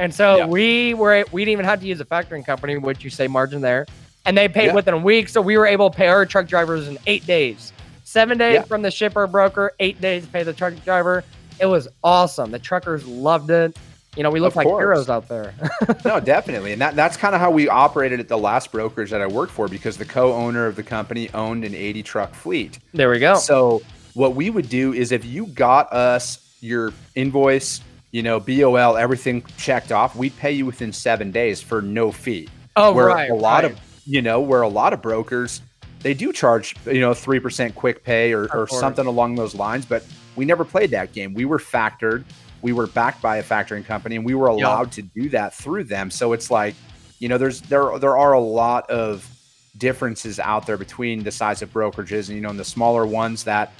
And 0.00 0.14
so 0.14 0.36
Yeah. 0.38 0.46
we 0.46 0.94
were 0.94 1.24
we 1.30 1.42
didn't 1.44 1.52
even 1.52 1.64
have 1.66 1.80
to 1.80 1.86
use 1.86 2.00
a 2.00 2.06
factoring 2.06 2.44
company, 2.44 2.78
which 2.78 3.04
you 3.04 3.10
say 3.10 3.28
margin 3.28 3.60
there. 3.60 3.84
And 4.24 4.36
they 4.36 4.48
paid 4.48 4.66
Yeah. 4.66 4.74
within 4.74 4.94
a 4.94 4.98
week. 4.98 5.28
So 5.28 5.42
we 5.42 5.58
were 5.58 5.66
able 5.66 5.90
to 5.90 5.96
pay 5.96 6.08
our 6.08 6.24
truck 6.24 6.46
drivers 6.46 6.88
in 6.88 6.98
eight 7.06 7.26
days. 7.26 7.72
Seven 8.04 8.38
days 8.38 8.54
Yeah. 8.54 8.62
from 8.62 8.80
the 8.82 8.90
shipper 8.90 9.26
broker, 9.26 9.72
eight 9.78 10.00
days 10.00 10.24
to 10.24 10.28
pay 10.30 10.42
the 10.42 10.54
truck 10.54 10.72
driver. 10.86 11.22
It 11.60 11.66
was 11.66 11.86
awesome. 12.02 12.50
The 12.50 12.58
truckers 12.58 13.06
loved 13.06 13.50
it. 13.50 13.76
You 14.16 14.22
know, 14.22 14.30
we 14.30 14.40
look 14.40 14.56
like 14.56 14.66
course. 14.66 14.80
heroes 14.82 15.08
out 15.10 15.28
there. 15.28 15.52
no, 16.04 16.18
definitely, 16.18 16.72
and 16.72 16.80
that 16.82 16.96
that's 16.96 17.16
kind 17.18 17.34
of 17.34 17.40
how 17.40 17.50
we 17.50 17.68
operated 17.68 18.18
at 18.20 18.26
the 18.28 18.38
last 18.38 18.72
brokerage 18.72 19.10
that 19.10 19.20
I 19.20 19.26
worked 19.26 19.52
for 19.52 19.68
because 19.68 19.98
the 19.98 20.04
co-owner 20.06 20.66
of 20.66 20.74
the 20.76 20.82
company 20.82 21.28
owned 21.34 21.62
an 21.64 21.74
80 21.74 22.02
truck 22.02 22.34
fleet. 22.34 22.78
there 22.94 23.10
we 23.10 23.18
go. 23.20 23.34
So 23.36 23.82
what 24.14 24.34
we 24.34 24.48
would 24.50 24.68
do 24.70 24.94
is 24.94 25.12
if 25.12 25.24
you 25.26 25.46
got 25.46 25.92
us 25.92 26.38
your 26.62 26.92
invoice, 27.14 27.80
you 28.10 28.22
know, 28.22 28.40
BOL, 28.40 28.96
everything 28.96 29.44
checked 29.56 29.92
off, 29.92 30.16
we'd 30.16 30.36
pay 30.36 30.52
you 30.52 30.66
within 30.66 30.92
seven 30.92 31.30
days 31.30 31.62
for 31.62 31.80
no 31.82 32.10
fee. 32.10 32.48
oh, 32.76 32.92
where 32.92 33.06
right. 33.06 33.30
a 33.30 33.34
lot 33.34 33.62
right. 33.64 33.72
of 33.72 33.80
you 34.06 34.22
know, 34.22 34.40
where 34.40 34.62
a 34.62 34.68
lot 34.68 34.92
of 34.92 35.00
brokers 35.02 35.60
they 36.00 36.14
do 36.14 36.32
charge, 36.32 36.74
you 36.86 37.00
know, 37.00 37.12
three 37.14 37.38
percent 37.40 37.74
quick 37.74 38.02
pay 38.04 38.32
or, 38.32 38.52
or 38.54 38.66
something 38.66 39.06
along 39.06 39.34
those 39.34 39.54
lines, 39.54 39.84
but 39.84 40.04
we 40.36 40.44
never 40.44 40.64
played 40.64 40.90
that 40.92 41.12
game. 41.12 41.34
We 41.34 41.44
were 41.44 41.58
factored, 41.58 42.24
we 42.62 42.72
were 42.72 42.86
backed 42.86 43.20
by 43.20 43.36
a 43.36 43.42
factoring 43.42 43.84
company, 43.84 44.16
and 44.16 44.24
we 44.24 44.34
were 44.34 44.48
Yep. 44.50 44.56
allowed 44.58 44.92
to 44.92 45.02
do 45.02 45.28
that 45.30 45.54
through 45.54 45.84
them. 45.84 46.10
So 46.10 46.32
it's 46.32 46.50
like, 46.50 46.74
you 47.18 47.28
know, 47.28 47.36
there's 47.38 47.60
there 47.62 47.98
there 47.98 48.16
are 48.16 48.32
a 48.32 48.40
lot 48.40 48.88
of 48.90 49.28
differences 49.76 50.40
out 50.40 50.66
there 50.66 50.76
between 50.78 51.22
the 51.22 51.30
size 51.30 51.62
of 51.62 51.72
brokerages 51.72 52.28
and 52.28 52.36
you 52.36 52.40
know, 52.40 52.50
and 52.50 52.58
the 52.58 52.64
smaller 52.64 53.06
ones 53.06 53.44
that 53.44 53.72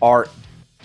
are 0.00 0.28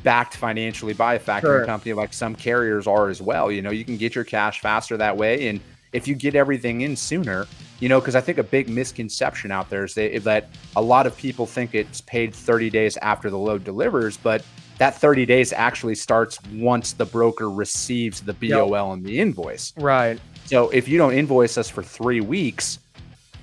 backed 0.07 0.37
financially 0.37 0.93
by 0.93 1.15
a 1.15 1.19
factoring 1.19 1.41
Sure. 1.41 1.65
company 1.65 1.91
like 1.91 2.13
some 2.13 2.33
carriers 2.33 2.87
are 2.87 3.09
as 3.09 3.21
well. 3.21 3.51
You 3.51 3.61
know, 3.61 3.71
you 3.71 3.83
can 3.83 3.97
get 3.97 4.15
your 4.15 4.23
cash 4.23 4.61
faster 4.61 4.95
that 4.95 5.17
way. 5.17 5.49
And 5.49 5.59
if 5.91 6.07
you 6.07 6.15
get 6.15 6.33
everything 6.33 6.79
in 6.79 6.95
sooner, 6.95 7.45
you 7.81 7.89
know, 7.89 7.99
because 7.99 8.15
I 8.15 8.21
think 8.21 8.37
a 8.37 8.43
big 8.43 8.69
misconception 8.69 9.51
out 9.51 9.69
there 9.69 9.83
is 9.83 9.95
they, 9.95 10.17
that 10.19 10.47
a 10.77 10.81
lot 10.81 11.07
of 11.07 11.17
people 11.17 11.45
think 11.45 11.75
it's 11.75 11.99
paid 11.99 12.33
30 12.33 12.69
days 12.69 12.95
after 13.01 13.29
the 13.29 13.37
load 13.37 13.65
delivers, 13.65 14.15
but 14.15 14.45
that 14.77 14.95
30 14.95 15.25
days 15.25 15.51
actually 15.51 15.95
starts 15.95 16.39
once 16.53 16.93
the 16.93 17.05
broker 17.05 17.49
receives 17.49 18.21
the 18.21 18.31
BOL 18.31 18.93
and 18.93 19.03
the 19.03 19.19
invoice. 19.19 19.73
Right. 19.75 20.21
So 20.45 20.69
if 20.69 20.87
you 20.87 20.97
don't 20.97 21.15
invoice 21.15 21.57
us 21.57 21.69
for 21.69 21.83
three 21.83 22.21
weeks, 22.21 22.79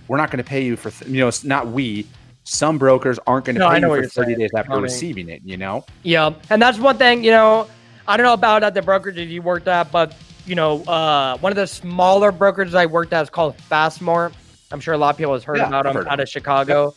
we're 0.09 0.17
not 0.17 0.31
going 0.31 0.43
to 0.43 0.49
pay 0.49 0.65
you 0.65 0.77
for, 0.77 0.91
th- 0.91 1.11
you 1.11 1.21
know, 1.21 1.29
it's 1.29 1.45
not 1.45 1.67
we. 1.67 2.07
Some 2.45 2.77
brokers 2.79 3.19
aren't 3.27 3.47
going 3.47 3.55
to 3.57 3.61
No, 3.61 3.71
pay 3.71 3.81
you 3.81 3.87
for 3.89 4.03
30 4.07 4.09
saying. 4.27 4.39
days 4.39 4.51
after 4.55 4.73
I 4.73 4.75
mean- 4.77 4.83
receiving 4.83 5.29
it, 5.31 5.41
you 5.45 5.57
know? 5.57 5.85
Yeah, 6.03 6.35
and 6.51 6.61
that's 6.61 6.79
one 6.79 6.99
thing 6.99 7.25
you 7.25 7.31
know. 7.31 7.67
I 8.07 8.19
don't 8.19 8.25
know 8.25 8.35
about 8.35 8.63
at 8.63 8.75
the 8.75 8.83
brokerage 8.83 9.17
you 9.17 9.41
worked 9.41 9.67
at, 9.67 9.91
but 9.91 10.15
you 10.47 10.55
know, 10.55 10.83
uh, 10.85 11.39
one 11.39 11.53
of 11.53 11.57
the 11.57 11.67
smaller 11.67 12.31
brokerages 12.31 12.75
I 12.75 12.85
worked 12.85 13.15
at 13.15 13.23
is 13.23 13.31
called 13.31 13.57
Fastmore. 13.71 14.31
I'm 14.71 14.81
sure 14.81 14.93
a 14.93 14.99
lot 14.99 15.11
of 15.11 15.17
people 15.17 15.33
has 15.33 15.43
heard 15.43 15.57
Yeah, 15.57 15.69
about 15.69 15.87
I've 15.87 15.95
them 15.95 16.05
heard 16.05 16.13
out 16.13 16.21
of 16.21 16.29
Chicago. 16.29 16.95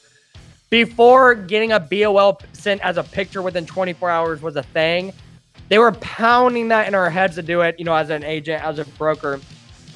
Before 0.69 1.33
getting 1.33 1.71
a 1.71 1.79
BOL 1.79 2.41
sent 2.51 2.81
as 2.81 2.97
a 2.97 3.03
picture 3.03 3.41
within 3.41 3.65
24 3.65 4.09
hours 4.09 4.41
was 4.41 4.57
a 4.57 4.63
thing, 4.63 5.13
they 5.69 5.77
were 5.79 5.93
pounding 5.93 6.67
that 6.69 6.89
in 6.89 6.95
our 6.95 7.09
heads 7.09 7.35
to 7.35 7.41
do 7.41 7.61
it. 7.61 7.75
You 7.79 7.85
know, 7.85 7.93
as 7.95 8.09
an 8.09 8.23
agent, 8.25 8.61
as 8.65 8.79
a 8.79 8.85
broker, 8.97 9.39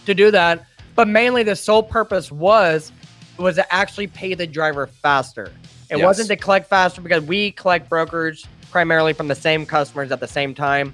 to 0.06 0.14
do 0.14 0.32
that. 0.32 0.66
But 0.96 1.10
mainly, 1.10 1.44
the 1.44 1.56
sole 1.58 1.84
purpose 1.84 2.32
was 2.32 2.94
was 3.42 3.56
to 3.56 3.74
actually 3.74 4.08
pay 4.08 4.34
the 4.34 4.48
driver 4.48 4.88
faster. 4.88 5.52
It 5.90 5.98
Yes. 5.98 6.06
wasn't 6.06 6.30
to 6.30 6.36
collect 6.36 6.70
faster 6.70 7.02
because 7.02 7.24
we 7.24 7.52
collect 7.52 7.90
brokers 7.90 8.46
primarily 8.72 9.14
from 9.14 9.28
the 9.28 9.36
same 9.36 9.66
customers 9.66 10.12
at 10.12 10.20
the 10.22 10.28
same 10.28 10.54
time, 10.54 10.94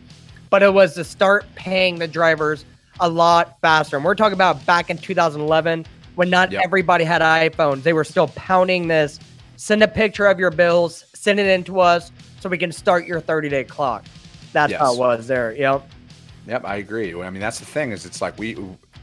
but 0.49 0.63
it 0.63 0.73
was 0.73 0.95
to 0.95 1.03
start 1.03 1.45
paying 1.55 1.99
the 1.99 2.07
drivers 2.07 2.65
a 2.99 3.07
lot 3.07 3.57
faster. 3.61 3.95
And 3.95 4.03
we're 4.03 4.15
talking 4.15 4.33
about 4.33 4.65
back 4.65 4.89
in 4.89 4.97
2011 4.97 5.85
when 6.15 6.29
not 6.31 6.51
Yep. 6.51 6.63
everybody 6.65 7.03
had 7.03 7.21
iPhones. 7.21 7.83
They 7.83 7.93
were 7.93 8.03
still 8.03 8.27
pounding 8.29 8.87
this. 8.87 9.19
Send 9.55 9.83
a 9.83 9.87
picture 9.87 10.25
of 10.25 10.39
your 10.39 10.49
bills, 10.49 11.05
send 11.13 11.39
it 11.39 11.45
in 11.45 11.63
to 11.65 11.79
us 11.81 12.11
so 12.39 12.49
we 12.49 12.57
can 12.57 12.71
start 12.71 13.05
your 13.05 13.19
30 13.19 13.49
day 13.49 13.63
clock. 13.63 14.05
That's 14.53 14.73
how 14.73 14.93
it 14.93 14.97
was 14.99 15.27
there. 15.27 15.53
Yep. 15.55 15.87
Yep, 16.47 16.65
I 16.65 16.77
agree. 16.77 17.13
I 17.21 17.29
mean, 17.29 17.41
that's 17.41 17.59
the 17.59 17.65
thing 17.65 17.91
is 17.91 18.05
it's 18.05 18.21
like 18.21 18.37
we, 18.39 18.55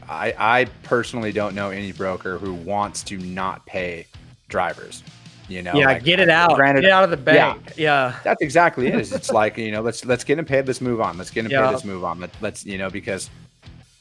I, 0.07 0.33
I 0.37 0.65
personally 0.83 1.31
don't 1.31 1.55
know 1.55 1.69
any 1.69 1.91
broker 1.91 2.37
who 2.37 2.53
wants 2.53 3.03
to 3.03 3.17
not 3.17 3.65
pay 3.65 4.07
drivers. 4.47 5.03
You 5.47 5.61
know, 5.61 5.75
yeah, 5.75 5.85
like, 5.85 6.03
get 6.03 6.19
it 6.19 6.29
uh, 6.29 6.33
out. 6.33 6.55
Granted, 6.55 6.81
get 6.81 6.87
it 6.87 6.91
out 6.91 7.03
of 7.03 7.11
the 7.11 7.17
bank. 7.17 7.73
Yeah. 7.77 8.17
that's 8.23 8.41
exactly 8.41 8.87
it. 8.87 8.95
Is 8.95 9.13
it's 9.13 9.31
like 9.31 9.57
you 9.57 9.71
know, 9.71 9.81
let's 9.81 10.03
let's 10.03 10.23
get 10.23 10.37
them 10.37 10.45
paid. 10.45 10.65
Let's 10.65 10.81
move 10.81 11.01
on. 11.01 11.17
Let's 11.17 11.29
get 11.29 11.43
them 11.43 11.51
Yeah. 11.51 11.65
paid. 11.65 11.71
Let's 11.71 11.85
move 11.85 12.03
on. 12.03 12.19
Let, 12.19 12.31
let's 12.41 12.65
you 12.65 12.77
know 12.77 12.89
because 12.89 13.29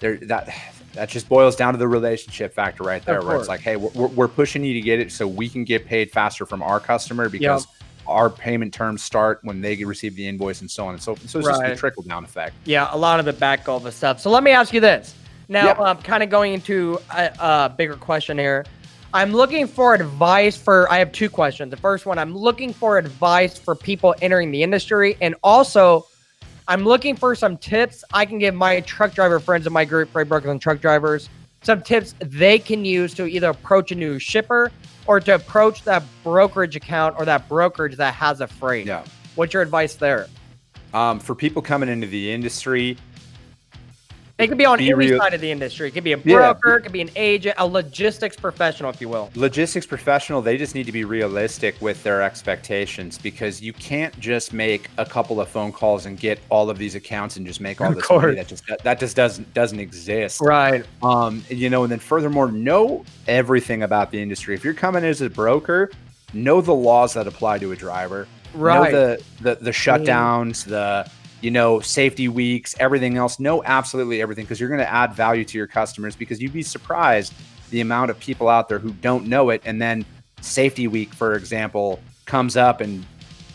there 0.01 0.17
that 0.17 0.49
that 0.95 1.09
just 1.11 1.29
boils 1.29 1.55
down 1.57 1.75
to 1.75 1.79
the 1.79 1.89
relationship 1.89 2.55
factor 2.55 2.83
right 2.83 3.05
there, 3.05 3.21
where 3.21 3.37
it's 3.37 3.49
like, 3.49 3.61
hey, 3.61 3.77
we're, 3.77 4.07
we're 4.09 4.29
pushing 4.29 4.65
you 4.65 4.73
to 4.75 4.81
get 4.81 5.01
it 5.01 5.13
so 5.13 5.27
we 5.27 5.49
can 5.49 5.65
get 5.65 5.85
paid 5.87 6.11
faster 6.11 6.47
from 6.47 6.63
our 6.63 6.81
customer 6.81 7.29
because 7.29 7.67
our 8.07 8.31
payment 8.31 8.73
terms 8.73 9.03
start 9.03 9.41
when 9.43 9.61
they 9.61 9.83
receive 9.85 10.15
the 10.15 10.27
invoice 10.27 10.61
and 10.61 10.71
so 10.71 10.87
on 10.87 10.95
and 10.95 11.03
so 11.03 11.15
forth. 11.15 11.29
So 11.29 11.39
it's 11.41 11.49
just 11.49 11.61
Right. 11.61 11.71
the 11.71 11.77
trickle 11.77 12.03
down 12.03 12.25
effect. 12.25 12.55
Yeah, 12.65 12.89
a 12.93 12.97
lot 12.97 13.19
of 13.19 13.29
it 13.29 13.39
back 13.41 13.69
all 13.69 13.81
the 13.81 13.93
stuff. 13.93 14.21
So 14.21 14.31
let 14.31 14.43
me 14.43 14.51
ask 14.51 14.73
you 14.73 14.81
this. 14.81 15.15
Now, 15.49 15.67
Yeah. 15.67 15.73
um, 15.73 15.99
kind 15.99 16.23
of 16.23 16.31
going 16.31 16.55
into 16.55 16.99
a, 17.11 17.31
a 17.39 17.75
bigger 17.77 17.97
question 17.97 18.39
here. 18.39 18.65
I'm 19.13 19.33
looking 19.33 19.67
for 19.69 19.95
advice 19.95 20.57
for. 20.57 20.91
I 20.91 20.99
have 20.99 21.13
two 21.13 21.31
questions. 21.31 21.71
The 21.71 21.77
first 21.77 22.05
one, 22.05 22.19
I'm 22.19 22.37
looking 22.37 22.73
for 22.73 22.99
advice 22.99 23.57
for 23.57 23.77
people 23.77 24.15
entering 24.21 24.51
the 24.51 24.63
industry, 24.63 25.17
and 25.21 25.37
also, 25.45 26.07
I'm 26.67 26.83
looking 26.83 27.15
for 27.15 27.35
some 27.37 27.57
tips 27.57 28.03
I 28.13 28.25
can 28.25 28.39
give 28.39 28.55
my 28.55 28.81
truck 28.81 29.15
driver 29.15 29.39
friends 29.39 29.67
in 29.67 29.73
my 29.73 29.85
group, 29.85 30.11
freight 30.11 30.29
brokers 30.29 30.51
and 30.51 30.61
truck 30.61 30.81
drivers, 30.81 31.29
some 31.63 31.81
tips 31.83 32.15
they 32.19 32.59
can 32.59 32.85
use 32.85 33.15
to 33.15 33.27
either 33.27 33.51
approach 33.51 33.93
a 33.93 33.95
new 33.95 34.19
shipper 34.19 34.73
or 35.07 35.21
to 35.21 35.35
approach 35.35 35.85
that 35.85 36.03
brokerage 36.25 36.75
account 36.75 37.15
or 37.19 37.25
that 37.25 37.49
brokerage 37.49 37.97
that 37.97 38.15
has 38.15 38.41
a 38.41 38.47
freight. 38.47 38.87
Yeah. 38.87 39.05
What's 39.37 39.53
your 39.53 39.63
advice 39.63 39.95
there? 39.95 40.27
Um, 40.93 41.21
for 41.21 41.35
people 41.35 41.61
coming 41.63 41.89
into 41.89 42.07
the 42.07 42.33
industry, 42.33 42.97
It 44.37 44.49
could 44.49 44.59
be 44.59 44.65
on 44.67 44.79
Be 44.79 44.87
any 44.87 44.95
real- 44.95 45.19
side 45.21 45.33
of 45.33 45.41
the 45.41 45.51
industry. 45.53 45.87
It 45.87 45.93
could 45.93 46.03
be 46.03 46.13
a 46.13 46.19
Yeah. 46.19 46.53
broker, 46.55 46.79
it 46.79 46.81
could 46.83 46.91
be 46.93 47.01
an 47.01 47.11
agent, 47.15 47.55
a 47.57 47.65
logistics 47.67 48.35
professional, 48.35 48.91
if 48.91 49.01
you 49.01 49.09
will. 49.09 49.31
logistics 49.37 49.87
professional, 49.87 50.43
they 50.43 50.57
just 50.57 50.75
need 50.75 50.87
to 50.87 50.93
be 50.93 51.05
realistic 51.05 51.77
with 51.81 52.03
their 52.03 52.21
expectations 52.21 53.17
because 53.17 53.63
you 53.63 53.73
can't 53.73 54.19
just 54.19 54.53
make 54.53 54.89
a 54.99 55.07
couple 55.07 55.41
of 55.41 55.49
phone 55.49 55.71
calls 55.71 56.07
and 56.07 56.19
get 56.19 56.41
all 56.49 56.69
of 56.69 56.79
these 56.79 56.97
accounts 56.97 57.37
and 57.37 57.47
just 57.47 57.61
make 57.61 57.81
all 57.81 57.91
Of 57.91 57.95
this 57.95 58.11
money. 58.11 58.35
That 58.35 58.49
just 58.49 58.65
that 58.83 58.99
just 58.99 59.15
doesn't 59.15 59.55
doesn't 59.55 59.79
exist. 59.79 60.41
Right. 60.41 60.85
Um, 61.01 61.45
you 61.49 61.71
know, 61.71 61.85
and 61.85 61.93
then 61.93 62.01
furthermore, 62.01 62.51
know 62.51 63.05
everything 63.29 63.85
about 63.85 64.11
the 64.11 64.21
industry. 64.21 64.57
If 64.57 64.65
you're 64.65 64.75
coming 64.75 65.05
as 65.05 65.21
a 65.21 65.31
broker, 65.31 65.93
know 66.33 66.61
the 66.61 66.75
laws 66.75 67.15
that 67.15 67.29
apply 67.29 67.59
to 67.61 67.71
a 67.71 67.77
driver. 67.77 68.27
Right. 68.53 68.93
Know 68.93 68.99
the 69.17 69.23
the 69.43 69.55
the 69.65 69.71
shutdowns, 69.71 70.65
the 70.65 71.09
you 71.45 71.51
know 71.51 71.79
safety 71.79 72.27
weeks, 72.27 72.75
everything 72.81 73.19
else. 73.19 73.39
Know 73.39 73.63
absolutely 73.65 74.23
everything 74.23 74.45
because 74.45 74.59
you're 74.59 74.71
going 74.71 74.81
to 74.81 74.91
add 74.91 75.13
value 75.13 75.45
to 75.45 75.59
your 75.59 75.67
customers. 75.67 76.17
Because 76.17 76.41
you'd 76.41 76.55
be 76.55 76.63
surprised 76.63 77.35
the 77.71 77.83
amount 77.83 78.11
of 78.11 78.19
people 78.19 78.49
out 78.49 78.69
there 78.69 78.79
who 78.79 78.93
don't 78.93 79.27
know 79.27 79.51
it, 79.51 79.61
and 79.65 79.81
then 79.81 80.07
safety 80.41 80.89
week, 80.89 81.13
for 81.13 81.35
example, 81.35 82.01
comes 82.25 82.57
up 82.57 82.81
and 82.81 83.05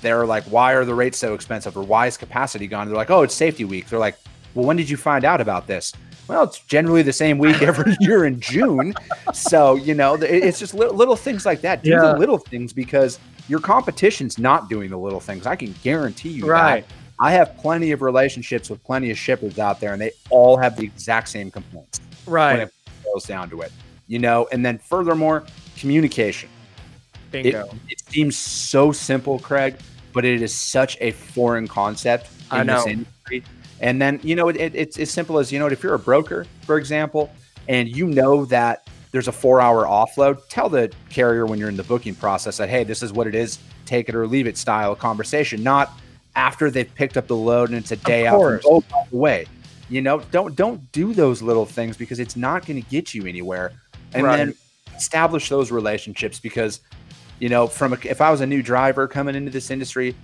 they're 0.02 0.26
like, 0.26 0.44
why 0.46 0.74
are 0.74 0.86
the 0.86 0.94
rates 0.94 1.18
so 1.18 1.34
expensive 1.34 1.76
or 1.76 1.84
why 1.84 2.08
is 2.08 2.16
capacity 2.16 2.68
gone? 2.68 2.88
They're 2.88 2.96
like, 2.96 3.10
oh, 3.10 3.24
it's 3.24 3.34
safety 3.34 3.66
week. 3.66 3.88
They're 3.90 4.00
like, 4.00 4.18
well, 4.54 4.66
when 4.66 4.78
did 4.78 4.90
you 4.90 4.98
find 4.98 5.26
out 5.26 5.42
about 5.42 5.68
this? 5.68 5.94
Well, 6.28 6.44
it's 6.44 6.60
generally 6.60 7.02
the 7.02 7.14
same 7.14 7.40
week 7.40 7.62
every 7.62 7.96
year 8.00 8.26
in 8.26 8.40
June. 8.40 8.94
So, 9.34 9.76
you 9.76 9.96
know, 9.96 10.14
it's 10.16 10.60
just 10.60 10.76
little, 10.76 10.96
little 10.96 11.16
things 11.16 11.46
like 11.46 11.62
that. 11.62 11.84
Do 11.84 11.90
yeah. 11.90 12.00
the 12.02 12.18
little 12.18 12.38
things 12.38 12.72
because 12.72 13.20
your 13.48 13.60
competition's 13.60 14.38
not 14.38 14.70
doing 14.70 14.92
the 14.92 14.98
little 14.98 15.20
things. 15.20 15.48
I 15.48 15.56
can 15.56 15.74
guarantee 15.84 16.30
you 16.30 16.46
right. 16.46 16.88
that. 16.88 16.96
I 17.22 17.32
have 17.32 17.58
plenty 17.58 17.92
of 17.92 18.02
relationships 18.02 18.70
with 18.70 18.84
plenty 18.84 19.12
of 19.12 19.18
shippers 19.18 19.60
out 19.60 19.80
there, 19.80 19.94
and 19.94 20.02
they 20.02 20.12
all 20.30 20.56
have 20.58 20.78
the 20.78 20.84
exact 20.84 21.30
same 21.30 21.52
complaints. 21.52 22.00
Right. 22.26 22.54
When 22.54 22.62
it 22.68 22.74
goes 23.14 23.26
down 23.26 23.50
to 23.50 23.62
it, 23.62 23.72
you 24.08 24.20
know, 24.20 24.48
and 24.52 24.66
then 24.66 24.78
furthermore, 24.78 25.44
communication. 25.78 26.50
Bingo. 27.32 27.66
It, 27.66 27.74
it 27.90 28.00
seems 28.10 28.38
so 28.38 28.92
simple, 28.92 29.38
Craig, 29.40 29.76
but 30.14 30.26
it 30.26 30.42
is 30.42 30.54
such 30.54 30.98
a 31.02 31.12
foreign 31.12 31.68
concept 31.68 32.28
in 32.52 32.58
I 32.58 32.64
know. 32.64 32.76
this 32.76 32.88
industry. 32.88 33.44
And 33.82 34.02
then, 34.02 34.20
you 34.24 34.36
know, 34.36 34.50
it, 34.50 34.56
it, 34.58 34.76
it's 34.76 34.98
as 34.98 35.12
simple 35.12 35.40
as, 35.40 35.52
you 35.52 35.60
know, 35.60 35.68
if 35.68 35.84
you're 35.84 35.94
a 35.94 36.00
broker, 36.00 36.46
for 36.64 36.78
example, 36.78 37.32
and 37.68 37.88
you 37.88 38.08
know 38.08 38.46
that 38.46 38.88
there's 39.12 39.28
a 39.28 39.32
four 39.32 39.62
hour 39.62 39.86
offload, 39.86 40.42
tell 40.50 40.70
the 40.70 40.92
carrier 41.10 41.46
when 41.46 41.60
you're 41.60 41.70
in 41.70 41.78
the 41.78 41.84
booking 41.84 42.16
process 42.16 42.58
that, 42.58 42.70
hey, 42.70 42.84
this 42.84 43.04
is 43.04 43.14
what 43.14 43.28
it 43.28 43.36
is, 43.36 43.60
take 43.86 44.10
it 44.10 44.16
or 44.16 44.28
leave 44.28 44.48
it 44.48 44.58
style 44.58 44.96
conversation, 44.96 45.64
not 45.64 45.92
after 46.40 46.72
they've 46.72 46.96
picked 46.96 47.18
up 47.18 47.28
the 47.28 47.36
load 47.36 47.68
and 47.68 47.78
it's 47.78 47.92
a 47.92 47.98
day 47.98 48.26
out 48.26 48.42
from 48.42 48.62
oh, 48.66 48.82
by 48.90 49.06
the 49.12 49.18
way. 49.18 49.46
You 49.90 50.02
know, 50.02 50.22
don't 50.32 50.56
don't 50.56 50.90
do 50.94 51.14
those 51.14 51.42
little 51.42 51.66
things 51.66 51.98
because 51.98 52.20
it's 52.20 52.38
not 52.38 52.66
going 52.66 52.82
to 52.82 52.90
get 52.90 53.14
you 53.14 53.26
anywhere. 53.26 53.74
And 54.14 54.24
right. 54.24 54.38
then 54.38 54.56
establish 54.96 55.50
those 55.50 55.70
relationships 55.70 56.40
because 56.40 56.80
you 57.40 57.50
know, 57.50 57.68
from 57.68 57.94
a, 57.94 57.98
if 58.04 58.22
I 58.22 58.32
was 58.32 58.42
a 58.42 58.48
new 58.48 58.62
driver 58.62 59.08
coming 59.08 59.36
into 59.36 59.52
this 59.52 59.70
industry, 59.70 60.16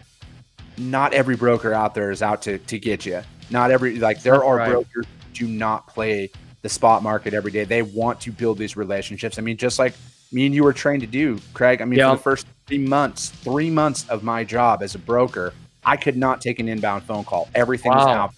not 0.78 1.14
every 1.14 1.36
broker 1.36 1.74
out 1.74 1.94
there 1.94 2.12
is 2.12 2.22
out 2.22 2.42
to 2.44 2.60
to 2.60 2.80
get 2.80 3.06
you. 3.06 3.22
Not 3.50 3.72
every 3.72 3.98
like 3.98 4.22
there 4.22 4.44
are 4.44 4.56
right. 4.56 4.70
brokers 4.70 5.06
do 5.34 5.48
not 5.48 5.88
play 5.88 6.32
the 6.62 6.70
spot 6.70 7.04
market 7.04 7.34
every 7.34 7.52
day. 7.52 7.66
They 7.66 7.82
want 7.82 8.22
to 8.22 8.32
build 8.32 8.58
these 8.58 8.78
relationships. 8.78 9.38
I 9.38 9.42
mean, 9.42 9.58
just 9.58 9.80
like 9.80 9.94
me 10.32 10.46
and 10.46 10.56
you 10.56 10.64
were 10.64 10.74
trained 10.74 11.02
to 11.02 11.08
do, 11.08 11.40
Craig. 11.54 11.82
I 11.82 11.86
mean, 11.86 12.00
yep. 12.00 12.12
for 12.12 12.16
the 12.16 12.24
first 12.24 12.48
three 12.68 12.78
months, 12.78 13.30
three 13.30 13.70
months 13.70 14.08
of 14.08 14.24
my 14.24 14.46
job 14.46 14.82
as 14.82 14.96
a 14.96 15.00
broker, 15.00 15.54
I 15.86 15.98
could 15.98 16.18
not 16.18 16.42
take 16.42 16.60
an 16.60 16.68
inbound 16.68 17.04
phone 17.04 17.24
call. 17.24 17.50
Everything 17.56 17.92
wow. 17.92 17.98
was 17.98 18.08
out. 18.08 18.34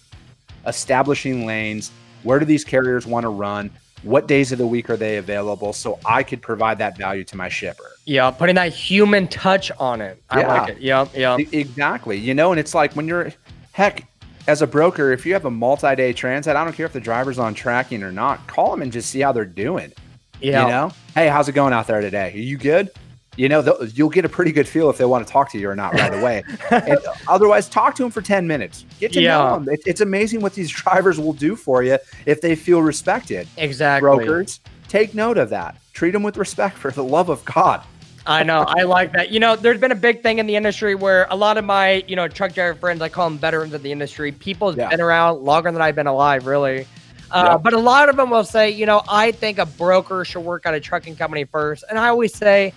Establishing 0.66 1.46
lanes. 1.46 1.90
Where 2.22 2.38
do 2.38 2.44
these 2.44 2.64
carriers 2.64 3.06
want 3.06 3.24
to 3.24 3.30
run? 3.30 3.70
what 4.02 4.28
days 4.28 4.52
of 4.52 4.58
the 4.58 4.66
week 4.66 4.90
are 4.90 4.96
they 4.96 5.16
available 5.16 5.72
so 5.72 5.98
I 6.04 6.22
could 6.22 6.40
provide 6.40 6.78
that 6.78 6.96
value 6.96 7.24
to 7.24 7.36
my 7.36 7.48
shipper. 7.48 7.90
Yeah, 8.04 8.30
putting 8.30 8.54
that 8.54 8.72
human 8.72 9.28
touch 9.28 9.70
on 9.72 10.00
it. 10.00 10.22
I 10.30 10.40
yeah. 10.40 10.46
like 10.46 10.68
it. 10.70 10.80
Yep, 10.80 11.16
yep. 11.16 11.40
Exactly. 11.52 12.16
You 12.16 12.34
know, 12.34 12.52
and 12.52 12.60
it's 12.60 12.74
like 12.74 12.94
when 12.94 13.08
you're 13.08 13.32
heck 13.72 14.06
as 14.46 14.62
a 14.62 14.66
broker, 14.66 15.12
if 15.12 15.26
you 15.26 15.32
have 15.32 15.44
a 15.44 15.50
multi-day 15.50 16.12
transit, 16.12 16.56
I 16.56 16.64
don't 16.64 16.72
care 16.72 16.86
if 16.86 16.92
the 16.92 17.00
driver's 17.00 17.38
on 17.38 17.54
tracking 17.54 18.02
or 18.02 18.12
not, 18.12 18.46
call 18.46 18.70
them 18.70 18.82
and 18.82 18.92
just 18.92 19.10
see 19.10 19.20
how 19.20 19.32
they're 19.32 19.44
doing. 19.44 19.92
Yeah. 20.40 20.62
You 20.62 20.70
know, 20.70 20.92
hey, 21.14 21.28
how's 21.28 21.48
it 21.48 21.52
going 21.52 21.72
out 21.72 21.86
there 21.86 22.00
today? 22.00 22.32
Are 22.32 22.38
you 22.38 22.56
good? 22.56 22.90
You 23.38 23.48
know, 23.48 23.78
you'll 23.94 24.08
get 24.08 24.24
a 24.24 24.28
pretty 24.28 24.50
good 24.50 24.66
feel 24.66 24.90
if 24.90 24.98
they 24.98 25.04
want 25.04 25.24
to 25.24 25.32
talk 25.32 25.50
to 25.52 25.58
you 25.58 25.70
or 25.70 25.76
not 25.76 25.94
right 25.94 26.12
away. 26.12 26.42
and 26.72 26.98
otherwise, 27.28 27.68
talk 27.68 27.94
to 27.94 28.02
them 28.02 28.10
for 28.10 28.20
10 28.20 28.48
minutes. 28.48 28.84
Get 28.98 29.12
to 29.12 29.22
yeah. 29.22 29.38
know 29.38 29.54
them. 29.54 29.68
It, 29.72 29.80
it's 29.86 30.00
amazing 30.00 30.40
what 30.40 30.54
these 30.54 30.70
drivers 30.82 31.20
will 31.20 31.32
do 31.32 31.54
for 31.54 31.84
you 31.84 31.98
if 32.26 32.40
they 32.40 32.56
feel 32.56 32.82
respected. 32.82 33.46
Exactly. 33.56 34.08
Brokers, 34.08 34.58
take 34.88 35.14
note 35.14 35.38
of 35.38 35.50
that. 35.50 35.76
Treat 35.92 36.10
them 36.10 36.24
with 36.24 36.36
respect 36.36 36.76
for 36.76 36.90
the 36.90 37.04
love 37.04 37.28
of 37.28 37.44
God. 37.44 37.82
I 38.26 38.42
know. 38.42 38.64
I 38.66 38.82
like 38.82 39.12
that. 39.12 39.30
You 39.30 39.38
know, 39.38 39.54
there's 39.54 39.80
been 39.80 39.92
a 39.92 39.96
big 39.96 40.20
thing 40.20 40.38
in 40.38 40.46
the 40.46 40.56
industry 40.56 40.96
where 40.96 41.28
a 41.30 41.36
lot 41.36 41.58
of 41.58 41.64
my, 41.64 42.04
you 42.08 42.16
know, 42.16 42.26
truck 42.26 42.52
driver 42.52 42.76
friends, 42.76 43.00
I 43.00 43.08
call 43.08 43.30
them 43.30 43.38
veterans 43.38 43.72
of 43.72 43.82
the 43.84 43.92
industry. 43.92 44.32
People's 44.32 44.76
yeah. 44.76 44.88
been 44.88 45.00
around 45.00 45.44
longer 45.44 45.70
than 45.70 45.80
I've 45.80 45.94
been 45.94 46.08
alive, 46.08 46.44
really. 46.44 46.88
Uh, 47.30 47.50
yep. 47.52 47.62
But 47.62 47.72
a 47.74 47.78
lot 47.78 48.08
of 48.08 48.16
them 48.16 48.30
will 48.30 48.44
say, 48.44 48.70
you 48.70 48.84
know, 48.84 49.02
I 49.08 49.30
think 49.30 49.58
a 49.58 49.66
broker 49.66 50.24
should 50.24 50.40
work 50.40 50.66
at 50.66 50.74
a 50.74 50.80
trucking 50.80 51.16
company 51.16 51.44
first. 51.44 51.84
And 51.88 51.98
I 51.98 52.08
always 52.08 52.34
say, 52.34 52.74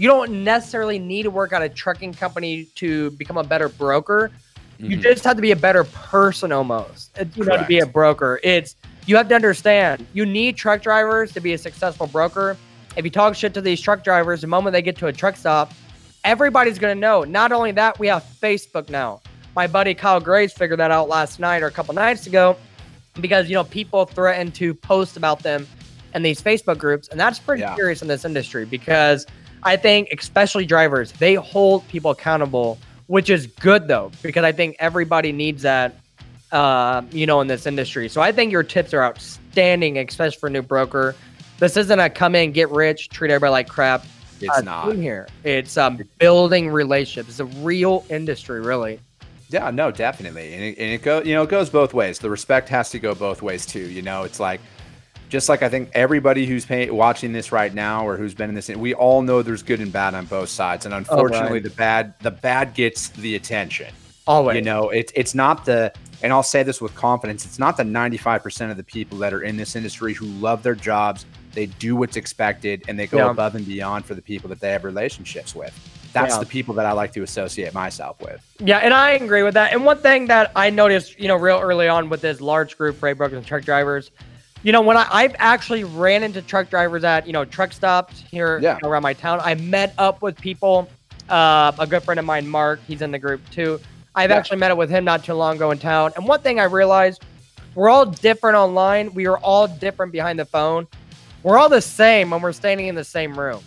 you 0.00 0.08
don't 0.08 0.42
necessarily 0.42 0.98
need 0.98 1.24
to 1.24 1.30
work 1.30 1.52
at 1.52 1.60
a 1.60 1.68
trucking 1.68 2.14
company 2.14 2.64
to 2.76 3.10
become 3.12 3.36
a 3.36 3.44
better 3.44 3.68
broker. 3.68 4.30
Mm-hmm. 4.78 4.92
You 4.92 4.96
just 4.96 5.22
have 5.24 5.36
to 5.36 5.42
be 5.42 5.50
a 5.50 5.56
better 5.56 5.84
person 5.84 6.52
almost. 6.52 7.14
You 7.36 7.44
know, 7.44 7.58
to 7.58 7.66
be 7.66 7.80
a 7.80 7.86
broker. 7.86 8.40
It's 8.42 8.76
you 9.04 9.16
have 9.16 9.28
to 9.28 9.34
understand 9.34 10.06
you 10.14 10.24
need 10.24 10.56
truck 10.56 10.80
drivers 10.80 11.32
to 11.32 11.40
be 11.40 11.52
a 11.52 11.58
successful 11.58 12.06
broker. 12.06 12.56
If 12.96 13.04
you 13.04 13.10
talk 13.10 13.34
shit 13.34 13.52
to 13.52 13.60
these 13.60 13.78
truck 13.78 14.02
drivers, 14.02 14.40
the 14.40 14.46
moment 14.46 14.72
they 14.72 14.80
get 14.80 14.96
to 14.96 15.08
a 15.08 15.12
truck 15.12 15.36
stop, 15.36 15.74
everybody's 16.24 16.78
gonna 16.78 16.94
know. 16.94 17.24
Not 17.24 17.52
only 17.52 17.72
that, 17.72 17.98
we 17.98 18.06
have 18.06 18.24
Facebook 18.40 18.88
now. 18.88 19.20
My 19.54 19.66
buddy 19.66 19.92
Kyle 19.92 20.18
Graves 20.18 20.54
figured 20.54 20.78
that 20.78 20.90
out 20.90 21.10
last 21.10 21.40
night 21.40 21.62
or 21.62 21.66
a 21.66 21.70
couple 21.70 21.92
nights 21.92 22.26
ago 22.26 22.56
because 23.20 23.50
you 23.50 23.54
know 23.54 23.64
people 23.64 24.06
threaten 24.06 24.50
to 24.52 24.72
post 24.72 25.18
about 25.18 25.42
them 25.42 25.66
in 26.14 26.22
these 26.22 26.40
Facebook 26.40 26.78
groups, 26.78 27.08
and 27.08 27.20
that's 27.20 27.38
pretty 27.38 27.60
yeah. 27.60 27.74
curious 27.74 28.00
in 28.00 28.08
this 28.08 28.24
industry 28.24 28.64
because 28.64 29.26
I 29.62 29.76
think, 29.76 30.08
especially 30.16 30.66
drivers, 30.66 31.12
they 31.12 31.34
hold 31.34 31.86
people 31.88 32.10
accountable, 32.10 32.78
which 33.06 33.30
is 33.30 33.46
good 33.46 33.88
though, 33.88 34.10
because 34.22 34.44
I 34.44 34.52
think 34.52 34.76
everybody 34.78 35.32
needs 35.32 35.62
that, 35.62 35.96
uh, 36.52 37.02
you 37.10 37.26
know, 37.26 37.40
in 37.40 37.46
this 37.46 37.66
industry. 37.66 38.08
So 38.08 38.20
I 38.20 38.32
think 38.32 38.52
your 38.52 38.62
tips 38.62 38.94
are 38.94 39.02
outstanding, 39.02 39.98
especially 39.98 40.38
for 40.38 40.46
a 40.46 40.50
new 40.50 40.62
broker. 40.62 41.14
This 41.58 41.76
isn't 41.76 42.00
a 42.00 42.08
come 42.08 42.34
in, 42.34 42.52
get 42.52 42.70
rich, 42.70 43.10
treat 43.10 43.30
everybody 43.30 43.50
like 43.50 43.68
crap. 43.68 44.04
It's 44.40 44.56
uh, 44.56 44.62
not 44.62 44.94
here. 44.96 45.28
It's 45.44 45.76
um, 45.76 46.00
building 46.18 46.70
relationships. 46.70 47.28
It's 47.28 47.40
a 47.40 47.44
real 47.62 48.06
industry, 48.08 48.60
really. 48.60 48.98
Yeah, 49.50 49.70
no, 49.70 49.90
definitely, 49.90 50.54
and 50.54 50.62
it, 50.62 50.78
and 50.78 50.92
it 50.92 51.02
goes, 51.02 51.26
you 51.26 51.34
know, 51.34 51.42
it 51.42 51.50
goes 51.50 51.68
both 51.68 51.92
ways. 51.92 52.20
The 52.20 52.30
respect 52.30 52.68
has 52.68 52.88
to 52.90 53.00
go 53.00 53.16
both 53.16 53.42
ways 53.42 53.66
too. 53.66 53.80
You 53.80 54.00
know, 54.00 54.22
it's 54.22 54.38
like 54.38 54.60
just 55.30 55.48
like 55.48 55.62
I 55.62 55.68
think 55.68 55.90
everybody 55.94 56.44
who's 56.44 56.66
pay, 56.66 56.90
watching 56.90 57.32
this 57.32 57.52
right 57.52 57.72
now 57.72 58.06
or 58.06 58.16
who's 58.16 58.34
been 58.34 58.50
in 58.50 58.54
this, 58.54 58.68
we 58.68 58.92
all 58.92 59.22
know 59.22 59.42
there's 59.42 59.62
good 59.62 59.80
and 59.80 59.92
bad 59.92 60.14
on 60.14 60.26
both 60.26 60.48
sides, 60.48 60.84
and 60.84 60.92
oh, 60.92 60.98
unfortunately, 60.98 61.60
oh, 61.60 61.62
the 61.62 61.70
bad 61.70 62.14
the 62.20 62.32
bad 62.32 62.74
gets 62.74 63.08
the 63.10 63.36
attention. 63.36 63.94
Always, 64.26 64.56
you 64.56 64.62
know, 64.62 64.90
it's 64.90 65.12
it's 65.14 65.34
not 65.34 65.64
the, 65.64 65.92
and 66.22 66.32
I'll 66.32 66.42
say 66.42 66.62
this 66.62 66.80
with 66.80 66.94
confidence, 66.94 67.46
it's 67.46 67.58
not 67.58 67.76
the 67.76 67.84
95% 67.84 68.70
of 68.70 68.76
the 68.76 68.84
people 68.84 69.18
that 69.18 69.32
are 69.32 69.42
in 69.42 69.56
this 69.56 69.76
industry 69.76 70.12
who 70.12 70.26
love 70.26 70.62
their 70.62 70.74
jobs, 70.74 71.24
they 71.52 71.66
do 71.66 71.96
what's 71.96 72.16
expected, 72.16 72.84
and 72.88 72.98
they 72.98 73.06
go 73.06 73.18
yeah. 73.18 73.30
above 73.30 73.54
and 73.54 73.64
beyond 73.64 74.04
for 74.04 74.14
the 74.14 74.22
people 74.22 74.48
that 74.50 74.60
they 74.60 74.70
have 74.72 74.84
relationships 74.84 75.54
with. 75.54 75.72
That's 76.12 76.34
yeah. 76.34 76.40
the 76.40 76.46
people 76.46 76.74
that 76.74 76.86
I 76.86 76.92
like 76.92 77.12
to 77.12 77.22
associate 77.22 77.72
myself 77.72 78.20
with. 78.20 78.44
Yeah, 78.58 78.78
and 78.78 78.92
I 78.92 79.12
agree 79.12 79.44
with 79.44 79.54
that. 79.54 79.72
And 79.72 79.84
one 79.84 79.98
thing 79.98 80.26
that 80.26 80.50
I 80.56 80.70
noticed, 80.70 81.18
you 81.20 81.28
know, 81.28 81.36
real 81.36 81.60
early 81.60 81.86
on 81.86 82.08
with 82.08 82.20
this 82.20 82.40
large 82.40 82.76
group, 82.76 82.96
freight 82.96 83.16
brokers 83.16 83.38
and 83.38 83.46
truck 83.46 83.62
drivers, 83.62 84.10
you 84.62 84.72
know, 84.72 84.80
when 84.82 84.96
I, 84.96 85.06
I've 85.10 85.34
actually 85.38 85.84
ran 85.84 86.22
into 86.22 86.42
truck 86.42 86.68
drivers 86.68 87.04
at, 87.04 87.26
you 87.26 87.32
know, 87.32 87.44
truck 87.44 87.72
stops 87.72 88.20
here 88.20 88.58
yeah. 88.58 88.74
you 88.74 88.80
know, 88.82 88.88
around 88.90 89.02
my 89.02 89.14
town, 89.14 89.40
I 89.42 89.54
met 89.54 89.94
up 89.98 90.22
with 90.22 90.38
people. 90.38 90.88
Uh, 91.28 91.72
a 91.78 91.86
good 91.86 92.02
friend 92.02 92.18
of 92.18 92.26
mine, 92.26 92.46
Mark, 92.46 92.80
he's 92.86 93.02
in 93.02 93.10
the 93.12 93.18
group 93.18 93.40
too. 93.50 93.80
I've 94.14 94.30
yeah. 94.30 94.36
actually 94.36 94.58
met 94.58 94.70
up 94.70 94.78
with 94.78 94.90
him 94.90 95.04
not 95.04 95.24
too 95.24 95.34
long 95.34 95.56
ago 95.56 95.70
in 95.70 95.78
town. 95.78 96.12
And 96.16 96.26
one 96.26 96.40
thing 96.40 96.58
I 96.58 96.64
realized, 96.64 97.24
we're 97.74 97.88
all 97.88 98.04
different 98.04 98.56
online. 98.56 99.14
We 99.14 99.26
are 99.26 99.38
all 99.38 99.68
different 99.68 100.12
behind 100.12 100.38
the 100.38 100.44
phone. 100.44 100.88
We're 101.42 101.56
all 101.56 101.68
the 101.68 101.80
same 101.80 102.30
when 102.30 102.42
we're 102.42 102.52
standing 102.52 102.88
in 102.88 102.94
the 102.96 103.04
same 103.04 103.38
room. 103.38 103.62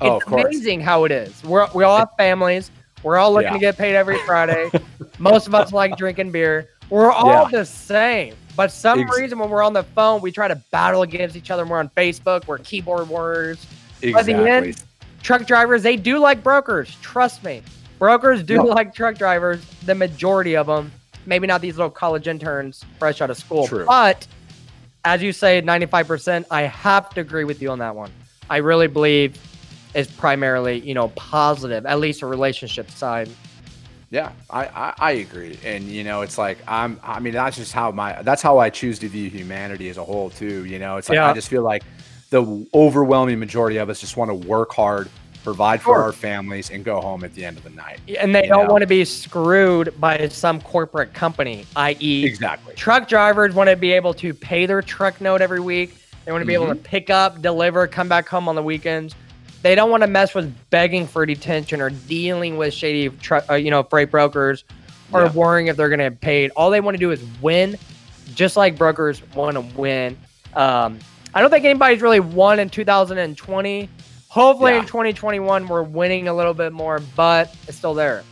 Oh, 0.00 0.18
it's 0.18 0.26
amazing 0.26 0.82
how 0.82 1.04
it 1.04 1.12
is. 1.12 1.42
We're, 1.42 1.66
we 1.74 1.82
all 1.84 1.96
have 1.96 2.10
families. 2.18 2.70
We're 3.02 3.16
all 3.16 3.32
looking 3.32 3.48
yeah. 3.48 3.52
to 3.54 3.58
get 3.58 3.78
paid 3.78 3.96
every 3.96 4.18
Friday. 4.20 4.70
Most 5.18 5.46
of 5.46 5.54
us 5.54 5.72
like 5.72 5.96
drinking 5.96 6.32
beer. 6.32 6.68
We're 6.90 7.10
all 7.10 7.48
the 7.48 7.64
same. 7.64 8.34
But 8.56 8.72
some 8.72 9.00
Ex- 9.00 9.18
reason 9.18 9.38
when 9.38 9.50
we're 9.50 9.62
on 9.62 9.74
the 9.74 9.82
phone, 9.82 10.22
we 10.22 10.32
try 10.32 10.48
to 10.48 10.56
battle 10.70 11.02
against 11.02 11.36
each 11.36 11.50
other. 11.50 11.64
We're 11.66 11.78
on 11.78 11.90
Facebook. 11.90 12.46
We're 12.46 12.58
keyboard 12.58 13.08
warriors. 13.08 13.64
Exactly. 14.02 14.32
The 14.32 14.50
end, 14.50 14.84
truck 15.22 15.46
drivers 15.46 15.82
they 15.82 15.96
do 15.96 16.18
like 16.18 16.42
brokers. 16.42 16.96
Trust 17.02 17.44
me, 17.44 17.62
brokers 17.98 18.42
do 18.42 18.56
no. 18.56 18.64
like 18.64 18.94
truck 18.94 19.16
drivers. 19.16 19.64
The 19.84 19.94
majority 19.94 20.56
of 20.56 20.66
them. 20.66 20.90
Maybe 21.26 21.46
not 21.46 21.60
these 21.60 21.76
little 21.76 21.90
college 21.90 22.28
interns 22.28 22.84
fresh 22.98 23.20
out 23.20 23.30
of 23.30 23.36
school. 23.36 23.66
True. 23.66 23.84
But 23.84 24.26
as 25.06 25.22
you 25.22 25.32
say, 25.32 25.62
95%. 25.62 26.44
I 26.50 26.62
have 26.62 27.10
to 27.10 27.20
agree 27.20 27.44
with 27.44 27.62
you 27.62 27.70
on 27.70 27.78
that 27.78 27.94
one. 27.94 28.10
I 28.50 28.58
really 28.58 28.88
believe 28.88 29.40
is 29.94 30.08
primarily, 30.08 30.80
you 30.80 30.94
know, 30.94 31.08
positive, 31.10 31.86
at 31.86 32.00
least 32.00 32.22
a 32.22 32.26
relationship 32.26 32.90
side. 32.90 33.30
Yeah, 34.10 34.32
I, 34.48 34.66
I, 34.66 34.94
I, 34.98 35.10
agree, 35.12 35.58
and 35.64 35.84
you 35.84 36.04
know, 36.04 36.22
it's 36.22 36.38
like 36.38 36.58
I'm. 36.68 37.00
I 37.02 37.18
mean, 37.18 37.32
that's 37.32 37.56
just 37.56 37.72
how 37.72 37.90
my. 37.90 38.22
That's 38.22 38.40
how 38.40 38.58
I 38.58 38.70
choose 38.70 39.00
to 39.00 39.08
view 39.08 39.28
humanity 39.28 39.88
as 39.88 39.96
a 39.96 40.04
whole, 40.04 40.30
too. 40.30 40.64
You 40.64 40.78
know, 40.78 40.96
it's 40.96 41.08
like 41.08 41.16
yeah. 41.16 41.28
I 41.28 41.32
just 41.32 41.48
feel 41.48 41.62
like 41.62 41.82
the 42.30 42.66
overwhelming 42.72 43.40
majority 43.40 43.78
of 43.78 43.90
us 43.90 44.00
just 44.00 44.16
want 44.16 44.30
to 44.30 44.34
work 44.34 44.72
hard, 44.72 45.08
provide 45.42 45.82
for 45.82 46.00
our 46.00 46.12
families, 46.12 46.70
and 46.70 46.84
go 46.84 47.00
home 47.00 47.24
at 47.24 47.34
the 47.34 47.44
end 47.44 47.56
of 47.56 47.64
the 47.64 47.70
night. 47.70 47.98
And 48.20 48.32
they 48.32 48.46
don't 48.46 48.66
know? 48.68 48.72
want 48.72 48.82
to 48.82 48.86
be 48.86 49.04
screwed 49.04 49.92
by 50.00 50.28
some 50.28 50.60
corporate 50.60 51.12
company, 51.12 51.66
i.e., 51.74 52.24
exactly. 52.24 52.76
Truck 52.76 53.08
drivers 53.08 53.56
want 53.56 53.70
to 53.70 53.76
be 53.76 53.90
able 53.90 54.14
to 54.14 54.32
pay 54.32 54.66
their 54.66 54.82
truck 54.82 55.20
note 55.20 55.40
every 55.40 55.60
week. 55.60 55.96
They 56.24 56.30
want 56.30 56.42
to 56.42 56.46
be 56.46 56.54
mm-hmm. 56.54 56.62
able 56.62 56.74
to 56.76 56.80
pick 56.80 57.10
up, 57.10 57.42
deliver, 57.42 57.88
come 57.88 58.08
back 58.08 58.28
home 58.28 58.48
on 58.48 58.54
the 58.54 58.62
weekends 58.62 59.16
They 59.66 59.74
don't 59.74 59.90
want 59.90 60.04
to 60.04 60.06
mess 60.06 60.32
with 60.32 60.54
begging 60.70 61.08
for 61.08 61.26
detention 61.26 61.80
or 61.80 61.90
dealing 61.90 62.56
with 62.56 62.72
shady, 62.72 63.08
tr- 63.08 63.38
uh, 63.50 63.54
you 63.54 63.72
know, 63.72 63.82
freight 63.82 64.12
brokers 64.12 64.62
or 65.12 65.22
yeah. 65.22 65.32
worrying 65.32 65.66
if 65.66 65.76
they're 65.76 65.88
going 65.88 65.98
to 65.98 66.10
get 66.10 66.20
paid. 66.20 66.52
All 66.54 66.70
they 66.70 66.80
want 66.80 66.94
to 66.94 67.00
do 67.00 67.10
is 67.10 67.20
win, 67.42 67.76
just 68.32 68.56
like 68.56 68.78
brokers 68.78 69.20
want 69.34 69.54
to 69.54 69.62
win. 69.76 70.16
Um, 70.54 71.00
I 71.34 71.40
don't 71.40 71.50
think 71.50 71.64
anybody's 71.64 72.00
really 72.00 72.20
won 72.20 72.60
in 72.60 72.70
2020. 72.70 73.88
Hopefully 74.28 74.70
yeah. 74.70 74.78
in 74.78 74.86
2021 74.86 75.66
we're 75.66 75.82
winning 75.82 76.28
a 76.28 76.34
little 76.34 76.54
bit 76.54 76.72
more, 76.72 77.00
but 77.16 77.52
it's 77.66 77.76
still 77.76 77.94
there 77.94 78.22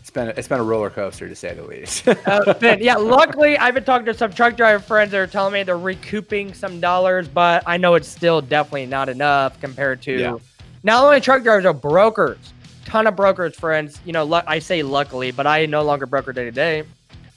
It's 0.00 0.10
been 0.10 0.30
it's 0.36 0.48
been 0.48 0.58
a 0.58 0.64
roller 0.64 0.90
coaster 0.90 1.28
to 1.28 1.36
say 1.36 1.54
the 1.54 1.62
least. 1.62 2.08
uh, 2.26 2.54
yeah, 2.60 2.96
luckily 2.96 3.56
I've 3.56 3.74
been 3.74 3.84
talking 3.84 4.06
to 4.06 4.14
some 4.14 4.32
truck 4.32 4.56
driver 4.56 4.82
friends 4.82 5.12
that 5.12 5.18
are 5.18 5.28
telling 5.28 5.52
me 5.52 5.62
they're 5.62 5.78
recouping 5.78 6.54
some 6.54 6.80
dollars, 6.80 7.28
but 7.28 7.62
I 7.66 7.76
know 7.76 7.94
it's 7.94 8.08
still 8.08 8.40
definitely 8.40 8.86
not 8.86 9.08
enough 9.08 9.60
compared 9.60 10.02
to 10.02 10.18
yeah. 10.18 10.38
Not 10.82 11.04
only 11.04 11.20
truck 11.20 11.42
drivers 11.42 11.64
are 11.64 11.72
brokers. 11.74 12.38
Ton 12.84 13.06
of 13.06 13.16
brokers, 13.16 13.56
friends. 13.56 14.00
You 14.04 14.12
know, 14.12 14.42
I 14.46 14.58
say 14.58 14.82
luckily, 14.82 15.30
but 15.30 15.46
I 15.46 15.66
no 15.66 15.82
longer 15.82 16.06
broker 16.06 16.32
day 16.32 16.44
to 16.44 16.50
day, 16.50 16.84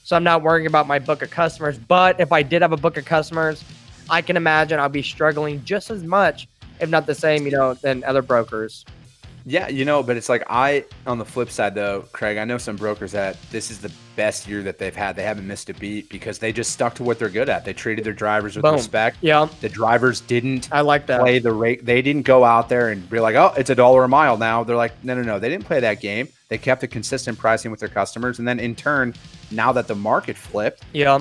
so 0.04 0.16
I'm 0.16 0.24
not 0.24 0.42
worrying 0.42 0.66
about 0.66 0.86
my 0.86 0.98
book 0.98 1.22
of 1.22 1.30
customers. 1.30 1.78
But 1.78 2.20
if 2.20 2.32
I 2.32 2.42
did 2.42 2.62
have 2.62 2.72
a 2.72 2.76
book 2.76 2.96
of 2.96 3.04
customers, 3.04 3.64
I 4.10 4.22
can 4.22 4.36
imagine 4.36 4.78
I'll 4.78 4.88
be 4.88 5.02
struggling 5.02 5.64
just 5.64 5.90
as 5.90 6.02
much, 6.02 6.48
if 6.80 6.90
not 6.90 7.06
the 7.06 7.14
same, 7.14 7.44
you 7.44 7.52
know, 7.52 7.74
than 7.74 8.04
other 8.04 8.22
brokers. 8.22 8.84
Yeah, 9.48 9.68
you 9.68 9.84
know, 9.84 10.02
but 10.02 10.16
it's 10.16 10.28
like 10.28 10.42
I 10.50 10.84
on 11.06 11.18
the 11.18 11.24
flip 11.24 11.50
side 11.50 11.76
though, 11.76 12.02
Craig, 12.10 12.36
I 12.36 12.44
know 12.44 12.58
some 12.58 12.74
brokers 12.74 13.12
that 13.12 13.36
this 13.52 13.70
is 13.70 13.78
the 13.78 13.92
best 14.16 14.48
year 14.48 14.60
that 14.64 14.78
they've 14.78 14.94
had. 14.94 15.14
They 15.14 15.22
haven't 15.22 15.46
missed 15.46 15.70
a 15.70 15.74
beat 15.74 16.08
because 16.08 16.40
they 16.40 16.52
just 16.52 16.72
stuck 16.72 16.94
to 16.96 17.04
what 17.04 17.20
they're 17.20 17.28
good 17.28 17.48
at. 17.48 17.64
They 17.64 17.72
treated 17.72 18.04
their 18.04 18.12
drivers 18.12 18.56
with 18.56 18.64
Boom. 18.64 18.74
respect. 18.74 19.18
Yeah. 19.20 19.48
The 19.60 19.68
drivers 19.68 20.20
didn't 20.20 20.68
I 20.72 20.80
like 20.80 21.06
that. 21.06 21.20
play 21.20 21.38
the 21.38 21.52
rate. 21.52 21.86
They 21.86 22.02
didn't 22.02 22.22
go 22.22 22.42
out 22.42 22.68
there 22.68 22.88
and 22.88 23.08
be 23.08 23.20
like, 23.20 23.36
"Oh, 23.36 23.52
it's 23.56 23.70
a 23.70 23.76
dollar 23.76 24.02
a 24.02 24.08
mile 24.08 24.36
now." 24.36 24.64
They're 24.64 24.74
like, 24.74 25.04
"No, 25.04 25.14
no, 25.14 25.22
no." 25.22 25.38
They 25.38 25.48
didn't 25.48 25.64
play 25.66 25.78
that 25.78 26.00
game. 26.00 26.26
They 26.48 26.58
kept 26.58 26.82
a 26.82 26.88
consistent 26.88 27.38
pricing 27.38 27.70
with 27.70 27.78
their 27.78 27.88
customers 27.88 28.40
and 28.40 28.48
then 28.48 28.58
in 28.58 28.74
turn, 28.74 29.14
now 29.52 29.70
that 29.72 29.86
the 29.86 29.94
market 29.94 30.36
flipped, 30.36 30.82
yeah. 30.92 31.20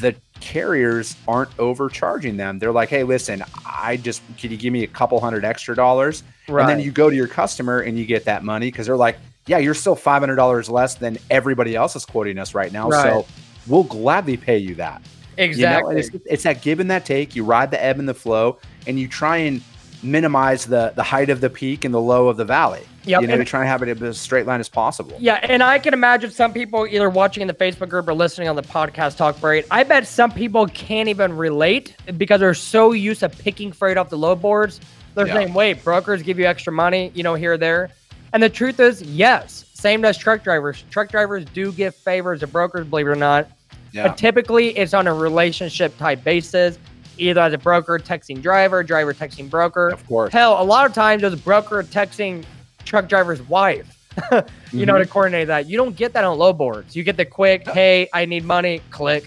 The 0.00 0.14
carriers 0.42 1.16
aren't 1.28 1.56
overcharging 1.58 2.36
them. 2.36 2.58
They're 2.58 2.72
like, 2.72 2.88
hey, 2.88 3.04
listen, 3.04 3.44
I 3.64 3.96
just, 3.96 4.22
can 4.36 4.50
you 4.50 4.56
give 4.56 4.72
me 4.72 4.82
a 4.82 4.88
couple 4.88 5.20
hundred 5.20 5.44
extra 5.44 5.76
dollars? 5.76 6.24
Right. 6.48 6.62
And 6.62 6.68
then 6.68 6.80
you 6.80 6.90
go 6.90 7.08
to 7.08 7.14
your 7.14 7.28
customer 7.28 7.80
and 7.80 7.96
you 7.96 8.04
get 8.04 8.24
that 8.24 8.42
money 8.42 8.66
because 8.66 8.86
they're 8.86 8.96
like, 8.96 9.16
yeah, 9.46 9.58
you're 9.58 9.72
still 9.72 9.96
$500 9.96 10.68
less 10.68 10.96
than 10.96 11.16
everybody 11.30 11.76
else 11.76 11.94
is 11.94 12.04
quoting 12.04 12.38
us 12.38 12.54
right 12.54 12.72
now. 12.72 12.88
Right. 12.88 13.02
So 13.02 13.26
we'll 13.68 13.84
gladly 13.84 14.36
pay 14.36 14.58
you 14.58 14.74
that. 14.74 15.00
Exactly. 15.38 15.94
You 15.94 16.00
know? 16.02 16.06
it's, 16.14 16.26
it's 16.26 16.42
that 16.42 16.60
give 16.60 16.80
and 16.80 16.90
that 16.90 17.06
take. 17.06 17.36
You 17.36 17.44
ride 17.44 17.70
the 17.70 17.82
ebb 17.82 18.00
and 18.00 18.08
the 18.08 18.14
flow 18.14 18.58
and 18.88 18.98
you 18.98 19.06
try 19.06 19.36
and 19.38 19.62
minimize 20.02 20.66
the 20.66 20.92
the 20.96 21.02
height 21.02 21.30
of 21.30 21.40
the 21.40 21.50
peak 21.50 21.84
and 21.84 21.94
the 21.94 22.00
low 22.00 22.28
of 22.28 22.36
the 22.36 22.44
valley. 22.44 22.82
Yeah, 23.04 23.20
you 23.20 23.26
know, 23.26 23.34
and, 23.34 23.44
to 23.44 23.48
try 23.48 23.60
and 23.60 23.68
have 23.68 23.82
it 23.82 24.00
as 24.02 24.18
straight 24.18 24.46
line 24.46 24.60
as 24.60 24.68
possible. 24.68 25.16
Yeah, 25.18 25.40
and 25.42 25.62
I 25.62 25.78
can 25.78 25.92
imagine 25.92 26.30
some 26.30 26.52
people 26.52 26.86
either 26.86 27.10
watching 27.10 27.40
in 27.40 27.48
the 27.48 27.54
Facebook 27.54 27.88
group 27.88 28.06
or 28.06 28.14
listening 28.14 28.48
on 28.48 28.56
the 28.56 28.62
podcast 28.62 29.16
talk 29.16 29.36
freight. 29.36 29.66
I 29.70 29.82
bet 29.82 30.06
some 30.06 30.30
people 30.30 30.66
can't 30.68 31.08
even 31.08 31.36
relate 31.36 31.96
because 32.16 32.40
they're 32.40 32.54
so 32.54 32.92
used 32.92 33.20
to 33.20 33.28
picking 33.28 33.72
freight 33.72 33.96
off 33.96 34.08
the 34.08 34.18
load 34.18 34.40
boards. 34.40 34.80
They're 35.14 35.26
yeah. 35.26 35.34
saying, 35.34 35.54
"Wait, 35.54 35.82
brokers 35.82 36.22
give 36.22 36.38
you 36.38 36.46
extra 36.46 36.72
money, 36.72 37.10
you 37.14 37.22
know, 37.22 37.34
here 37.34 37.54
or 37.54 37.58
there." 37.58 37.90
And 38.32 38.42
the 38.42 38.48
truth 38.48 38.80
is, 38.80 39.02
yes, 39.02 39.66
same 39.74 40.04
as 40.04 40.16
truck 40.16 40.42
drivers. 40.42 40.84
Truck 40.90 41.10
drivers 41.10 41.44
do 41.46 41.72
give 41.72 41.94
favors 41.94 42.40
to 42.40 42.46
brokers, 42.46 42.86
believe 42.86 43.06
it 43.06 43.10
or 43.10 43.16
not. 43.16 43.48
Yeah. 43.92 44.08
But 44.08 44.16
typically, 44.16 44.70
it's 44.78 44.94
on 44.94 45.06
a 45.06 45.12
relationship 45.12 45.96
type 45.98 46.24
basis 46.24 46.78
either 47.18 47.40
as 47.40 47.52
a 47.52 47.58
broker 47.58 47.98
texting 47.98 48.42
driver, 48.42 48.82
driver 48.82 49.14
texting 49.14 49.48
broker. 49.48 49.88
Of 49.88 50.06
course. 50.06 50.32
Hell, 50.32 50.60
a 50.60 50.64
lot 50.64 50.86
of 50.86 50.94
times 50.94 51.22
there's 51.22 51.34
a 51.34 51.38
broker 51.38 51.82
texting 51.82 52.44
truck 52.84 53.08
driver's 53.08 53.42
wife. 53.42 53.98
you 54.16 54.20
mm-hmm. 54.38 54.84
know, 54.84 54.98
to 54.98 55.06
coordinate 55.06 55.46
that. 55.46 55.66
You 55.66 55.78
don't 55.78 55.96
get 55.96 56.12
that 56.12 56.24
on 56.24 56.36
load 56.36 56.58
boards. 56.58 56.94
You 56.94 57.02
get 57.02 57.16
the 57.16 57.24
quick, 57.24 57.66
hey, 57.66 58.08
I 58.12 58.26
need 58.26 58.44
money, 58.44 58.82
click. 58.90 59.26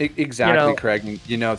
Exactly, 0.00 0.60
you 0.60 0.70
know, 0.70 0.76
Craig. 0.76 1.20
You 1.26 1.36
know, 1.36 1.58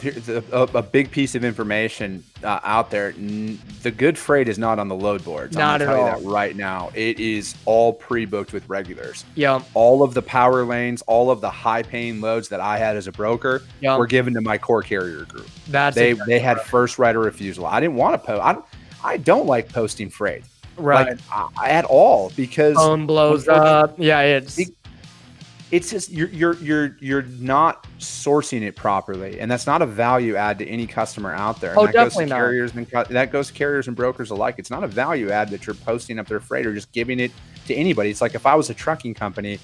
a, 0.53 0.61
a, 0.73 0.81
big 0.81 1.11
piece 1.11 1.35
of 1.35 1.43
information 1.43 2.23
uh, 2.41 2.61
out 2.63 2.89
there. 2.89 3.11
The 3.11 3.91
good 3.91 4.17
freight 4.17 4.47
is 4.47 4.57
not 4.57 4.79
on 4.79 4.87
the 4.87 4.95
load 4.95 5.25
boards. 5.25 5.57
Not 5.57 5.81
I'm 5.81 5.87
going 5.87 5.89
at 5.89 5.93
tell 5.93 6.05
all. 6.05 6.19
You 6.19 6.25
that 6.25 6.31
right 6.31 6.55
now, 6.55 6.89
it 6.95 7.19
is 7.19 7.55
all 7.65 7.91
pre-booked 7.91 8.53
with 8.53 8.67
regulars. 8.69 9.25
Yeah. 9.35 9.61
All 9.73 10.03
of 10.03 10.13
the 10.13 10.21
power 10.21 10.63
lanes, 10.63 11.01
all 11.01 11.31
of 11.31 11.41
the 11.41 11.49
high-paying 11.49 12.21
loads 12.21 12.47
that 12.49 12.61
I 12.61 12.77
had 12.77 12.95
as 12.95 13.07
a 13.07 13.11
broker 13.11 13.61
yep. 13.81 13.99
were 13.99 14.07
given 14.07 14.33
to 14.35 14.41
my 14.41 14.57
core 14.57 14.83
carrier 14.83 15.25
group. 15.25 15.47
That's 15.67 15.95
they 15.95 16.11
exactly 16.11 16.33
they 16.33 16.39
had 16.39 16.57
right. 16.57 16.65
first 16.65 16.97
right 16.97 17.15
of 17.15 17.25
refusal. 17.25 17.65
I 17.65 17.81
didn't 17.81 17.97
want 17.97 18.13
to 18.13 18.25
post. 18.25 18.41
I 18.41 18.53
don't, 18.53 18.65
I 19.03 19.17
don't 19.17 19.47
like 19.47 19.67
posting 19.67 20.09
freight. 20.09 20.45
Right. 20.77 21.19
Like, 21.29 21.51
I, 21.59 21.71
at 21.71 21.83
all 21.83 22.31
because 22.37 22.75
phone 22.75 23.05
blows 23.05 23.49
up. 23.49 23.95
Yeah, 23.97 24.21
it's. 24.21 24.57
It, 24.57 24.69
it's 25.71 25.91
just 25.91 26.09
you're 26.09 26.29
you're 26.29 26.55
you're 26.55 26.97
you're 26.99 27.21
not 27.21 27.85
sourcing 27.99 28.61
it 28.61 28.75
properly, 28.75 29.39
and 29.39 29.51
that's 29.51 29.67
not 29.67 29.81
a 29.81 29.85
value 29.85 30.35
add 30.35 30.59
to 30.59 30.67
any 30.67 30.87
customer 30.87 31.31
out 31.33 31.61
there. 31.61 31.71
And 31.71 31.79
oh, 31.79 31.85
that 31.85 31.93
definitely 31.93 32.25
goes 32.25 32.29
to 32.29 32.35
carriers 32.35 32.75
not. 32.75 33.07
and 33.07 33.15
that 33.15 33.31
goes 33.31 33.47
to 33.47 33.53
carriers 33.53 33.87
and 33.87 33.95
brokers 33.95 34.31
alike. 34.31 34.55
It's 34.57 34.71
not 34.71 34.83
a 34.83 34.87
value 34.87 35.29
add 35.29 35.49
that 35.49 35.67
you're 35.67 35.75
posting 35.75 36.17
up 36.17 36.27
their 36.27 36.39
freight 36.39 36.65
or 36.65 36.73
just 36.73 36.91
giving 36.91 37.19
it 37.19 37.31
to 37.67 37.75
anybody. 37.75 38.09
It's 38.09 38.21
like 38.21 38.35
if 38.35 38.45
I 38.45 38.55
was 38.55 38.69
a 38.69 38.73
trucking 38.73 39.13
company 39.13 39.59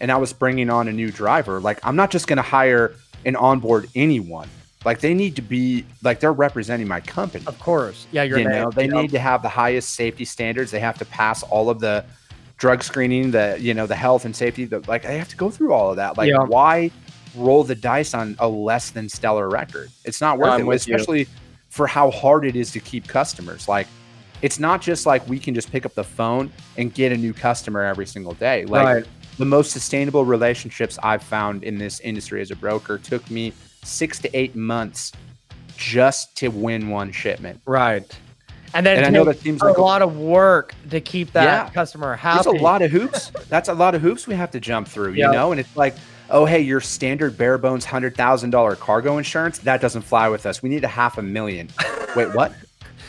and 0.00 0.10
I 0.10 0.16
was 0.16 0.32
bringing 0.32 0.70
on 0.70 0.88
a 0.88 0.92
new 0.92 1.10
driver, 1.10 1.60
like 1.60 1.80
I'm 1.84 1.96
not 1.96 2.10
just 2.10 2.28
going 2.28 2.38
to 2.38 2.42
hire 2.42 2.94
and 3.24 3.36
onboard 3.36 3.88
anyone. 3.94 4.48
Like 4.86 5.00
they 5.00 5.14
need 5.14 5.36
to 5.36 5.42
be 5.42 5.84
like 6.02 6.20
they're 6.20 6.32
representing 6.32 6.88
my 6.88 7.00
company. 7.00 7.44
Of 7.46 7.58
course, 7.58 8.06
yeah, 8.12 8.22
you're. 8.22 8.38
You 8.38 8.48
know, 8.48 8.70
they 8.70 8.86
need 8.86 9.10
to 9.10 9.18
have 9.18 9.42
the 9.42 9.48
highest 9.48 9.94
safety 9.94 10.24
standards. 10.24 10.70
They 10.70 10.80
have 10.80 10.96
to 10.98 11.04
pass 11.04 11.42
all 11.42 11.68
of 11.68 11.80
the 11.80 12.04
drug 12.56 12.82
screening, 12.82 13.30
the 13.30 13.56
you 13.60 13.74
know 13.74 13.86
the 13.86 13.96
health 13.96 14.24
and 14.24 14.34
safety. 14.34 14.64
The, 14.64 14.80
like 14.88 15.04
I 15.04 15.12
have 15.12 15.28
to 15.28 15.36
go 15.36 15.50
through 15.50 15.72
all 15.72 15.90
of 15.90 15.96
that. 15.96 16.16
Like 16.16 16.30
yeah. 16.30 16.42
why 16.42 16.90
roll 17.34 17.64
the 17.64 17.74
dice 17.74 18.14
on 18.14 18.36
a 18.38 18.48
less 18.48 18.90
than 18.90 19.08
stellar 19.08 19.48
record? 19.48 19.90
It's 20.04 20.20
not 20.20 20.38
worth 20.38 20.60
it, 20.60 20.68
especially 20.68 21.20
you. 21.20 21.26
for 21.68 21.86
how 21.86 22.10
hard 22.10 22.44
it 22.44 22.56
is 22.56 22.72
to 22.72 22.80
keep 22.80 23.06
customers. 23.06 23.68
Like 23.68 23.86
it's 24.42 24.58
not 24.58 24.82
just 24.82 25.06
like 25.06 25.26
we 25.28 25.38
can 25.38 25.54
just 25.54 25.70
pick 25.70 25.86
up 25.86 25.94
the 25.94 26.04
phone 26.04 26.52
and 26.76 26.92
get 26.92 27.12
a 27.12 27.16
new 27.16 27.32
customer 27.32 27.82
every 27.82 28.06
single 28.06 28.34
day. 28.34 28.64
Like 28.64 28.84
right. 28.84 29.06
the 29.38 29.44
most 29.44 29.72
sustainable 29.72 30.24
relationships 30.24 30.98
I've 31.02 31.22
found 31.22 31.64
in 31.64 31.78
this 31.78 32.00
industry 32.00 32.40
as 32.40 32.50
a 32.50 32.56
broker 32.56 32.98
took 32.98 33.28
me 33.30 33.52
six 33.82 34.18
to 34.20 34.36
eight 34.36 34.54
months 34.56 35.12
just 35.76 36.36
to 36.38 36.48
win 36.48 36.88
one 36.88 37.12
shipment. 37.12 37.60
Right. 37.66 38.18
And 38.74 38.84
then 38.84 38.98
and 38.98 39.06
I 39.06 39.10
know 39.10 39.24
that 39.24 39.38
seems 39.40 39.60
like 39.60 39.76
a, 39.76 39.80
lot 39.80 40.02
of 40.02 40.16
work 40.16 40.74
to 40.90 41.00
keep 41.00 41.32
that 41.32 41.44
yeah, 41.44 41.70
customer 41.70 42.14
happy. 42.14 42.44
There's 42.44 42.60
a 42.60 42.62
lot 42.62 42.82
of 42.82 42.90
hoops. 42.90 43.30
That's 43.48 43.68
a 43.68 43.74
lot 43.74 43.94
of 43.94 44.02
hoops 44.02 44.26
we 44.26 44.34
have 44.34 44.50
to 44.52 44.60
jump 44.60 44.88
through, 44.88 45.12
you 45.12 45.30
know? 45.30 45.50
And 45.52 45.60
it's 45.60 45.76
like, 45.76 45.94
oh, 46.30 46.44
hey, 46.44 46.60
your 46.60 46.80
standard 46.80 47.36
bare 47.38 47.58
bones 47.58 47.86
$100,000 47.86 48.78
cargo 48.78 49.18
insurance, 49.18 49.58
that 49.60 49.80
doesn't 49.80 50.02
fly 50.02 50.28
with 50.28 50.46
us. 50.46 50.62
We 50.62 50.68
need 50.68 50.84
a 50.84 50.88
half 50.88 51.18
a 51.18 51.22
million. 51.22 51.68
Wait, 52.14 52.34
what? 52.34 52.52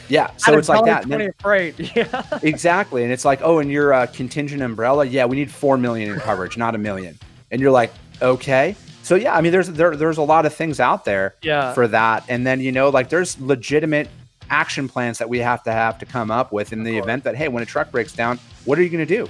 Yeah, 0.10 0.32
so 0.38 0.58
it's 0.58 0.70
like 0.70 0.86
that. 0.86 1.05
Then, 1.05 1.34
afraid. 1.38 1.91
Yeah. 1.95 2.24
exactly, 2.41 3.03
and 3.03 3.12
it's 3.12 3.26
like, 3.26 3.41
oh, 3.41 3.60
and 3.60 3.70
your 3.70 3.91
uh, 3.93 4.08
contingent 4.08 4.62
umbrella, 4.62 5.03
yeah, 5.05 5.26
we 5.26 5.36
need 5.36 5.51
four 5.51 5.78
million 5.78 6.14
in 6.14 6.20
coverage, 6.20 6.58
not 6.58 6.76
a 6.76 6.78
million. 6.78 7.20
And 7.51 7.60
you're 7.60 7.72
like, 7.72 7.91
okay. 8.22 8.78
So 9.03 9.16
yeah, 9.16 9.36
I 9.36 9.41
mean, 9.41 9.51
there's 9.51 9.70
there, 9.70 9.95
there's 9.95 10.18
a 10.18 10.24
lot 10.24 10.45
of 10.45 10.53
things 10.53 10.80
out 10.80 11.05
there 11.05 11.36
yeah. 11.41 11.74
for 11.74 11.88
that, 11.89 12.24
and 12.30 12.45
then 12.45 12.60
you 12.62 12.72
know, 12.72 12.89
like 12.89 13.10
there's 13.10 13.39
legitimate 13.39 14.10
action 14.50 14.88
plans 14.88 15.18
that 15.18 15.30
we 15.30 15.39
have 15.39 15.64
to 15.64 15.72
have 15.72 15.98
to 16.00 16.06
come 16.06 16.32
up 16.32 16.52
with 16.52 16.74
in 16.74 16.84
the 16.84 16.98
event 16.98 17.24
that 17.24 17.36
hey, 17.36 17.48
when 17.48 17.64
a 17.64 17.66
truck 17.66 17.91
breaks 17.91 18.14
down, 18.14 18.39
what 18.66 18.78
are 18.80 18.84
you 18.84 18.89
going 18.89 19.06
to 19.06 19.18
do? 19.18 19.30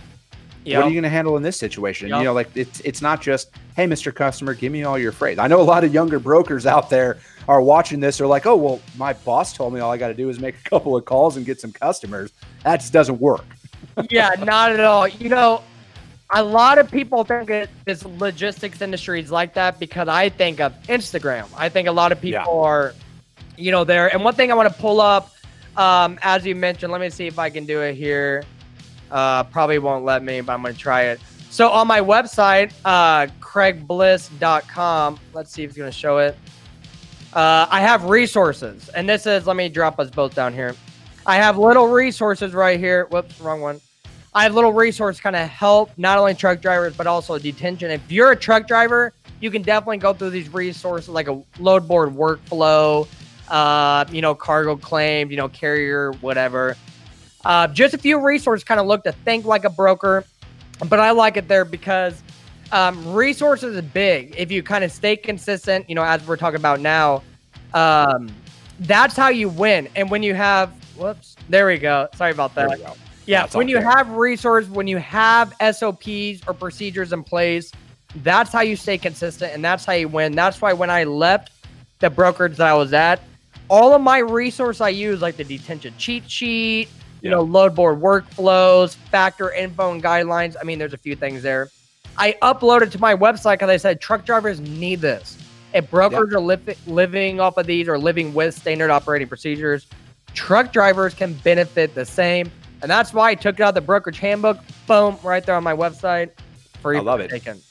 Yep. 0.68 0.78
What 0.78 0.86
are 0.86 0.90
you 0.90 0.96
going 0.96 1.04
to 1.04 1.10
handle 1.10 1.38
in 1.38 1.44
this 1.44 1.58
situation? 1.58 2.10
Yep. 2.10 2.18
You 2.18 2.24
know, 2.26 2.34
like 2.34 2.50
it's 2.56 2.82
it's 2.82 3.02
not 3.02 3.22
just 3.22 3.52
hey, 3.76 3.86
Mr. 3.86 4.14
Customer, 4.14 4.54
give 4.54 4.72
me 4.72 4.84
all 4.84 4.98
your 4.98 5.12
freight. 5.12 5.40
I 5.40 5.48
know 5.48 5.62
a 5.62 5.64
lot 5.64 5.84
of 5.84 5.94
younger 5.94 6.20
brokers 6.20 6.66
out 6.66 6.90
there 6.90 7.20
are 7.48 7.62
watching 7.62 8.02
this. 8.02 8.20
Are 8.20 8.28
like, 8.28 8.46
oh 8.46 8.56
well, 8.56 8.82
my 8.98 9.14
boss 9.14 9.54
told 9.54 9.74
me 9.74 9.80
all 9.80 9.92
I 9.92 9.98
got 9.98 10.10
to 10.10 10.14
do 10.14 10.30
is 10.30 10.40
make 10.40 10.56
a 10.56 10.70
couple 10.70 10.98
of 10.98 11.06
calls 11.06 11.38
and 11.38 11.46
get 11.46 11.62
some 11.62 11.72
customers. 11.72 12.32
That 12.64 12.82
just 12.82 12.92
doesn't 12.92 13.20
work. 13.20 13.46
yeah, 14.10 14.32
not 14.40 14.72
at 14.72 14.82
all. 14.82 15.08
You 15.08 15.30
know, 15.30 15.64
a 16.32 16.44
lot 16.44 16.78
of 16.78 16.92
people 16.92 17.24
think 17.24 17.50
it, 17.50 17.70
this 17.86 18.04
logistics 18.04 18.82
industry 18.82 19.22
is 19.22 19.32
like 19.32 19.54
that 19.54 19.80
because 19.80 20.10
I 20.10 20.30
think 20.30 20.60
of 20.60 20.74
Instagram. 20.84 21.48
I 21.56 21.70
think 21.70 21.88
a 21.88 21.94
lot 21.94 22.12
of 22.12 22.20
people 22.20 22.42
yeah. 22.42 22.62
are 22.62 22.94
you 23.58 23.72
know, 23.72 23.84
there. 23.84 24.12
And 24.14 24.24
one 24.24 24.36
thing 24.36 24.52
I 24.52 24.56
want 24.56 24.74
to 24.74 24.80
pull 24.80 25.02
up, 25.02 25.32
um, 25.76 26.18
as 26.22 26.46
you 26.46 26.56
mentioned, 26.56 26.92
let 26.92 27.02
me 27.02 27.10
see 27.10 27.28
if 27.28 27.40
I 27.40 27.50
can 27.50 27.66
do 27.66 27.82
it 27.82 27.96
here. 27.96 28.44
Uh, 29.12 29.44
probably 29.46 29.80
won't 29.80 30.06
let 30.06 30.24
me, 30.24 30.42
but 30.42 30.54
I'm 30.54 30.62
going 30.62 30.74
to 30.74 30.80
try 30.80 31.04
it. 31.04 31.20
So 31.50 31.70
on 31.70 31.88
my 31.88 32.02
website, 32.02 32.74
uh, 32.86 33.28
craigbliss.com, 33.40 35.20
let's 35.34 35.52
see 35.52 35.64
if 35.64 35.70
it's 35.70 35.78
going 35.78 35.92
to 35.92 35.98
show 35.98 36.18
it. 36.20 36.38
Uh, 37.34 37.68
I 37.70 37.82
have 37.82 38.06
resources, 38.06 38.90
and 38.90 39.08
this 39.08 39.26
is, 39.26 39.48
let 39.48 39.56
me 39.56 39.70
drop 39.70 40.00
us 40.00 40.10
both 40.10 40.36
down 40.36 40.54
here. 40.54 40.76
I 41.26 41.36
have 41.38 41.58
little 41.58 41.88
resources 41.88 42.54
right 42.54 42.80
here. 42.80 43.06
Whoops, 43.06 43.40
wrong 43.42 43.62
one. 43.62 43.82
I 44.34 44.44
have 44.44 44.54
little 44.54 44.72
resource 44.72 45.20
kind 45.20 45.36
of 45.36 45.50
help 45.50 45.92
not 45.98 46.20
only 46.20 46.36
truck 46.36 46.62
drivers, 46.62 46.96
but 46.96 47.08
also 47.08 47.38
detention. 47.38 47.92
If 47.92 48.12
you're 48.12 48.32
a 48.32 48.36
truck 48.36 48.68
driver, 48.68 49.14
you 49.40 49.52
can 49.52 49.62
definitely 49.62 49.98
go 49.98 50.14
through 50.14 50.30
these 50.30 50.54
resources 50.54 51.10
like 51.10 51.28
a 51.28 51.42
load 51.60 51.88
board 51.88 52.10
workflow, 52.10 53.08
uh, 53.50 54.06
you 54.12 54.22
know, 54.22 54.36
cargo 54.36 54.76
claims, 54.76 55.32
you 55.32 55.38
know, 55.38 55.50
carrier, 55.50 56.12
whatever. 56.22 56.76
Uh, 57.46 57.68
just 57.68 57.94
a 57.94 57.98
few 57.98 58.20
resources 58.20 58.64
kind 58.64 58.80
of 58.80 58.88
look 58.88 59.04
to 59.04 59.12
think 59.12 59.46
like 59.46 59.64
a 59.64 59.70
broker, 59.70 60.26
but 60.90 61.00
I 61.00 61.12
like 61.12 61.38
it 61.38 61.48
there 61.48 61.66
because 61.66 62.22
um, 62.72 63.14
resources 63.14 63.76
is 63.76 63.82
big. 63.82 64.36
If 64.38 64.52
you 64.52 64.64
kind 64.64 64.84
of 64.84 64.92
stay 64.92 65.16
consistent, 65.16 65.88
you 65.90 65.96
know, 65.96 66.04
as 66.04 66.26
we're 66.28 66.38
talking 66.38 66.60
about 66.60 66.82
now, 66.82 67.24
um, 67.74 68.30
that's 68.82 69.16
how 69.16 69.30
you 69.30 69.50
win. 69.50 69.88
And 69.96 70.12
when 70.12 70.24
you 70.24 70.34
have, 70.34 70.72
whoops, 70.98 71.36
there 71.50 71.68
we 71.68 71.78
go. 71.78 72.10
Sorry 72.16 72.32
about 72.32 72.54
that. 72.56 72.80
Yeah, 73.26 73.42
that's 73.42 73.56
when 73.56 73.68
you 73.68 73.78
fair. 73.78 73.92
have 73.92 74.10
resources, 74.12 74.70
when 74.70 74.88
you 74.88 74.98
have 74.98 75.54
SOPs 75.62 76.42
or 76.48 76.54
procedures 76.54 77.14
in 77.14 77.24
place, 77.24 77.72
that's 78.24 78.52
how 78.52 78.62
you 78.62 78.76
stay 78.76 78.98
consistent 78.98 79.54
and 79.54 79.64
that's 79.64 79.86
how 79.86 79.94
you 79.94 80.08
win. 80.08 80.34
That's 80.34 80.62
why 80.62 80.74
when 80.74 80.90
I 80.90 81.04
left 81.04 81.52
the 82.00 82.10
brokerage 82.10 82.58
that 82.58 82.68
I 82.68 82.74
was 82.74 82.94
at, 82.94 83.22
all 83.70 83.94
of 83.94 84.02
my 84.02 84.20
resource 84.20 84.82
I 84.82 84.90
use, 84.90 85.22
like 85.22 85.38
the 85.38 85.44
detention 85.44 85.94
cheat 85.98 86.30
sheet, 86.30 86.90
you 87.22 87.30
know, 87.30 87.42
load 87.42 87.76
board 87.76 88.00
workflows, 88.00 88.96
factor 88.96 89.52
info 89.52 89.92
and 89.92 90.04
guidelines. 90.04 90.56
I 90.60 90.64
mean, 90.64 90.80
there's 90.80 90.94
a 90.94 90.98
few 90.98 91.16
things 91.16 91.44
there. 91.44 91.70
I 92.18 92.34
uploaded 92.42 92.92
to 92.92 93.00
my 93.00 93.16
website 93.16 93.56
because 93.56 93.70
I 93.70 93.78
said 93.78 94.02
truck 94.02 94.26
drivers 94.26 94.60
need 94.60 95.02
this. 95.02 95.38
If 95.74 95.92
brokers 95.92 96.34
are 96.34 96.40
li- 96.40 96.76
living 96.88 97.40
off 97.40 97.58
of 97.58 97.68
these 97.68 97.88
or 97.88 97.98
living 97.98 98.34
with 98.34 98.56
standard 98.56 98.90
operating 98.90 99.28
procedures, 99.28 99.86
truck 100.34 100.72
drivers 100.72 101.14
can 101.14 101.34
benefit 101.34 101.94
the 101.94 102.06
same. 102.06 102.52
And 102.82 102.90
that's 102.90 103.14
why 103.14 103.32
I 103.32 103.36
took 103.36 103.60
it 103.60 103.64
out 103.64 103.70
of 103.70 103.76
the 103.76 103.82
brokerage 103.82 104.20
handbook. 104.20 104.60
Boom, 104.88 105.18
right 105.24 105.46
there 105.46 105.56
on 105.56 105.64
my 105.64 105.76
website. 105.76 106.32
Free 106.82 106.98
I 106.98 107.02
love 107.02 107.20
it. 107.20 107.30
Taken. 107.30 107.62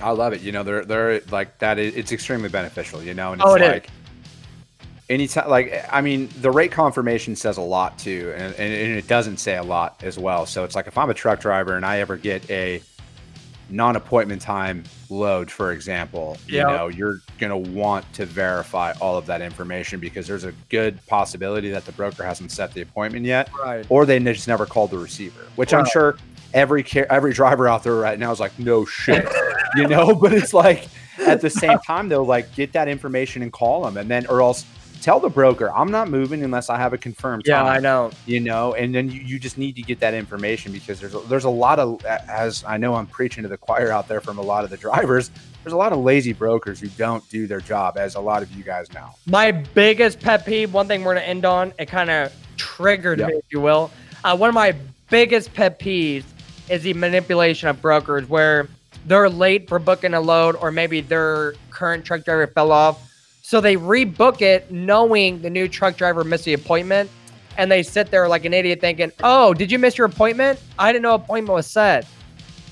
I 0.00 0.10
love 0.10 0.32
it. 0.32 0.40
You 0.40 0.52
know, 0.52 0.62
they're 0.62 0.84
they're 0.84 1.20
like 1.30 1.58
that. 1.58 1.78
It's 1.78 2.12
extremely 2.12 2.48
beneficial. 2.48 3.02
You 3.02 3.14
know, 3.14 3.32
and 3.32 3.42
oh, 3.42 3.54
it's 3.54 3.62
oh, 3.62 3.66
like. 3.66 3.86
Is 3.86 4.01
anytime 5.12 5.48
like 5.48 5.84
i 5.90 6.00
mean 6.00 6.28
the 6.40 6.50
rate 6.50 6.72
confirmation 6.72 7.36
says 7.36 7.58
a 7.58 7.62
lot 7.62 7.98
too 7.98 8.32
and, 8.36 8.54
and, 8.54 8.72
it 8.72 9.06
doesn't 9.06 9.36
say 9.36 9.56
a 9.56 9.62
lot 9.62 10.02
as 10.02 10.18
well 10.18 10.46
so 10.46 10.64
it's 10.64 10.74
like 10.74 10.86
if 10.86 10.96
i'm 10.96 11.10
a 11.10 11.14
truck 11.14 11.38
driver 11.38 11.76
and 11.76 11.84
i 11.84 11.98
ever 11.98 12.16
get 12.16 12.48
a 12.50 12.82
non-appointment 13.68 14.40
time 14.40 14.84
load 15.08 15.50
for 15.50 15.72
example 15.72 16.36
you 16.46 16.58
know 16.58 16.88
you're 16.88 17.20
going 17.38 17.50
to 17.50 17.70
want 17.70 18.10
to 18.12 18.26
verify 18.26 18.92
all 19.00 19.16
of 19.16 19.24
that 19.26 19.40
information 19.40 19.98
because 19.98 20.26
there's 20.26 20.44
a 20.44 20.52
good 20.68 21.04
possibility 21.06 21.70
that 21.70 21.84
the 21.84 21.92
broker 21.92 22.24
hasn't 22.24 22.50
set 22.50 22.72
the 22.74 22.82
appointment 22.82 23.24
yet 23.24 23.50
right. 23.64 23.86
or 23.88 24.04
they 24.04 24.18
just 24.18 24.48
never 24.48 24.66
called 24.66 24.90
the 24.90 24.98
receiver 24.98 25.46
which 25.56 25.72
right. 25.72 25.80
i'm 25.80 25.86
sure 25.86 26.16
every 26.52 26.84
every 27.08 27.32
driver 27.32 27.66
out 27.66 27.82
there 27.82 27.94
right 27.94 28.18
now 28.18 28.30
is 28.30 28.40
like 28.40 28.56
no 28.58 28.84
shit 28.84 29.26
you 29.74 29.86
know 29.86 30.14
but 30.20 30.32
it's 30.34 30.52
like 30.52 30.88
at 31.18 31.40
the 31.40 31.50
same 31.50 31.78
time 31.86 32.08
though 32.08 32.22
like 32.22 32.54
get 32.54 32.72
that 32.72 32.88
information 32.88 33.42
and 33.42 33.52
call 33.52 33.84
them 33.84 33.96
and 33.96 34.10
then 34.10 34.26
or 34.26 34.42
else 34.42 34.66
tell 35.02 35.20
the 35.20 35.28
broker 35.28 35.70
I'm 35.72 35.90
not 35.90 36.08
moving 36.08 36.42
unless 36.42 36.70
I 36.70 36.78
have 36.78 36.92
a 36.92 36.98
confirmed. 36.98 37.42
Yeah, 37.46 37.64
I 37.64 37.78
know. 37.80 38.10
You 38.26 38.40
know, 38.40 38.74
and 38.74 38.94
then 38.94 39.10
you, 39.10 39.20
you 39.20 39.38
just 39.38 39.58
need 39.58 39.76
to 39.76 39.82
get 39.82 40.00
that 40.00 40.14
information 40.14 40.72
because 40.72 41.00
there's 41.00 41.14
a, 41.14 41.20
there's 41.20 41.44
a 41.44 41.50
lot 41.50 41.78
of 41.78 42.04
as 42.06 42.64
I 42.64 42.78
know 42.78 42.94
I'm 42.94 43.06
preaching 43.06 43.42
to 43.42 43.48
the 43.48 43.58
choir 43.58 43.90
out 43.90 44.08
there 44.08 44.20
from 44.20 44.38
a 44.38 44.42
lot 44.42 44.64
of 44.64 44.70
the 44.70 44.76
drivers. 44.76 45.30
There's 45.62 45.74
a 45.74 45.76
lot 45.76 45.92
of 45.92 45.98
lazy 45.98 46.32
brokers 46.32 46.80
who 46.80 46.88
don't 46.88 47.28
do 47.28 47.46
their 47.46 47.60
job, 47.60 47.96
as 47.96 48.14
a 48.14 48.20
lot 48.20 48.42
of 48.42 48.50
you 48.52 48.64
guys 48.64 48.92
know. 48.92 49.10
My 49.26 49.52
biggest 49.52 50.20
pet 50.20 50.46
peeve, 50.46 50.72
one 50.72 50.88
thing 50.88 51.04
we're 51.04 51.14
gonna 51.14 51.26
end 51.26 51.44
on, 51.44 51.72
it 51.78 51.86
kind 51.86 52.10
of 52.10 52.32
triggered 52.56 53.18
yep. 53.18 53.28
me, 53.28 53.34
if 53.34 53.44
you 53.50 53.60
will. 53.60 53.90
Uh, 54.24 54.36
one 54.36 54.48
of 54.48 54.54
my 54.54 54.74
biggest 55.10 55.52
pet 55.52 55.78
peeves 55.78 56.24
is 56.68 56.82
the 56.82 56.94
manipulation 56.94 57.68
of 57.68 57.82
brokers 57.82 58.28
where 58.28 58.68
they're 59.06 59.28
late 59.28 59.68
for 59.68 59.78
booking 59.78 60.14
a 60.14 60.20
load 60.20 60.56
or 60.56 60.70
maybe 60.70 61.00
their 61.00 61.54
current 61.70 62.04
truck 62.04 62.24
driver 62.24 62.46
fell 62.46 62.70
off 62.70 63.11
so 63.42 63.60
they 63.60 63.76
rebook 63.76 64.40
it 64.40 64.70
knowing 64.70 65.42
the 65.42 65.50
new 65.50 65.68
truck 65.68 65.96
driver 65.96 66.24
missed 66.24 66.44
the 66.44 66.54
appointment. 66.54 67.10
And 67.58 67.70
they 67.70 67.82
sit 67.82 68.10
there 68.10 68.26
like 68.28 68.46
an 68.46 68.54
idiot 68.54 68.80
thinking, 68.80 69.12
oh, 69.22 69.52
did 69.52 69.70
you 69.70 69.78
miss 69.78 69.98
your 69.98 70.06
appointment? 70.06 70.58
I 70.78 70.90
didn't 70.90 71.02
know 71.02 71.14
appointment 71.14 71.54
was 71.54 71.66
set. 71.66 72.06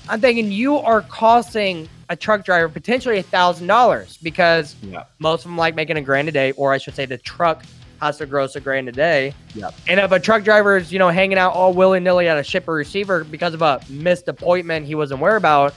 I'm 0.09 0.19
thinking 0.19 0.51
you 0.51 0.77
are 0.77 1.01
costing 1.03 1.87
a 2.09 2.15
truck 2.15 2.43
driver 2.43 2.67
potentially 2.67 3.19
a 3.19 3.23
thousand 3.23 3.67
dollars 3.67 4.17
because 4.17 4.75
yeah. 4.81 5.03
most 5.19 5.41
of 5.41 5.51
them 5.51 5.57
like 5.57 5.75
making 5.75 5.97
a 5.97 6.01
grand 6.01 6.27
a 6.29 6.31
day, 6.31 6.51
or 6.53 6.73
I 6.73 6.79
should 6.79 6.95
say 6.95 7.05
the 7.05 7.19
truck 7.19 7.63
has 8.01 8.17
to 8.17 8.25
gross 8.25 8.55
a 8.55 8.59
grand 8.59 8.89
a 8.89 8.91
day. 8.91 9.35
Yep. 9.53 9.75
And 9.87 9.99
if 9.99 10.11
a 10.11 10.19
truck 10.19 10.43
driver 10.43 10.77
is, 10.77 10.91
you 10.91 10.97
know, 10.97 11.09
hanging 11.09 11.37
out 11.37 11.53
all 11.53 11.73
willy 11.73 11.99
nilly 11.99 12.27
at 12.27 12.37
a 12.37 12.43
shipper 12.43 12.73
receiver 12.73 13.23
because 13.23 13.53
of 13.53 13.61
a 13.61 13.79
missed 13.89 14.27
appointment 14.27 14.87
he 14.87 14.95
wasn't 14.95 15.19
aware 15.19 15.35
about, 15.35 15.75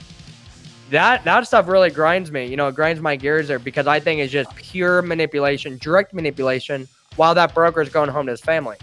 that 0.94 1.24
that 1.24 1.46
stuff 1.46 1.68
really 1.68 1.90
grinds 1.90 2.30
me. 2.30 2.46
You 2.46 2.56
know, 2.56 2.68
it 2.68 2.74
grinds 2.74 3.00
my 3.00 3.16
gears 3.16 3.48
there 3.48 3.58
because 3.58 3.86
I 3.86 4.00
think 4.00 4.20
it's 4.20 4.32
just 4.32 4.54
pure 4.56 5.02
manipulation, 5.02 5.76
direct 5.78 6.14
manipulation, 6.14 6.88
while 7.16 7.34
that 7.34 7.54
broker 7.54 7.82
is 7.82 7.88
going 7.88 8.10
home 8.10 8.26
to 8.26 8.32
his 8.32 8.40
family. 8.40 8.76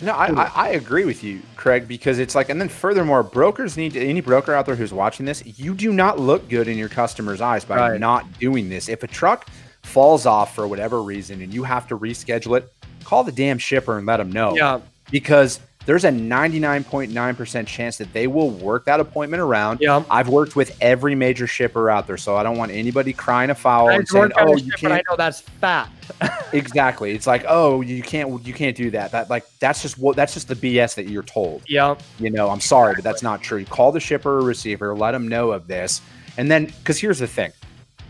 No, 0.00 0.12
I, 0.12 0.26
I, 0.26 0.52
I, 0.54 0.68
agree 0.68 1.04
with 1.04 1.24
you, 1.24 1.42
Craig, 1.56 1.88
because 1.88 2.20
it's 2.20 2.36
like, 2.36 2.50
and 2.50 2.60
then 2.60 2.68
furthermore, 2.68 3.24
brokers 3.24 3.76
need 3.76 3.94
to, 3.94 4.00
any 4.00 4.20
broker 4.20 4.54
out 4.54 4.64
there 4.64 4.76
who's 4.76 4.92
watching 4.92 5.26
this, 5.26 5.42
you 5.58 5.74
do 5.74 5.92
not 5.92 6.20
look 6.20 6.48
good 6.48 6.68
in 6.68 6.78
your 6.78 6.88
customer's 6.88 7.40
eyes 7.40 7.64
by 7.64 7.76
right. 7.76 8.00
not 8.00 8.38
doing 8.38 8.68
this. 8.68 8.88
If 8.88 9.02
a 9.02 9.08
truck 9.08 9.48
falls 9.82 10.24
off 10.24 10.54
for 10.54 10.68
whatever 10.68 11.02
reason 11.02 11.42
and 11.42 11.52
you 11.52 11.64
have 11.64 11.88
to 11.88 11.98
reschedule 11.98 12.58
it, 12.58 12.72
call 13.02 13.24
the 13.24 13.32
damn 13.32 13.58
shipper 13.58 13.98
and 13.98 14.06
let 14.06 14.18
them 14.18 14.30
know. 14.30 14.54
Yeah. 14.54 14.80
Because 15.10 15.58
there's 15.88 16.04
a 16.04 16.10
99.9% 16.10 17.66
chance 17.66 17.96
that 17.96 18.12
they 18.12 18.26
will 18.26 18.50
work 18.50 18.84
that 18.84 19.00
appointment 19.00 19.40
around. 19.40 19.80
Yeah. 19.80 20.04
I've 20.10 20.28
worked 20.28 20.54
with 20.54 20.76
every 20.82 21.14
major 21.14 21.46
shipper 21.46 21.88
out 21.88 22.06
there, 22.06 22.18
so 22.18 22.36
I 22.36 22.42
don't 22.42 22.58
want 22.58 22.72
anybody 22.72 23.14
crying 23.14 23.48
a 23.48 23.54
foul 23.54 23.88
and 23.88 24.06
saying, 24.06 24.32
"Oh, 24.36 24.54
you 24.54 24.70
can't." 24.72 24.92
I 24.92 25.02
know 25.08 25.16
that's 25.16 25.40
fat. 25.40 25.88
exactly. 26.52 27.12
It's 27.12 27.26
like, 27.26 27.46
"Oh, 27.48 27.80
you 27.80 28.02
can't 28.02 28.44
you 28.46 28.52
can't 28.52 28.76
do 28.76 28.90
that." 28.90 29.12
That 29.12 29.30
like 29.30 29.46
that's 29.60 29.80
just 29.80 29.96
what 29.96 30.14
that's 30.14 30.34
just 30.34 30.48
the 30.48 30.56
BS 30.56 30.94
that 30.96 31.08
you're 31.08 31.22
told. 31.22 31.62
Yeah. 31.66 31.94
You 32.18 32.28
know, 32.28 32.50
I'm 32.50 32.60
sorry, 32.60 32.94
but 32.94 33.02
that's 33.02 33.22
not 33.22 33.40
true. 33.40 33.56
You 33.56 33.64
call 33.64 33.90
the 33.90 33.98
shipper 33.98 34.40
or 34.40 34.42
receiver, 34.42 34.94
let 34.94 35.12
them 35.12 35.26
know 35.26 35.52
of 35.52 35.68
this. 35.68 36.02
And 36.36 36.50
then 36.50 36.70
cuz 36.84 36.98
here's 36.98 37.20
the 37.20 37.26
thing. 37.26 37.50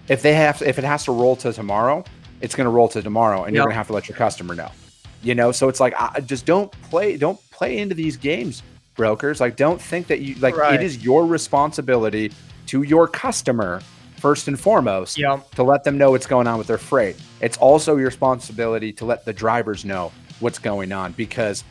If 0.09 0.21
they 0.23 0.35
have 0.35 0.61
if 0.63 0.79
it 0.79 0.85
has 0.85 1.05
to 1.05 1.13
roll 1.13 1.37
to 1.37 1.53
tomorrow, 1.53 2.05
it's 2.41 2.57
going 2.57 2.65
to 2.65 2.71
roll 2.71 2.89
to 2.89 3.03
tomorrow 3.03 3.45
and 3.45 3.55
yep. 3.55 3.61
you're 3.61 3.65
going 3.67 3.75
to 3.75 3.79
have 3.79 3.87
to 3.87 3.93
let 3.93 4.09
your 4.09 4.19
customer 4.19 4.57
know. 4.57 4.73
You 5.23 5.37
know, 5.37 5.53
so 5.53 5.69
it's 5.69 5.79
like 5.79 5.95
I, 5.97 6.21
just 6.21 6.45
don't 6.45 6.73
play 6.83 7.17
don't 7.17 7.39
play 7.59 7.79
into 7.79 7.95
these 7.95 8.17
games, 8.17 8.63
brokers. 8.95 9.41
Like 9.41 9.57
don't 9.57 9.83
think 9.83 10.07
that 10.07 10.21
you 10.21 10.37
like 10.37 10.57
right. 10.57 10.75
it 10.75 10.83
is 10.83 11.05
your 11.05 11.27
responsibility 11.27 12.33
to 12.67 12.83
your 12.83 13.09
customer 13.09 13.83
first 14.17 14.49
and 14.49 14.59
foremost 14.59 15.19
yep. 15.19 15.51
to 15.53 15.63
let 15.63 15.85
them 15.85 15.99
know 15.99 16.13
what's 16.13 16.27
going 16.27 16.47
on 16.47 16.57
with 16.57 16.69
their 16.69 16.79
freight. 16.79 17.17
It's 17.41 17.57
also 17.59 17.97
your 17.97 18.07
responsibility 18.07 18.93
to 18.95 19.05
let 19.05 19.25
the 19.25 19.33
drivers 19.33 19.85
know 19.85 20.13
what's 20.41 20.59
going 20.59 20.93
on 20.93 21.13
because 21.13 21.65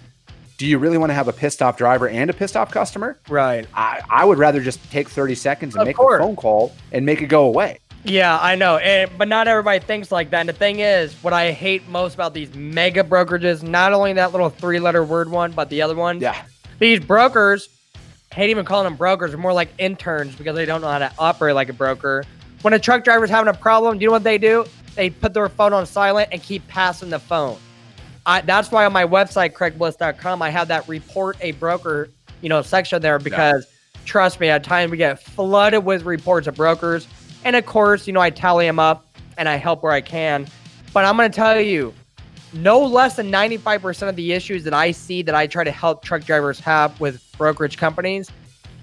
do 0.58 0.66
you 0.66 0.78
really 0.78 0.98
want 0.98 1.12
to 1.12 1.14
have 1.14 1.28
a 1.28 1.34
pissed 1.34 1.62
off 1.62 1.78
driver 1.78 2.10
and 2.10 2.30
a 2.30 2.34
pissed 2.34 2.58
off 2.58 2.72
customer? 2.72 3.20
Right. 3.30 3.68
I, 3.74 4.02
I 4.10 4.26
would 4.26 4.40
rather 4.40 4.60
just 4.60 4.84
take 4.92 5.08
30 5.08 5.36
seconds 5.36 5.76
and 5.76 5.84
of 5.84 5.88
make 5.88 5.96
course. 5.96 6.20
a 6.20 6.24
phone 6.24 6.36
call 6.36 6.74
and 6.92 7.06
make 7.06 7.22
it 7.22 7.28
go 7.28 7.46
away. 7.46 7.80
Yeah, 8.04 8.38
I 8.42 8.56
know. 8.56 8.78
And, 8.78 9.12
but 9.18 9.28
not 9.28 9.48
everybody 9.48 9.80
thinks 9.80 10.12
like 10.12 10.30
that. 10.30 10.42
And 10.42 10.50
the 10.50 10.54
thing 10.54 10.80
is, 10.80 11.14
what 11.24 11.34
I 11.34 11.52
hate 11.52 11.88
most 11.90 12.14
about 12.14 12.34
these 12.34 12.54
mega 12.56 13.04
brokerages, 13.04 13.64
not 13.64 13.94
only 13.94 14.14
that 14.14 14.32
little 14.32 14.50
three 14.50 14.80
letter 14.80 15.04
word 15.04 15.30
one, 15.30 15.52
but 15.52 15.70
the 15.70 15.82
other 15.82 15.96
one. 15.96 16.20
Yeah. 16.20 16.42
These 16.80 17.00
brokers, 17.02 17.70
hate 18.32 18.50
even 18.50 18.66
calling 18.66 18.86
them 18.86 18.96
brokers, 18.96 19.34
are 19.34 19.38
more 19.38 19.54
like 19.54 19.70
interns 19.78 20.36
because 20.36 20.56
they 20.56 20.66
don't 20.66 20.82
know 20.82 20.90
how 20.90 21.00
to 21.00 21.12
operate 21.18 21.56
like 21.56 21.70
a 21.70 21.74
broker. 21.74 22.24
When 22.62 22.74
a 22.74 22.80
truck 22.80 23.04
driver's 23.04 23.30
having 23.30 23.54
a 23.54 23.58
problem, 23.58 23.98
do 23.98 24.04
you 24.04 24.08
know 24.08 24.14
what 24.14 24.24
they 24.24 24.38
do? 24.38 24.66
They 24.96 25.10
put 25.10 25.34
their 25.34 25.50
phone 25.50 25.74
on 25.74 25.86
silent 25.86 26.30
and 26.32 26.42
keep 26.42 26.68
passing 26.68 27.10
the 27.10 27.20
phone. 27.20 27.58
I, 28.26 28.42
that's 28.42 28.72
why 28.72 28.86
on 28.86 28.94
my 28.94 29.06
website, 29.06 29.54
craigbliss.com, 29.54 30.42
I 30.42 30.50
have 30.50 30.68
that 30.68 30.88
report 30.88 31.38
a 31.40 31.52
broker, 31.54 32.10
you 32.42 32.50
know, 32.50 32.62
section 32.62 33.02
there 33.02 33.20
because 33.20 33.66
yeah. 33.66 34.02
trust 34.06 34.40
me, 34.40 34.50
at 34.50 34.64
times 34.64 34.92
we 34.92 34.98
get 34.98 35.22
flooded 35.22 35.86
with 35.86 36.04
reports 36.04 36.48
of 36.48 36.56
brokers 36.56 37.08
and 37.48 37.56
of 37.56 37.66
course, 37.66 38.08
you 38.08 38.12
know, 38.12 38.20
I 38.20 38.30
tally 38.30 38.66
them 38.66 38.78
up 38.78 39.06
and 39.38 39.48
I 39.48 39.56
help 39.56 39.82
where 39.82 39.94
I 39.94 40.02
can. 40.02 40.48
But 40.92 41.06
I'm 41.06 41.16
going 41.16 41.32
to 41.32 41.36
tell 41.36 41.62
you, 41.62 41.94
no 42.52 42.84
less 42.84 43.16
than 43.16 43.32
95% 43.32 44.10
of 44.10 44.18
the 44.18 44.34
issues 44.34 44.66
that 44.66 44.74
I 44.74 44.92
see 44.92 45.22
that 45.22 45.34
I 45.34 45.48
try 45.48 45.64
to 45.64 45.72
help 45.72 46.04
truck 46.04 46.26
drivers 46.26 46.60
have 46.60 47.00
with 47.00 47.24
brokerage 47.38 47.78
companies 47.78 48.30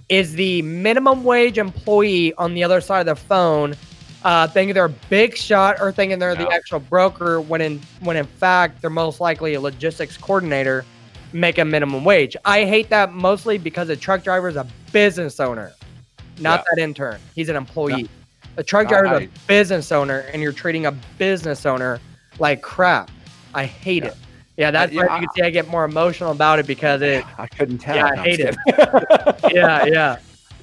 is 0.09 0.33
the 0.33 0.62
minimum 0.62 1.25
wage 1.25 1.59
employee 1.59 2.33
on 2.35 2.55
the 2.55 2.65
other 2.65 2.81
side 2.81 3.07
of 3.07 3.19
the 3.19 3.23
phone 3.23 3.77
uh, 4.23 4.49
thinking 4.49 4.73
they're 4.73 4.87
a 4.87 5.01
big 5.11 5.37
shot 5.37 5.79
or 5.79 5.93
thinking 5.93 6.19
they're 6.19 6.35
no. 6.35 6.47
the 6.47 6.51
actual 6.51 6.81
broker 6.81 7.43
when 7.43 7.61
in 7.61 7.79
when 8.01 8.17
in 8.17 8.25
fact 8.25 8.81
they're 8.81 8.89
most 8.89 9.21
likely 9.21 9.53
a 9.53 9.61
logistics 9.61 10.17
coordinator 10.17 10.87
make 11.35 11.59
a 11.59 11.65
minimum 11.65 12.05
wage. 12.05 12.35
I 12.47 12.65
hate 12.65 12.89
that 12.89 13.12
mostly 13.12 13.59
because 13.59 13.91
a 13.91 13.97
truck 13.97 14.23
driver 14.23 14.49
is 14.49 14.57
a 14.57 14.67
business 14.93 15.41
owner, 15.41 15.75
not 16.39 16.61
yeah. 16.61 16.65
that 16.77 16.83
intern. 16.83 17.21
He's 17.35 17.51
an 17.51 17.57
employee. 17.57 18.09
A 18.57 18.62
truck 18.62 18.88
driver 18.88 19.20
is 19.20 19.28
a 19.28 19.46
business 19.46 19.92
owner, 19.92 20.20
and 20.32 20.40
you're 20.42 20.52
treating 20.52 20.86
a 20.86 20.92
business 21.18 21.66
owner 21.66 22.00
like 22.38 22.62
crap. 22.62 23.11
I 23.52 23.66
hate 23.66 24.05
yeah. 24.05 24.11
it. 24.11 24.16
Yeah, 24.57 24.70
that's 24.70 24.92
uh, 24.92 24.94
yeah, 24.94 25.07
why 25.07 25.20
you 25.20 25.26
can 25.26 25.34
see 25.34 25.42
I 25.42 25.50
get 25.50 25.68
more 25.68 25.84
emotional 25.84 26.30
about 26.30 26.59
it 26.61 26.66
because 26.66 27.02
it. 27.02 27.24
I 27.38 27.46
couldn't 27.46 27.78
tell. 27.78 27.96
Yeah, 27.96 28.11
I 28.12 28.16
hate 28.16 28.40
it. 28.40 28.57
yeah, 29.52 29.84
yeah. 29.84 30.18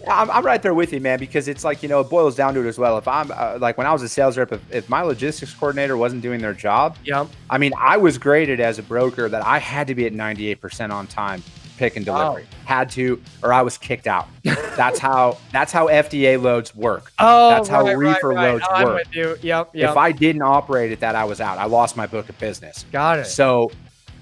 I'm, 0.09 0.31
I'm, 0.31 0.43
right 0.43 0.61
there 0.61 0.73
with 0.73 0.93
you, 0.93 0.99
man, 0.99 1.19
because 1.19 1.47
it's 1.47 1.63
like, 1.63 1.83
you 1.83 1.89
know, 1.89 1.99
it 1.99 2.09
boils 2.09 2.35
down 2.35 2.55
to 2.55 2.61
it 2.61 2.67
as 2.67 2.79
well. 2.79 2.97
If 2.97 3.07
I'm 3.07 3.31
uh, 3.31 3.59
like 3.59 3.77
when 3.77 3.85
I 3.85 3.93
was 3.93 4.01
a 4.01 4.09
sales 4.09 4.35
rep, 4.35 4.51
if, 4.51 4.73
if, 4.73 4.89
my 4.89 5.01
logistics 5.01 5.53
coordinator 5.53 5.95
wasn't 5.95 6.23
doing 6.23 6.41
their 6.41 6.55
job, 6.55 6.97
yeah. 7.03 7.27
I 7.51 7.59
mean, 7.59 7.71
I 7.77 7.97
was 7.97 8.17
graded 8.17 8.59
as 8.59 8.79
a 8.79 8.83
broker 8.83 9.29
that 9.29 9.45
I 9.45 9.59
had 9.59 9.85
to 9.87 9.95
be 9.95 10.07
at 10.07 10.13
98% 10.13 10.91
on 10.91 11.05
time 11.05 11.43
pick 11.81 11.95
and 11.95 12.05
delivery. 12.05 12.45
Oh. 12.47 12.55
Had 12.65 12.91
to, 12.91 13.19
or 13.41 13.51
I 13.51 13.63
was 13.63 13.77
kicked 13.77 14.05
out. 14.05 14.27
That's 14.43 14.99
how 14.99 15.39
that's 15.51 15.71
how 15.71 15.87
FDA 15.87 16.41
loads 16.41 16.75
work. 16.75 17.11
Oh, 17.23 17.49
that's 17.49 17.69
how 17.69 17.83
right, 17.83 17.97
reefer 17.97 18.29
right, 18.29 18.35
right. 18.35 18.51
loads 18.51 18.65
oh, 18.69 18.83
work. 18.83 18.87
I'm 18.87 18.93
with 18.95 19.15
you. 19.15 19.37
Yep, 19.41 19.71
yep. 19.73 19.91
If 19.91 19.97
I 19.97 20.11
didn't 20.11 20.41
operate 20.41 20.91
at 20.91 20.99
that, 21.01 21.15
I 21.15 21.23
was 21.23 21.39
out. 21.39 21.57
I 21.57 21.65
lost 21.65 21.95
my 21.95 22.07
book 22.07 22.29
of 22.29 22.37
business. 22.39 22.85
Got 22.91 23.19
it. 23.19 23.25
So 23.25 23.71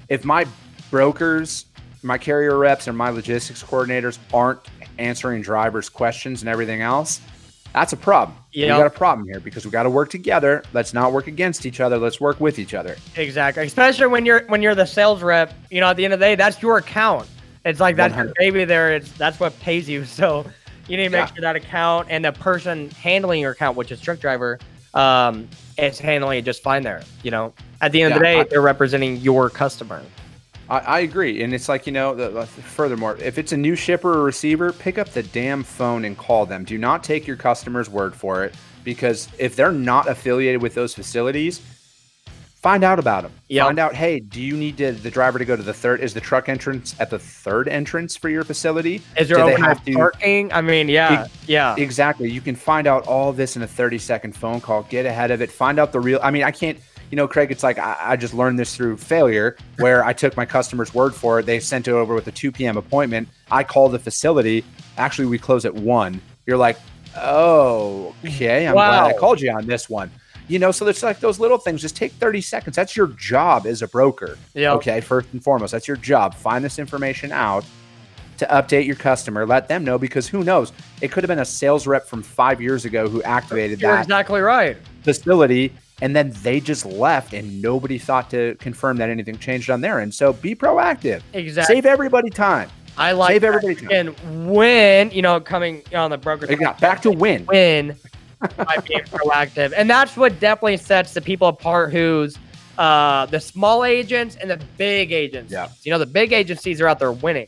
if 0.09 0.25
my 0.25 0.45
brokers, 0.91 1.65
my 2.03 2.17
carrier 2.17 2.57
reps, 2.57 2.87
and 2.87 2.97
my 2.97 3.09
logistics 3.09 3.63
coordinators 3.63 4.19
aren't 4.33 4.59
answering 4.97 5.41
drivers' 5.41 5.89
questions 5.89 6.41
and 6.41 6.49
everything 6.49 6.81
else, 6.81 7.21
that's 7.73 7.93
a 7.93 7.97
problem. 7.97 8.37
Yep. 8.51 8.65
We 8.65 8.77
got 8.77 8.87
a 8.87 8.89
problem 8.89 9.27
here 9.27 9.39
because 9.39 9.65
we 9.65 9.71
got 9.71 9.83
to 9.83 9.89
work 9.89 10.09
together. 10.09 10.63
Let's 10.73 10.93
not 10.93 11.13
work 11.13 11.27
against 11.27 11.65
each 11.65 11.79
other. 11.79 11.97
Let's 11.97 12.19
work 12.19 12.39
with 12.39 12.59
each 12.59 12.73
other. 12.73 12.97
Exactly. 13.15 13.65
Especially 13.65 14.07
when 14.07 14.25
you're 14.25 14.45
when 14.47 14.61
you're 14.61 14.75
the 14.75 14.85
sales 14.85 15.21
rep. 15.21 15.53
You 15.69 15.79
know, 15.79 15.87
at 15.87 15.97
the 15.97 16.03
end 16.03 16.13
of 16.13 16.19
the 16.19 16.25
day, 16.25 16.35
that's 16.35 16.61
your 16.61 16.77
account. 16.77 17.27
It's 17.69 17.79
like 17.79 17.95
that's 17.95 18.11
100. 18.11 18.27
your 18.27 18.51
baby 18.51 18.65
there. 18.65 18.95
It's 18.95 19.11
that's 19.13 19.39
what 19.39 19.57
pays 19.59 19.87
you. 19.87 20.05
So 20.19 20.45
you 20.87 20.97
need 20.97 21.03
to 21.03 21.09
make 21.11 21.29
yeah. 21.29 21.33
sure 21.33 21.41
that 21.41 21.55
account 21.55 22.07
and 22.09 22.25
the 22.25 22.31
person 22.31 22.89
handling 22.91 23.41
your 23.41 23.51
account, 23.51 23.77
which 23.77 23.91
is 23.91 24.01
truck 24.01 24.19
driver, 24.19 24.57
um, 24.95 25.47
is 25.77 25.99
handling 25.99 26.39
it 26.39 26.45
just 26.45 26.63
fine 26.63 26.83
there. 26.83 27.03
You 27.23 27.31
know, 27.31 27.53
at 27.81 27.91
the 27.91 28.01
end 28.01 28.09
yeah, 28.09 28.15
of 28.15 28.19
the 28.19 28.25
day, 28.25 28.39
I, 28.39 28.43
they're 28.43 28.61
representing 28.61 29.17
your 29.17 29.49
customer. 29.49 30.03
I, 30.67 30.79
I, 30.79 30.99
agree, 30.99 31.43
and 31.43 31.53
it's 31.53 31.69
like 31.69 31.85
you 31.85 31.93
know. 31.93 32.15
The, 32.15 32.45
furthermore, 32.45 33.17
if 33.17 33.37
it's 33.37 33.51
a 33.51 33.57
new 33.57 33.75
shipper 33.75 34.19
or 34.19 34.23
receiver, 34.23 34.73
pick 34.73 34.97
up 34.97 35.09
the 35.09 35.23
damn 35.23 35.63
phone 35.63 36.05
and 36.05 36.17
call 36.17 36.45
them. 36.45 36.63
Do 36.63 36.77
not 36.77 37.03
take 37.03 37.27
your 37.27 37.37
customer's 37.37 37.89
word 37.89 38.15
for 38.15 38.43
it, 38.43 38.55
because 38.83 39.29
if 39.37 39.55
they're 39.55 39.71
not 39.71 40.07
affiliated 40.07 40.61
with 40.61 40.73
those 40.73 40.93
facilities, 40.93 41.61
find 42.61 42.83
out 42.83 42.99
about 42.99 43.23
them. 43.23 43.31
Yep. 43.47 43.65
Find 43.65 43.79
out, 43.79 43.95
hey, 43.95 44.19
do 44.19 44.41
you 44.41 44.55
need 44.55 44.77
to, 44.77 44.91
the 44.91 45.09
driver 45.09 45.39
to 45.39 45.45
go 45.45 45.55
to 45.55 45.63
the 45.63 45.73
third? 45.73 46.01
Is 46.01 46.13
the 46.13 46.21
truck 46.21 46.49
entrance 46.49 46.95
at 46.99 47.09
the 47.09 47.19
third 47.19 47.67
entrance 47.67 48.15
for 48.15 48.29
your 48.29 48.43
facility? 48.43 49.01
Is 49.17 49.29
there 49.29 49.39
open 49.39 49.61
to, 49.85 49.93
parking? 49.93 50.51
I 50.51 50.61
mean, 50.61 50.89
yeah, 50.89 51.27
yeah, 51.47 51.75
exactly. 51.77 52.29
You 52.29 52.41
can 52.41 52.55
find 52.55 52.87
out 52.87 53.07
all 53.07 53.33
this 53.33 53.55
in 53.55 53.61
a 53.61 53.67
thirty 53.67 53.97
second 53.97 54.35
phone 54.35 54.61
call. 54.61 54.83
Get 54.83 55.05
ahead 55.05 55.31
of 55.31 55.41
it. 55.41 55.51
Find 55.51 55.79
out 55.79 55.91
the 55.91 55.99
real. 55.99 56.19
I 56.21 56.31
mean, 56.31 56.43
I 56.43 56.51
can't 56.51 56.79
you 57.09 57.15
know, 57.15 57.27
Craig, 57.27 57.51
it's 57.51 57.63
like 57.63 57.79
I, 57.79 57.97
I, 57.99 58.15
just 58.15 58.33
learned 58.33 58.59
this 58.59 58.75
through 58.75 58.97
failure 58.97 59.57
where 59.79 60.05
I 60.05 60.13
took 60.13 60.37
my 60.37 60.45
customer's 60.45 60.93
word 60.93 61.15
for 61.15 61.39
it. 61.39 61.45
They 61.47 61.59
sent 61.59 61.87
it 61.87 61.91
over 61.91 62.13
with 62.13 62.27
a 62.27 62.31
2 62.31 62.51
p.m. 62.51 62.77
appointment. 62.77 63.29
I 63.49 63.63
call 63.63 63.89
the 63.89 63.97
facility. 63.97 64.63
Actually, 64.97 65.27
we 65.27 65.39
close 65.39 65.65
at 65.65 65.73
1. 65.73 66.21
You're 66.45 66.57
like, 66.57 66.77
oh, 67.17 68.13
okay. 68.23 68.67
I'm 68.67 68.75
wow. 68.75 68.91
glad 68.91 69.15
I 69.15 69.17
called 69.17 69.41
you 69.41 69.51
on 69.51 69.65
this 69.65 69.89
one. 69.89 70.11
You 70.49 70.59
know, 70.59 70.71
so 70.71 70.83
there's 70.83 71.03
like 71.03 71.19
those 71.19 71.39
little 71.39 71.59
things. 71.59 71.81
Just 71.81 71.95
take 71.95 72.11
30 72.13 72.41
seconds. 72.41 72.75
That's 72.75 72.97
your 72.97 73.07
job 73.07 73.65
as 73.65 73.81
a 73.81 73.87
broker. 73.87 74.37
Yeah. 74.53 74.73
Okay. 74.73 74.99
First 74.99 75.29
and 75.31 75.43
foremost, 75.43 75.71
that's 75.71 75.87
your 75.87 75.97
job. 75.97 76.33
Find 76.35 76.65
this 76.65 76.79
information 76.79 77.31
out 77.31 77.63
to 78.39 78.45
update 78.47 78.85
your 78.85 78.95
customer. 78.95 79.45
Let 79.45 79.67
them 79.67 79.83
know 79.83 79.99
because 79.99 80.27
who 80.27 80.43
knows? 80.43 80.73
It 81.01 81.11
could 81.11 81.23
have 81.23 81.29
been 81.29 81.39
a 81.39 81.45
sales 81.45 81.85
rep 81.85 82.07
from 82.07 82.23
five 82.23 82.59
years 82.59 82.83
ago 82.83 83.07
who 83.07 83.21
activated 83.23 83.79
You're 83.79 83.91
that. 83.91 84.03
exactly 84.03 84.41
right. 84.41 84.75
Facility 85.03 85.73
and 86.01 86.15
then 86.15 86.31
they 86.41 86.59
just 86.59 86.85
left 86.85 87.33
and 87.33 87.61
nobody 87.61 87.97
thought 87.97 88.29
to 88.31 88.55
confirm 88.55 88.97
that 88.97 89.09
anything 89.09 89.37
changed 89.37 89.69
on 89.69 89.81
their 89.81 89.99
end. 89.99 90.13
So 90.13 90.33
be 90.33 90.55
proactive. 90.55 91.21
Exactly. 91.33 91.75
Save 91.75 91.85
everybody 91.85 92.29
time. 92.29 92.69
I 92.97 93.11
like 93.11 93.31
save 93.31 93.43
everybody 93.43 93.75
time. 93.75 93.89
And 93.91 94.51
when 94.51 95.11
you 95.11 95.21
know 95.21 95.39
coming 95.39 95.83
on 95.93 96.11
the 96.11 96.17
broker, 96.17 96.47
yeah, 96.49 96.73
back 96.73 97.01
to 97.03 97.11
win. 97.11 97.45
Win 97.45 97.95
by 98.57 98.77
being 98.87 99.01
proactive, 99.01 99.73
and 99.75 99.89
that's 99.89 100.15
what 100.17 100.39
definitely 100.39 100.77
sets 100.77 101.13
the 101.13 101.21
people 101.21 101.47
apart. 101.47 101.91
Who's 101.91 102.37
uh, 102.79 103.25
the 103.25 103.39
small 103.41 103.83
agents 103.83 104.37
and 104.37 104.49
the 104.49 104.59
big 104.77 105.11
agencies. 105.11 105.51
Yeah. 105.51 105.67
You 105.83 105.91
know, 105.91 105.99
the 105.99 106.05
big 106.05 106.31
agencies 106.31 106.79
are 106.79 106.87
out 106.87 106.97
there 106.97 107.11
winning. 107.11 107.47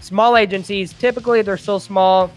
Small 0.00 0.36
agencies, 0.36 0.92
typically 0.92 1.40
they're 1.42 1.56
still 1.56 1.78
small, 1.78 2.32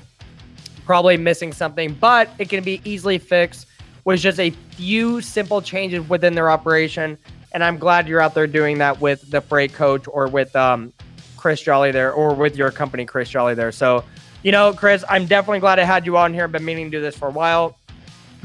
probably 0.85 1.17
missing 1.17 1.51
something, 1.51 1.95
but 1.95 2.29
it 2.37 2.47
can 2.47 2.63
be 2.63 2.79
easily 2.85 3.17
fixed 3.17 3.65
with 4.03 4.19
just 4.19 4.39
a 4.39 4.51
few 4.51 5.21
simple 5.21 5.59
changes 5.59 6.07
within 6.07 6.35
their 6.35 6.51
operation. 6.51 7.17
And 7.51 7.63
I'm 7.63 7.79
glad 7.79 8.07
you're 8.07 8.21
out 8.21 8.35
there 8.35 8.45
doing 8.45 8.77
that 8.77 9.01
with 9.01 9.31
the 9.31 9.41
freight 9.41 9.73
coach 9.73 10.05
or 10.07 10.27
with 10.27 10.55
um, 10.55 10.93
Chris 11.37 11.61
Jolly 11.61 11.91
there 11.91 12.13
or 12.13 12.35
with 12.35 12.55
your 12.55 12.69
company, 12.69 13.05
Chris 13.05 13.27
Jolly 13.27 13.55
there. 13.55 13.71
So, 13.71 14.03
you 14.43 14.51
know, 14.51 14.71
Chris, 14.71 15.03
I'm 15.09 15.25
definitely 15.25 15.61
glad 15.61 15.79
I 15.79 15.83
had 15.83 16.05
you 16.05 16.15
on 16.17 16.31
here. 16.31 16.43
I've 16.43 16.51
been 16.51 16.63
meaning 16.63 16.91
to 16.91 16.97
do 16.97 17.01
this 17.01 17.17
for 17.17 17.29
a 17.29 17.31
while. 17.31 17.79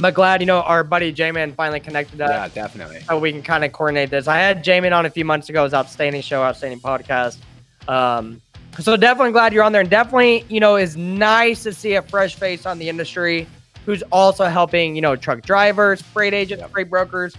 But 0.00 0.14
glad, 0.14 0.40
you 0.40 0.46
know, 0.46 0.62
our 0.62 0.82
buddy 0.82 1.12
Jamin 1.12 1.54
finally 1.54 1.80
connected 1.80 2.20
us. 2.20 2.30
Yeah, 2.30 2.48
definitely. 2.48 3.00
So 3.00 3.18
we 3.18 3.32
can 3.32 3.42
kind 3.42 3.64
of 3.64 3.72
coordinate 3.72 4.10
this. 4.10 4.26
I 4.28 4.38
had 4.38 4.64
Jamin 4.64 4.96
on 4.96 5.04
a 5.04 5.10
few 5.10 5.24
months 5.24 5.48
ago. 5.48 5.60
It 5.60 5.64
was 5.64 5.74
outstanding 5.74 6.22
show, 6.22 6.42
outstanding 6.42 6.80
podcast. 6.80 7.38
Um, 7.86 8.40
so 8.78 8.96
definitely 8.96 9.32
glad 9.32 9.52
you're 9.52 9.64
on 9.64 9.72
there. 9.72 9.82
And 9.82 9.90
definitely, 9.90 10.44
you 10.48 10.60
know, 10.60 10.76
is 10.76 10.96
nice 10.96 11.62
to 11.64 11.72
see 11.72 11.94
a 11.94 12.02
fresh 12.02 12.34
face 12.34 12.66
on 12.66 12.78
the 12.78 12.88
industry 12.88 13.46
who's 13.84 14.02
also 14.12 14.46
helping, 14.46 14.94
you 14.94 15.02
know, 15.02 15.16
truck 15.16 15.42
drivers, 15.42 16.00
freight 16.00 16.34
agents, 16.34 16.60
yep. 16.60 16.70
freight 16.70 16.88
brokers, 16.88 17.34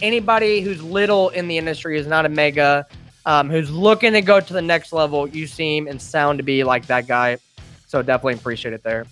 anybody 0.00 0.60
who's 0.60 0.82
little 0.82 1.28
in 1.30 1.48
the 1.48 1.58
industry 1.58 1.98
is 1.98 2.06
not 2.06 2.26
a 2.26 2.28
mega, 2.28 2.86
um, 3.26 3.50
who's 3.50 3.70
looking 3.70 4.12
to 4.14 4.22
go 4.22 4.40
to 4.40 4.52
the 4.52 4.62
next 4.62 4.92
level. 4.92 5.28
You 5.28 5.46
seem 5.46 5.86
and 5.86 6.00
sound 6.00 6.38
to 6.38 6.42
be 6.42 6.64
like 6.64 6.86
that 6.86 7.06
guy. 7.06 7.38
So 7.86 8.02
definitely 8.02 8.34
appreciate 8.34 8.72
it 8.72 8.82
there. 8.82 9.06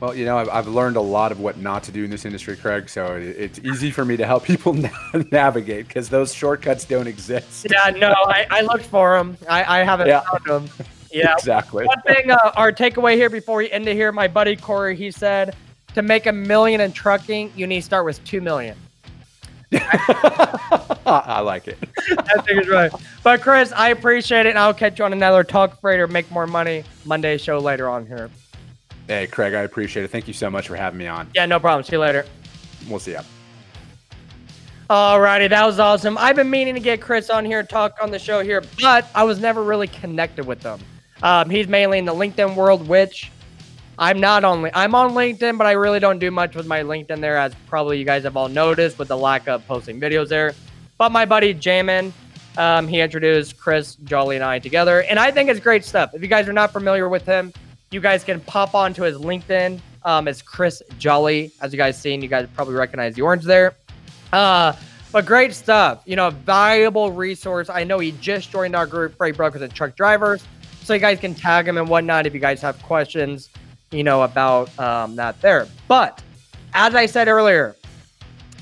Well, 0.00 0.14
you 0.14 0.26
know, 0.26 0.36
I've, 0.36 0.48
I've 0.50 0.68
learned 0.68 0.96
a 0.96 1.00
lot 1.00 1.32
of 1.32 1.40
what 1.40 1.56
not 1.56 1.82
to 1.84 1.92
do 1.92 2.04
in 2.04 2.10
this 2.10 2.26
industry, 2.26 2.56
Craig. 2.56 2.88
So 2.88 3.16
it's 3.16 3.58
easy 3.60 3.90
for 3.90 4.04
me 4.04 4.16
to 4.18 4.26
help 4.26 4.44
people 4.52 4.74
navigate 5.32 5.88
because 5.88 6.08
those 6.08 6.34
shortcuts 6.34 6.84
don't 6.84 7.06
exist. 7.06 7.66
Yeah, 7.70 7.90
no, 7.90 8.12
I, 8.26 8.46
I 8.50 8.60
looked 8.60 8.86
for 8.86 9.16
them. 9.16 9.38
I, 9.48 9.80
I 9.80 9.84
haven't 9.84 10.08
yeah. 10.08 10.20
found 10.20 10.68
them. 10.68 10.86
Yeah, 11.12 11.32
exactly. 11.32 11.86
One 11.86 12.02
thing, 12.02 12.30
uh, 12.30 12.52
our 12.56 12.70
takeaway 12.72 13.14
here 13.14 13.30
before 13.30 13.58
we 13.58 13.70
end 13.70 13.88
it 13.88 13.94
here, 13.94 14.12
my 14.12 14.28
buddy 14.28 14.54
Corey, 14.54 14.94
he 14.94 15.10
said, 15.10 15.56
to 15.94 16.02
make 16.02 16.26
a 16.26 16.32
million 16.32 16.82
in 16.82 16.92
trucking, 16.92 17.52
you 17.56 17.66
need 17.66 17.80
to 17.80 17.86
start 17.86 18.04
with 18.04 18.22
two 18.24 18.42
million. 18.42 18.76
I 19.72 21.40
like 21.40 21.68
it. 21.68 21.78
I 22.10 22.42
think 22.42 22.60
it's 22.60 22.68
right. 22.68 22.92
But 23.22 23.40
Chris, 23.40 23.72
I 23.72 23.90
appreciate 23.90 24.44
it, 24.44 24.50
and 24.50 24.58
I'll 24.58 24.74
catch 24.74 24.98
you 24.98 25.06
on 25.06 25.12
another 25.14 25.42
Talk 25.42 25.80
Freighter 25.80 26.06
Make 26.06 26.30
More 26.30 26.46
Money 26.46 26.84
Monday 27.06 27.38
show 27.38 27.58
later 27.58 27.88
on 27.88 28.04
here. 28.06 28.28
Hey, 29.06 29.26
Craig, 29.26 29.54
I 29.54 29.62
appreciate 29.62 30.04
it. 30.04 30.10
Thank 30.10 30.26
you 30.26 30.34
so 30.34 30.50
much 30.50 30.66
for 30.66 30.76
having 30.76 30.98
me 30.98 31.06
on. 31.06 31.28
Yeah, 31.34 31.46
no 31.46 31.60
problem. 31.60 31.84
See 31.84 31.92
you 31.92 32.00
later. 32.00 32.26
We'll 32.88 32.98
see 32.98 33.12
ya. 33.12 33.22
Alrighty, 34.90 35.48
that 35.48 35.66
was 35.66 35.80
awesome. 35.80 36.16
I've 36.16 36.36
been 36.36 36.50
meaning 36.50 36.74
to 36.74 36.80
get 36.80 37.00
Chris 37.00 37.28
on 37.28 37.44
here, 37.44 37.64
talk 37.64 37.96
on 38.00 38.12
the 38.12 38.20
show 38.20 38.40
here, 38.40 38.62
but 38.80 39.08
I 39.16 39.24
was 39.24 39.40
never 39.40 39.64
really 39.64 39.88
connected 39.88 40.46
with 40.46 40.62
him. 40.62 40.78
Um, 41.22 41.50
he's 41.50 41.66
mainly 41.66 41.98
in 41.98 42.04
the 42.04 42.14
LinkedIn 42.14 42.54
world, 42.54 42.86
which 42.86 43.32
I'm 43.98 44.20
not 44.20 44.44
on. 44.44 44.70
I'm 44.74 44.94
on 44.94 45.12
LinkedIn, 45.12 45.58
but 45.58 45.66
I 45.66 45.72
really 45.72 45.98
don't 45.98 46.20
do 46.20 46.30
much 46.30 46.54
with 46.54 46.66
my 46.66 46.82
LinkedIn 46.82 47.20
there, 47.20 47.36
as 47.36 47.52
probably 47.66 47.98
you 47.98 48.04
guys 48.04 48.22
have 48.24 48.36
all 48.36 48.48
noticed 48.48 48.98
with 48.98 49.08
the 49.08 49.16
lack 49.16 49.48
of 49.48 49.66
posting 49.66 50.00
videos 50.00 50.28
there. 50.28 50.54
But 50.98 51.10
my 51.10 51.24
buddy 51.24 51.52
Jamin, 51.52 52.12
um, 52.56 52.86
he 52.86 53.00
introduced 53.00 53.58
Chris 53.58 53.96
Jolly 53.96 54.36
and 54.36 54.44
I 54.44 54.58
together, 54.58 55.02
and 55.02 55.18
I 55.18 55.30
think 55.30 55.48
it's 55.48 55.60
great 55.60 55.84
stuff. 55.84 56.14
If 56.14 56.22
you 56.22 56.28
guys 56.28 56.48
are 56.48 56.52
not 56.52 56.72
familiar 56.72 57.08
with 57.08 57.24
him, 57.26 57.52
you 57.90 58.00
guys 58.00 58.24
can 58.24 58.40
pop 58.40 58.74
onto 58.74 59.02
his 59.02 59.16
LinkedIn. 59.16 59.80
Um, 60.04 60.28
it's 60.28 60.42
Chris 60.42 60.82
Jolly, 60.98 61.52
as 61.60 61.72
you 61.72 61.76
guys 61.76 62.00
seen. 62.00 62.22
You 62.22 62.28
guys 62.28 62.48
probably 62.54 62.74
recognize 62.74 63.14
the 63.14 63.22
orange 63.22 63.44
there. 63.44 63.74
Uh, 64.32 64.72
but 65.12 65.26
great 65.26 65.54
stuff. 65.54 66.02
You 66.04 66.16
know, 66.16 66.30
valuable 66.30 67.12
resource. 67.12 67.68
I 67.68 67.84
know 67.84 67.98
he 67.98 68.12
just 68.12 68.50
joined 68.50 68.76
our 68.76 68.86
group, 68.86 69.16
Freight 69.16 69.36
Brokers 69.36 69.62
and 69.62 69.72
Truck 69.72 69.96
Drivers, 69.96 70.44
so 70.82 70.94
you 70.94 71.00
guys 71.00 71.18
can 71.18 71.34
tag 71.34 71.66
him 71.66 71.78
and 71.78 71.88
whatnot 71.88 72.26
if 72.26 72.34
you 72.34 72.40
guys 72.40 72.60
have 72.62 72.80
questions 72.82 73.48
you 73.90 74.04
know, 74.04 74.22
about 74.22 74.76
um, 74.78 75.16
that 75.16 75.40
there. 75.40 75.66
But 75.88 76.22
as 76.74 76.94
I 76.94 77.06
said 77.06 77.28
earlier, 77.28 77.76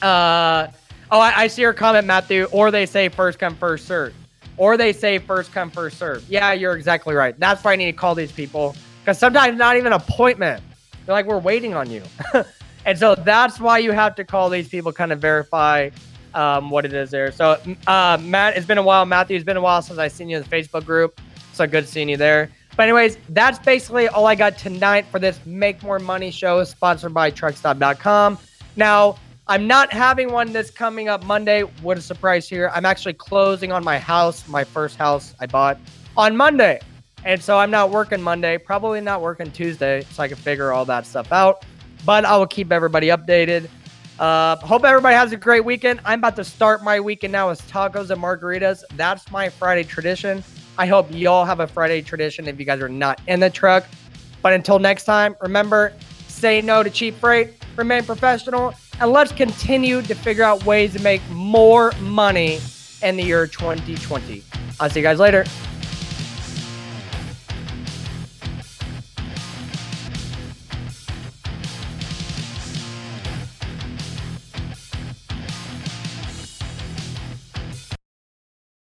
uh, 0.03 0.69
oh, 1.11 1.21
I, 1.21 1.33
I 1.37 1.47
see 1.47 1.63
your 1.63 1.73
comment, 1.73 2.07
Matthew, 2.07 2.45
or 2.53 2.71
they 2.71 2.87
say 2.87 3.09
first 3.09 3.39
come, 3.39 3.57
first 3.57 3.87
serve. 3.87 4.15
Or 4.57 4.77
they 4.77 4.93
say 4.93 5.19
first 5.19 5.53
come, 5.53 5.71
first 5.71 5.99
serve. 5.99 6.29
Yeah, 6.29 6.53
you're 6.53 6.77
exactly 6.77 7.15
right. 7.15 7.39
That's 7.39 7.65
why 7.65 7.73
I 7.73 7.77
need 7.77 7.87
to 7.87 7.93
call 7.93 8.15
these 8.15 8.31
people 8.31 8.77
because 9.05 9.19
sometimes 9.19 9.59
not 9.59 9.77
even 9.77 9.93
appointment. 9.93 10.63
They're 11.05 11.15
like, 11.15 11.27
we're 11.27 11.39
waiting 11.39 11.75
on 11.75 11.91
you. 11.91 12.03
and 12.87 12.99
so 12.99 13.15
that's 13.15 13.61
why 13.61 13.77
you 13.77 13.93
have 13.93 14.15
to 14.15 14.25
call 14.25 14.49
these 14.49 14.67
people, 14.67 14.95
kind 14.95 15.13
of 15.13 15.21
verify 15.21 15.91
um, 16.33 16.71
what 16.71 16.87
it 16.87 16.95
is 16.95 17.11
there. 17.11 17.31
So, 17.31 17.61
uh, 17.87 18.17
Matt, 18.23 18.57
it's 18.57 18.67
been 18.67 18.79
a 18.79 18.83
while. 18.83 19.05
Matthew, 19.05 19.37
it's 19.37 19.45
been 19.45 19.59
a 19.59 19.61
while 19.61 19.83
since 19.83 19.99
I've 19.99 20.13
seen 20.13 20.31
you 20.31 20.39
in 20.39 20.43
the 20.43 20.49
Facebook 20.49 20.87
group. 20.87 21.21
So 21.53 21.67
good 21.67 21.87
seeing 21.87 22.09
you 22.09 22.17
there. 22.17 22.51
But 22.79 22.85
anyways, 22.85 23.19
that's 23.29 23.59
basically 23.59 24.09
all 24.09 24.27
I 24.27 24.35
got 24.35 24.57
tonight 24.57 25.05
for 25.11 25.19
this 25.19 25.39
Make 25.45 25.83
More 25.83 25.99
Money 25.99 26.31
show 26.31 26.65
sponsored 26.65 27.13
by 27.13 27.31
truckstop.com. 27.31 28.39
Now, 28.75 29.19
I'm 29.47 29.67
not 29.67 29.93
having 29.93 30.33
one 30.33 30.51
this 30.51 30.71
coming 30.71 31.11
up 31.11 31.23
Monday. 31.25 31.61
What 31.61 31.99
a 31.99 32.01
surprise 32.01 32.49
here. 32.49 32.71
I'm 32.75 32.87
actually 32.87 33.13
closing 33.13 33.71
on 33.71 33.85
my 33.85 33.99
house, 33.99 34.49
my 34.49 34.65
first 34.65 34.97
house 34.97 35.35
I 35.39 35.47
bought 35.47 35.79
on 36.17 36.39
Monday. 36.39 36.81
And 37.25 37.43
so 37.43 37.59
I'm 37.59 37.71
not 37.71 37.91
working 37.91 38.21
Monday, 38.21 38.59
probably 38.59 39.01
not 39.01 39.23
working 39.23 39.51
Tuesday, 39.51 40.03
so 40.11 40.23
I 40.23 40.29
can 40.29 40.37
figure 40.37 40.73
all 40.73 40.85
that 40.85 41.07
stuff 41.07 41.33
out. 41.33 41.65
But 42.05 42.25
I 42.25 42.37
will 42.37 42.47
keep 42.47 42.71
everybody 42.71 43.09
updated. 43.09 43.69
Uh, 44.19 44.57
hope 44.57 44.85
everybody 44.85 45.17
has 45.17 45.33
a 45.33 45.37
great 45.37 45.65
weekend. 45.65 46.01
I'm 46.05 46.21
about 46.21 46.37
to 46.37 46.45
start 46.45 46.85
my 46.85 47.01
weekend 47.01 47.33
now 47.33 47.49
with 47.49 47.67
tacos 47.69 48.11
and 48.11 48.23
margaritas. 48.23 48.83
That's 48.95 49.31
my 49.31 49.49
Friday 49.49 49.85
tradition. 49.85 50.45
I 50.77 50.87
hope 50.87 51.07
y'all 51.11 51.45
have 51.45 51.61
a 51.61 51.67
Friday 51.67 52.03
tradition 52.03 52.47
if 52.47 52.59
you 52.59 52.67
guys 52.67 52.81
are 52.81 52.89
not 52.89 53.21
in 53.27 53.41
the 53.41 53.51
truck. 53.51 53.87
But 54.43 54.53
until 54.53 54.79
next 54.79 55.05
time, 55.05 55.35
remember 55.41 55.93
say 56.29 56.61
no 56.61 56.83
to 56.83 56.91
cheap 56.91 57.15
freight, 57.15 57.65
remain 57.77 58.05
professional, 58.05 58.75
and 59.01 59.11
let's 59.11 59.33
continue 59.33 60.03
to 60.03 60.15
figure 60.15 60.45
out 60.45 60.65
ways 60.67 60.93
to 60.93 61.01
make 61.01 61.23
more 61.31 61.93
money 62.01 62.61
in 63.03 63.17
the 63.17 63.23
year 63.23 63.47
2020. 63.47 64.43
I'll 64.79 64.91
see 64.91 65.01
you 65.01 65.03
guys 65.03 65.19
later. 65.19 65.45